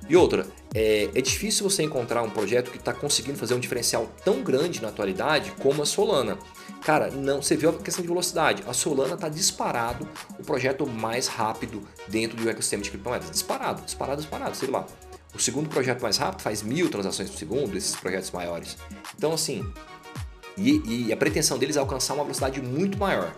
E 0.08 0.16
outra, 0.16 0.46
é, 0.72 1.10
é, 1.14 1.20
difícil 1.20 1.68
você 1.68 1.82
encontrar 1.82 2.22
um 2.22 2.30
projeto 2.30 2.70
que 2.70 2.76
está 2.76 2.92
conseguindo 2.92 3.36
fazer 3.36 3.54
um 3.54 3.58
diferencial 3.58 4.08
tão 4.24 4.42
grande 4.42 4.80
na 4.80 4.88
atualidade 4.88 5.50
como 5.60 5.82
a 5.82 5.86
Solana. 5.86 6.38
Cara, 6.84 7.10
não, 7.10 7.42
você 7.42 7.56
viu 7.56 7.70
a 7.70 7.72
questão 7.72 8.02
de 8.02 8.08
velocidade. 8.08 8.62
A 8.68 8.72
Solana 8.72 9.14
está 9.14 9.28
disparado 9.28 10.08
o 10.38 10.44
projeto 10.44 10.86
mais 10.86 11.26
rápido 11.26 11.82
dentro 12.06 12.36
do 12.36 12.48
ecossistema 12.48 12.84
de 12.84 12.90
criptomoedas. 12.90 13.30
Disparado, 13.30 13.82
disparado, 13.82 14.20
disparado, 14.20 14.56
sei 14.56 14.70
lá. 14.70 14.86
O 15.34 15.40
segundo 15.40 15.68
projeto 15.68 16.02
mais 16.02 16.16
rápido 16.16 16.40
faz 16.40 16.62
mil 16.62 16.88
transações 16.88 17.28
por 17.28 17.38
segundo, 17.38 17.76
esses 17.76 17.96
projetos 17.96 18.30
maiores. 18.30 18.76
Então, 19.18 19.32
assim, 19.32 19.66
e, 20.56 21.06
e 21.08 21.12
a 21.12 21.16
pretensão 21.16 21.58
deles 21.58 21.76
é 21.76 21.80
alcançar 21.80 22.14
uma 22.14 22.22
velocidade 22.22 22.62
muito 22.62 22.96
maior. 22.96 23.34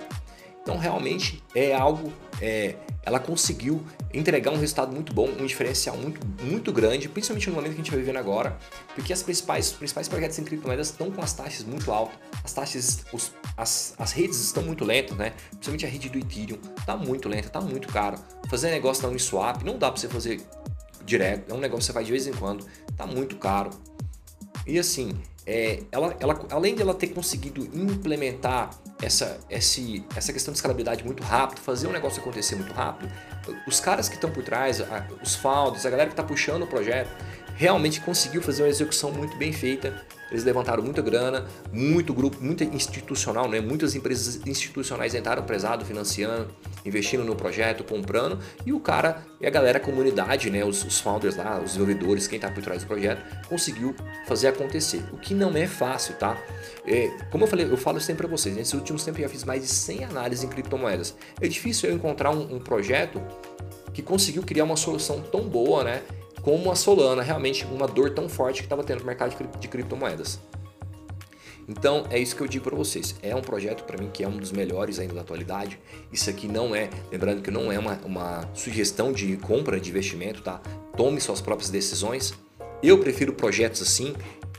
Então, 0.68 0.76
realmente 0.76 1.42
é 1.54 1.74
algo 1.74 2.12
é, 2.42 2.74
ela 3.02 3.18
conseguiu 3.18 3.82
entregar 4.12 4.50
um 4.50 4.58
resultado 4.58 4.92
muito 4.92 5.14
bom, 5.14 5.26
um 5.26 5.46
diferencial 5.46 5.96
muito, 5.96 6.20
muito 6.44 6.70
grande, 6.70 7.08
principalmente 7.08 7.48
no 7.48 7.56
momento 7.56 7.70
que 7.70 7.80
a 7.80 7.84
gente 7.84 7.90
vai 7.90 8.00
vivendo 8.00 8.18
agora, 8.18 8.54
porque 8.94 9.10
as 9.10 9.22
principais, 9.22 9.70
os 9.70 9.76
principais 9.78 10.08
projetos 10.08 10.38
em 10.38 10.44
criptomoedas 10.44 10.88
estão 10.88 11.10
com 11.10 11.22
as 11.22 11.32
taxas 11.32 11.64
muito 11.64 11.90
altas, 11.90 12.18
as 12.44 12.52
taxas, 12.52 13.06
os, 13.14 13.32
as, 13.56 13.94
as 13.96 14.12
redes 14.12 14.38
estão 14.42 14.62
muito 14.62 14.84
lentas, 14.84 15.16
né? 15.16 15.32
Principalmente 15.52 15.86
a 15.86 15.88
rede 15.88 16.10
do 16.10 16.18
Ethereum 16.18 16.58
está 16.78 16.94
muito 16.98 17.30
lenta, 17.30 17.46
está 17.46 17.62
muito 17.62 17.88
caro. 17.88 18.18
Fazer 18.50 18.70
negócio 18.70 19.04
na 19.04 19.08
Uniswap 19.08 19.62
não 19.62 19.78
dá 19.78 19.90
para 19.90 19.98
você 19.98 20.06
fazer 20.06 20.42
direto, 21.02 21.50
é 21.50 21.54
um 21.54 21.60
negócio 21.60 21.78
que 21.78 21.86
você 21.86 21.92
faz 21.94 22.04
de 22.04 22.12
vez 22.12 22.26
em 22.26 22.34
quando, 22.34 22.66
está 22.90 23.06
muito 23.06 23.36
caro. 23.36 23.70
E 24.66 24.78
assim, 24.78 25.18
é, 25.46 25.82
ela, 25.90 26.14
ela, 26.20 26.46
além 26.50 26.74
de 26.74 26.82
ela 26.82 26.92
ter 26.92 27.06
conseguido 27.06 27.64
implementar 27.74 28.68
essa, 29.02 29.38
esse, 29.48 30.04
essa 30.16 30.32
questão 30.32 30.52
de 30.52 30.58
escalabilidade 30.58 31.04
muito 31.04 31.22
rápido, 31.22 31.60
fazer 31.60 31.86
um 31.86 31.92
negócio 31.92 32.20
acontecer 32.20 32.56
muito 32.56 32.72
rápido, 32.72 33.10
os 33.66 33.80
caras 33.80 34.08
que 34.08 34.16
estão 34.16 34.30
por 34.30 34.42
trás, 34.42 34.82
os 35.22 35.34
founders, 35.34 35.86
a 35.86 35.90
galera 35.90 36.08
que 36.08 36.14
está 36.14 36.22
puxando 36.22 36.64
o 36.64 36.66
projeto, 36.66 37.10
realmente 37.54 38.00
conseguiu 38.00 38.42
fazer 38.42 38.62
uma 38.62 38.68
execução 38.68 39.10
muito 39.12 39.36
bem 39.36 39.52
feita. 39.52 40.04
Eles 40.30 40.44
levantaram 40.44 40.82
muita 40.82 41.00
grana, 41.00 41.46
muito 41.72 42.12
grupo, 42.12 42.42
muito 42.42 42.62
institucional, 42.64 43.48
né? 43.48 43.60
muitas 43.60 43.94
empresas 43.94 44.40
institucionais 44.46 45.14
entraram 45.14 45.42
pesado 45.42 45.84
financiando, 45.84 46.48
investindo 46.84 47.24
no 47.24 47.34
projeto, 47.34 47.82
comprando, 47.82 48.38
e 48.64 48.72
o 48.72 48.80
cara 48.80 49.22
e 49.40 49.46
a 49.46 49.50
galera, 49.50 49.78
a 49.78 49.80
comunidade, 49.80 50.50
né? 50.50 50.64
os, 50.64 50.84
os 50.84 51.00
founders 51.00 51.36
lá, 51.36 51.58
os 51.58 51.72
desenvolvedores, 51.72 52.26
quem 52.26 52.36
está 52.36 52.50
por 52.50 52.62
trás 52.62 52.82
do 52.82 52.86
projeto, 52.86 53.22
conseguiu 53.48 53.94
fazer 54.26 54.48
acontecer. 54.48 55.02
O 55.12 55.16
que 55.16 55.32
não 55.32 55.56
é 55.56 55.66
fácil, 55.66 56.14
tá? 56.16 56.36
É, 56.86 57.08
como 57.30 57.44
eu 57.44 57.48
falei, 57.48 57.70
eu 57.70 57.76
falo 57.76 58.00
sempre 58.00 58.26
para 58.26 58.36
vocês, 58.36 58.54
nesses 58.54 58.74
últimos 58.74 59.04
tempos 59.04 59.20
eu 59.20 59.28
já 59.28 59.32
fiz 59.32 59.44
mais 59.44 59.62
de 59.62 59.68
100 59.68 60.04
análises 60.04 60.44
em 60.44 60.48
criptomoedas. 60.48 61.14
É 61.40 61.48
difícil 61.48 61.88
eu 61.88 61.94
encontrar 61.94 62.30
um, 62.30 62.56
um 62.56 62.58
projeto 62.58 63.22
que 63.92 64.02
conseguiu 64.02 64.42
criar 64.42 64.64
uma 64.64 64.76
solução 64.76 65.20
tão 65.20 65.48
boa, 65.48 65.84
né? 65.84 66.02
Como 66.48 66.72
a 66.72 66.74
Solana, 66.74 67.20
realmente 67.20 67.66
uma 67.66 67.86
dor 67.86 68.08
tão 68.08 68.26
forte 68.26 68.60
que 68.60 68.64
estava 68.64 68.82
tendo 68.82 69.00
no 69.00 69.04
mercado 69.04 69.36
de 69.60 69.68
criptomoedas. 69.68 70.40
Então 71.68 72.06
é 72.08 72.18
isso 72.18 72.34
que 72.34 72.40
eu 72.40 72.48
digo 72.48 72.64
para 72.64 72.74
vocês. 72.74 73.14
É 73.22 73.36
um 73.36 73.42
projeto 73.42 73.84
para 73.84 73.98
mim 73.98 74.08
que 74.10 74.24
é 74.24 74.28
um 74.28 74.38
dos 74.38 74.50
melhores 74.50 74.98
ainda 74.98 75.12
da 75.12 75.20
atualidade. 75.20 75.78
Isso 76.10 76.30
aqui 76.30 76.48
não 76.48 76.74
é, 76.74 76.88
lembrando 77.12 77.42
que 77.42 77.50
não 77.50 77.70
é 77.70 77.78
uma, 77.78 78.00
uma 78.02 78.48
sugestão 78.54 79.12
de 79.12 79.36
compra 79.36 79.78
de 79.78 79.90
investimento, 79.90 80.40
tá? 80.40 80.58
Tome 80.96 81.20
suas 81.20 81.42
próprias 81.42 81.68
decisões. 81.68 82.32
Eu 82.82 82.96
prefiro 82.96 83.34
projetos 83.34 83.82
assim. 83.82 84.14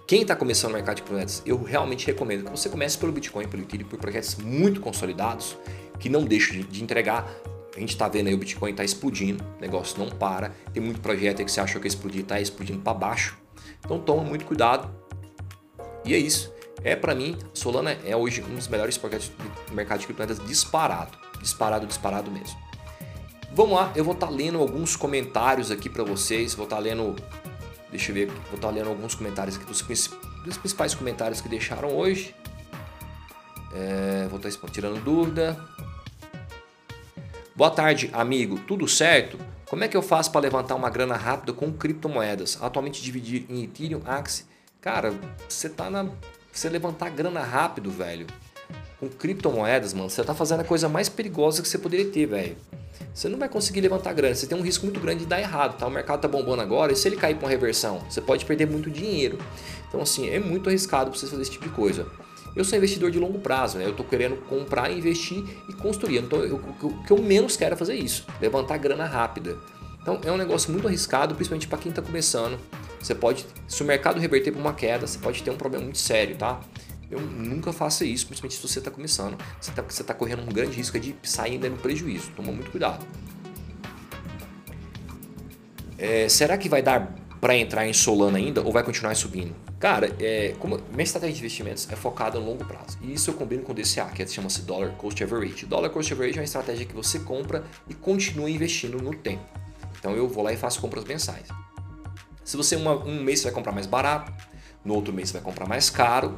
Quem 0.06 0.22
está 0.22 0.36
começando 0.36 0.70
no 0.70 0.78
mercado 0.78 0.98
de 0.98 1.02
criptomoedas, 1.02 1.42
eu 1.44 1.60
realmente 1.64 2.06
recomendo 2.06 2.46
que 2.46 2.52
você 2.52 2.70
comece 2.70 3.00
pelo 3.00 3.12
Bitcoin, 3.12 3.48
pelo 3.48 3.64
Ethereum, 3.64 3.88
por 3.88 3.98
projetos 3.98 4.36
muito 4.36 4.80
consolidados, 4.80 5.58
que 6.00 6.08
não 6.08 6.24
deixam 6.24 6.62
de 6.62 6.84
entregar. 6.84 7.28
A 7.76 7.80
gente 7.80 7.90
está 7.90 8.08
vendo 8.08 8.28
aí 8.28 8.34
o 8.34 8.38
Bitcoin 8.38 8.72
está 8.72 8.84
explodindo, 8.84 9.44
o 9.58 9.62
negócio 9.62 9.98
não 10.00 10.10
para. 10.10 10.52
Tem 10.74 10.82
muito 10.82 11.00
projeto 11.00 11.40
aí 11.40 11.46
que 11.46 11.52
você 11.52 11.62
achou 11.62 11.80
que 11.80 11.88
ia 11.88 11.90
explodir, 11.90 12.22
está 12.22 12.40
explodindo 12.40 12.80
para 12.80 12.94
baixo. 12.94 13.38
Então 13.80 14.00
toma 14.00 14.24
muito 14.24 14.46
cuidado. 14.46 14.90
E 16.04 16.14
é 16.14 16.18
isso. 16.18 16.52
É 16.84 16.96
para 16.96 17.14
mim, 17.14 17.38
Solana 17.54 17.92
é 18.06 18.16
hoje 18.16 18.42
um 18.42 18.56
dos 18.56 18.68
melhores 18.68 18.98
projetos 18.98 19.32
do 19.68 19.74
mercado 19.74 20.00
de 20.00 20.06
criptomoedas 20.06 20.46
disparado, 20.48 21.18
disparado, 21.42 21.86
disparado 21.86 22.32
mesmo. 22.32 22.58
Vamos 23.52 23.76
lá, 23.76 23.92
eu 23.96 24.04
vou 24.04 24.14
estar 24.14 24.28
tá 24.28 24.34
lendo 24.34 24.60
alguns 24.60 24.96
comentários 24.96 25.72
aqui 25.72 25.90
para 25.90 26.04
vocês, 26.04 26.54
vou 26.54 26.64
estar 26.64 26.78
tá 26.78 26.82
lendo 26.82 27.16
Deixa 27.92 28.12
eu 28.12 28.16
ver, 28.16 28.28
vou 28.28 28.56
estar 28.56 28.70
lendo 28.70 28.90
alguns 28.90 29.16
comentários 29.16 29.56
aqui 29.56 29.66
dos, 29.66 29.82
dos 29.82 30.58
principais 30.58 30.94
comentários 30.94 31.42
que 31.42 31.50
deixaram 31.50 31.90
hoje. 31.90 32.36
É, 33.74 34.28
vou 34.30 34.40
estar 34.40 34.70
tirando 34.70 35.04
dúvida. 35.04 35.58
Boa 37.60 37.70
tarde, 37.70 38.10
amigo. 38.14 38.57
Tudo 38.57 38.88
certo? 38.88 39.38
Como 39.70 39.84
é 39.84 39.89
que 39.89 39.97
eu 39.97 40.01
faço 40.01 40.32
para 40.32 40.39
levantar 40.39 40.76
uma 40.76 40.89
grana 40.89 41.18
rápida 41.18 41.51
com 41.51 41.74
criptomoedas? 41.74 42.57
Atualmente 42.62 43.03
dividir 43.03 43.45
em 43.49 43.66
Ethereum, 43.66 44.01
Axie. 44.05 44.45
Cara, 44.80 45.14
você 45.45 45.68
tá 45.68 45.89
na 45.89 46.07
você 46.53 46.70
levantar 46.70 47.10
grana 47.10 47.41
rápido, 47.41 47.91
velho. 47.91 48.28
Com 48.97 49.10
criptomoedas, 49.10 49.93
mano, 49.93 50.10
você 50.10 50.24
tá 50.24 50.34
fazendo 50.34 50.62
a 50.62 50.64
coisa 50.64 50.88
mais 50.88 51.10
perigosa 51.10 51.62
que 51.62 51.68
você 51.68 51.78
poderia 51.78 52.10
ter, 52.10 52.28
velho 52.28 52.55
você 53.14 53.28
não 53.28 53.38
vai 53.38 53.49
conseguir 53.49 53.82
levantar 53.82 54.14
grana. 54.14 54.34
Você 54.34 54.47
tem 54.47 54.57
um 54.57 54.62
risco 54.62 54.86
muito 54.86 54.99
grande 54.99 55.22
de 55.22 55.26
dar 55.26 55.39
errado, 55.39 55.78
tá? 55.78 55.88
O 55.88 55.91
mercado 55.91 56.22
tá 56.22 56.28
bombando 56.28 56.62
agora 56.62 56.93
e 56.93 56.95
se 56.95 57.07
ele 57.07 57.16
cair 57.16 57.36
para 57.36 57.45
uma 57.45 57.49
reversão, 57.49 57.99
você 58.10 58.22
pode 58.22 58.45
perder 58.45 58.68
muito 58.68 58.89
dinheiro. 58.89 59.38
Então, 59.88 60.01
assim, 60.01 60.30
é 60.30 60.39
muito 60.39 60.70
arriscado 60.70 61.10
para 61.10 61.20
você 61.20 61.28
fazer 61.28 61.41
esse 61.41 61.51
tipo 61.51 61.66
de 61.66 61.72
coisa. 61.72 62.05
Eu 62.56 62.64
sou 62.64 62.78
investidor 62.78 63.12
de 63.12 63.20
longo 63.20 63.39
prazo, 63.39 63.78
né? 63.78 63.86
Eu 63.86 63.93
tô 63.93 64.04
querendo 64.04 64.36
comprar, 64.47 64.91
investir 64.91 65.43
e 65.70 65.74
construir. 65.74 66.18
Então, 66.18 66.39
o 66.39 67.04
que 67.04 67.12
eu 67.12 67.22
menos 67.22 67.56
quero 67.56 67.76
é 67.76 67.78
fazer 67.78 67.95
isso, 67.95 68.26
levantar 68.41 68.78
grana 68.78 69.06
rápida. 69.06 69.58
Então, 70.02 70.20
é 70.24 70.32
um 70.32 70.38
negócio 70.38 70.72
muito 70.72 70.88
arriscado, 70.88 71.36
principalmente 71.36 71.68
para 71.68 71.78
quem 71.78 71.89
está 71.89 72.02
começando. 72.02 72.60
Você 73.00 73.14
pode, 73.16 73.45
se 73.68 73.82
o 73.82 73.86
mercado 73.86 74.20
reverter 74.20 74.52
para 74.52 74.60
uma 74.60 74.74
queda, 74.74 75.06
você 75.06 75.20
pode 75.20 75.41
ter 75.43 75.52
um 75.52 75.58
problema 75.58 75.84
muito 75.84 76.00
sério, 76.00 76.36
tá? 76.36 76.60
Eu 77.10 77.20
nunca 77.20 77.74
faça 77.74 78.06
isso, 78.06 78.28
principalmente 78.28 78.56
se 78.56 78.68
você 78.68 78.80
está 78.80 78.91
começando. 78.91 79.38
Você 79.60 79.72
está 79.72 79.82
você 79.82 80.04
tá 80.04 80.14
correndo 80.14 80.41
um 80.41 80.45
grande 80.45 80.76
risco 80.76 81.00
de 81.00 81.16
sair 81.24 81.54
ainda 81.54 81.70
no 81.70 81.78
prejuízo. 81.78 82.32
Toma 82.36 82.52
muito 82.52 82.70
cuidado. 82.70 83.06
É, 85.97 86.30
será 86.30 86.58
que 86.58 86.70
vai 86.70 86.82
dar 86.82 87.16
para 87.40 87.56
entrar 87.56 87.88
em 87.88 87.94
Solana 87.94 88.38
ainda 88.38 88.62
ou 88.62 88.72
vai 88.72 88.84
continuar 88.84 89.16
subindo? 89.16 89.56
Cara, 89.80 90.14
é, 90.20 90.56
como 90.60 90.80
minha 90.92 91.04
estratégia 91.04 91.36
de 91.36 91.40
investimentos 91.40 91.88
é 91.92 91.96
focada 91.96 92.40
no 92.40 92.46
longo 92.46 92.66
prazo. 92.66 92.98
E 93.02 93.14
isso 93.14 93.30
eu 93.30 93.34
combino 93.34 93.64
com 93.64 93.72
o 93.72 93.76
DCA, 93.76 94.06
que 94.06 94.28
chama-se 94.28 94.62
Dollar 94.64 94.92
Cost 94.92 95.24
Average. 95.24 95.66
Dollar 95.66 95.90
Cost 95.90 96.12
Average 96.12 96.38
é 96.38 96.42
uma 96.42 96.46
estratégia 96.46 96.86
que 96.86 96.94
você 96.94 97.20
compra 97.20 97.64
e 97.88 97.94
continua 97.94 98.50
investindo 98.50 99.02
no 99.02 99.14
tempo. 99.16 99.44
Então 100.00 100.14
eu 100.16 100.28
vou 100.28 100.44
lá 100.44 100.52
e 100.52 100.58
faço 100.58 100.82
compras 100.82 101.06
mensais. 101.06 101.48
Se 102.44 102.58
você 102.58 102.76
uma, 102.76 102.96
um 103.04 103.24
mês 103.24 103.40
você 103.40 103.46
vai 103.46 103.54
comprar 103.54 103.72
mais 103.72 103.86
barato, 103.86 104.34
no 104.84 104.94
outro 104.94 105.14
mês 105.14 105.30
você 105.30 105.34
vai 105.34 105.42
comprar 105.42 105.68
mais 105.68 105.90
caro 105.90 106.38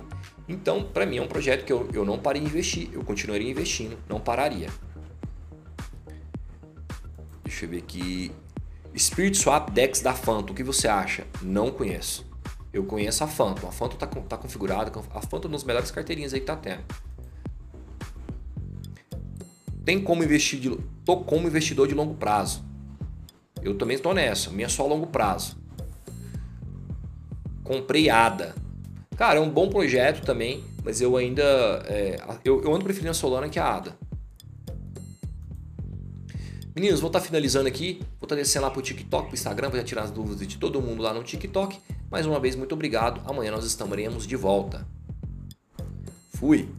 então, 0.52 0.84
para 0.84 1.06
mim 1.06 1.18
é 1.18 1.22
um 1.22 1.28
projeto 1.28 1.64
que 1.64 1.72
eu, 1.72 1.88
eu 1.94 2.04
não 2.04 2.20
parei 2.20 2.42
de 2.42 2.48
investir, 2.48 2.90
eu 2.92 3.04
continuaria 3.04 3.50
investindo, 3.50 3.98
não 4.10 4.20
pararia. 4.20 4.68
Deixa 7.44 7.66
eu 7.66 7.70
ver 7.70 7.78
aqui. 7.78 8.32
Spirit 8.98 9.38
Swap 9.38 9.70
Dex 9.70 10.02
da 10.02 10.14
Phantom, 10.14 10.54
o 10.54 10.56
que 10.56 10.64
você 10.64 10.88
acha? 10.88 11.26
Não 11.42 11.72
conheço. 11.72 12.26
Eu 12.74 12.84
conheço 12.86 13.24
a 13.24 13.28
Phantom. 13.28 13.68
A 13.68 13.72
Phantom 13.72 13.96
está 13.96 14.08
tá 14.08 14.38
configurada. 14.38 14.92
A 15.14 15.22
Phantom 15.22 15.48
é 15.48 15.48
uma 15.48 15.52
das 15.52 15.64
melhores 15.64 15.92
carteirinhas 15.92 16.34
aí 16.34 16.40
que 16.40 16.46
tá 16.46 16.56
tendo. 16.56 16.84
Tem 19.84 20.02
como 20.02 20.24
investir 20.24 20.60
de. 20.60 20.78
Tô 21.04 21.18
como 21.18 21.48
investidor 21.48 21.88
de 21.88 21.94
longo 21.94 22.14
prazo. 22.14 22.64
Eu 23.62 23.78
também 23.78 23.96
estou 23.96 24.14
nessa. 24.14 24.50
Minha 24.52 24.68
é 24.68 24.70
só 24.70 24.86
longo 24.86 25.08
prazo. 25.08 25.58
Comprei 27.64 28.10
ADA. 28.10 28.56
Cara, 29.16 29.40
é 29.40 29.42
um 29.42 29.50
bom 29.50 29.70
projeto 29.70 30.26
também, 30.26 30.64
mas 30.84 31.02
eu 31.02 31.18
ainda. 31.18 31.44
É, 31.88 32.18
eu, 32.44 32.64
eu 32.64 32.74
ando 32.74 32.84
preferindo 32.84 33.12
a 33.12 33.14
Solana 33.14 33.50
que 33.50 33.60
a 33.60 33.76
ADA. 33.76 33.98
Meninos, 36.74 37.02
vou 37.02 37.08
estar 37.08 37.20
tá 37.20 37.26
finalizando 37.26 37.68
aqui. 37.68 38.00
Vou 38.20 38.24
estar 38.24 38.28
tá 38.30 38.36
descendo 38.36 38.66
lá 38.66 38.72
pro 38.72 38.82
TikTok, 38.82 39.28
pro 39.28 39.34
Instagram, 39.34 39.70
para 39.70 39.84
tirar 39.84 40.04
as 40.04 40.12
dúvidas 40.12 40.48
de 40.48 40.58
todo 40.58 40.82
mundo 40.82 41.04
lá 41.04 41.14
no 41.14 41.24
TikTok. 41.24 41.78
Mais 42.10 42.26
uma 42.26 42.40
vez, 42.40 42.56
muito 42.56 42.74
obrigado. 42.74 43.22
Amanhã 43.30 43.52
nós 43.52 43.66
estaremos 43.66 44.26
de 44.26 44.36
volta. 44.36 44.88
Fui! 46.34 46.70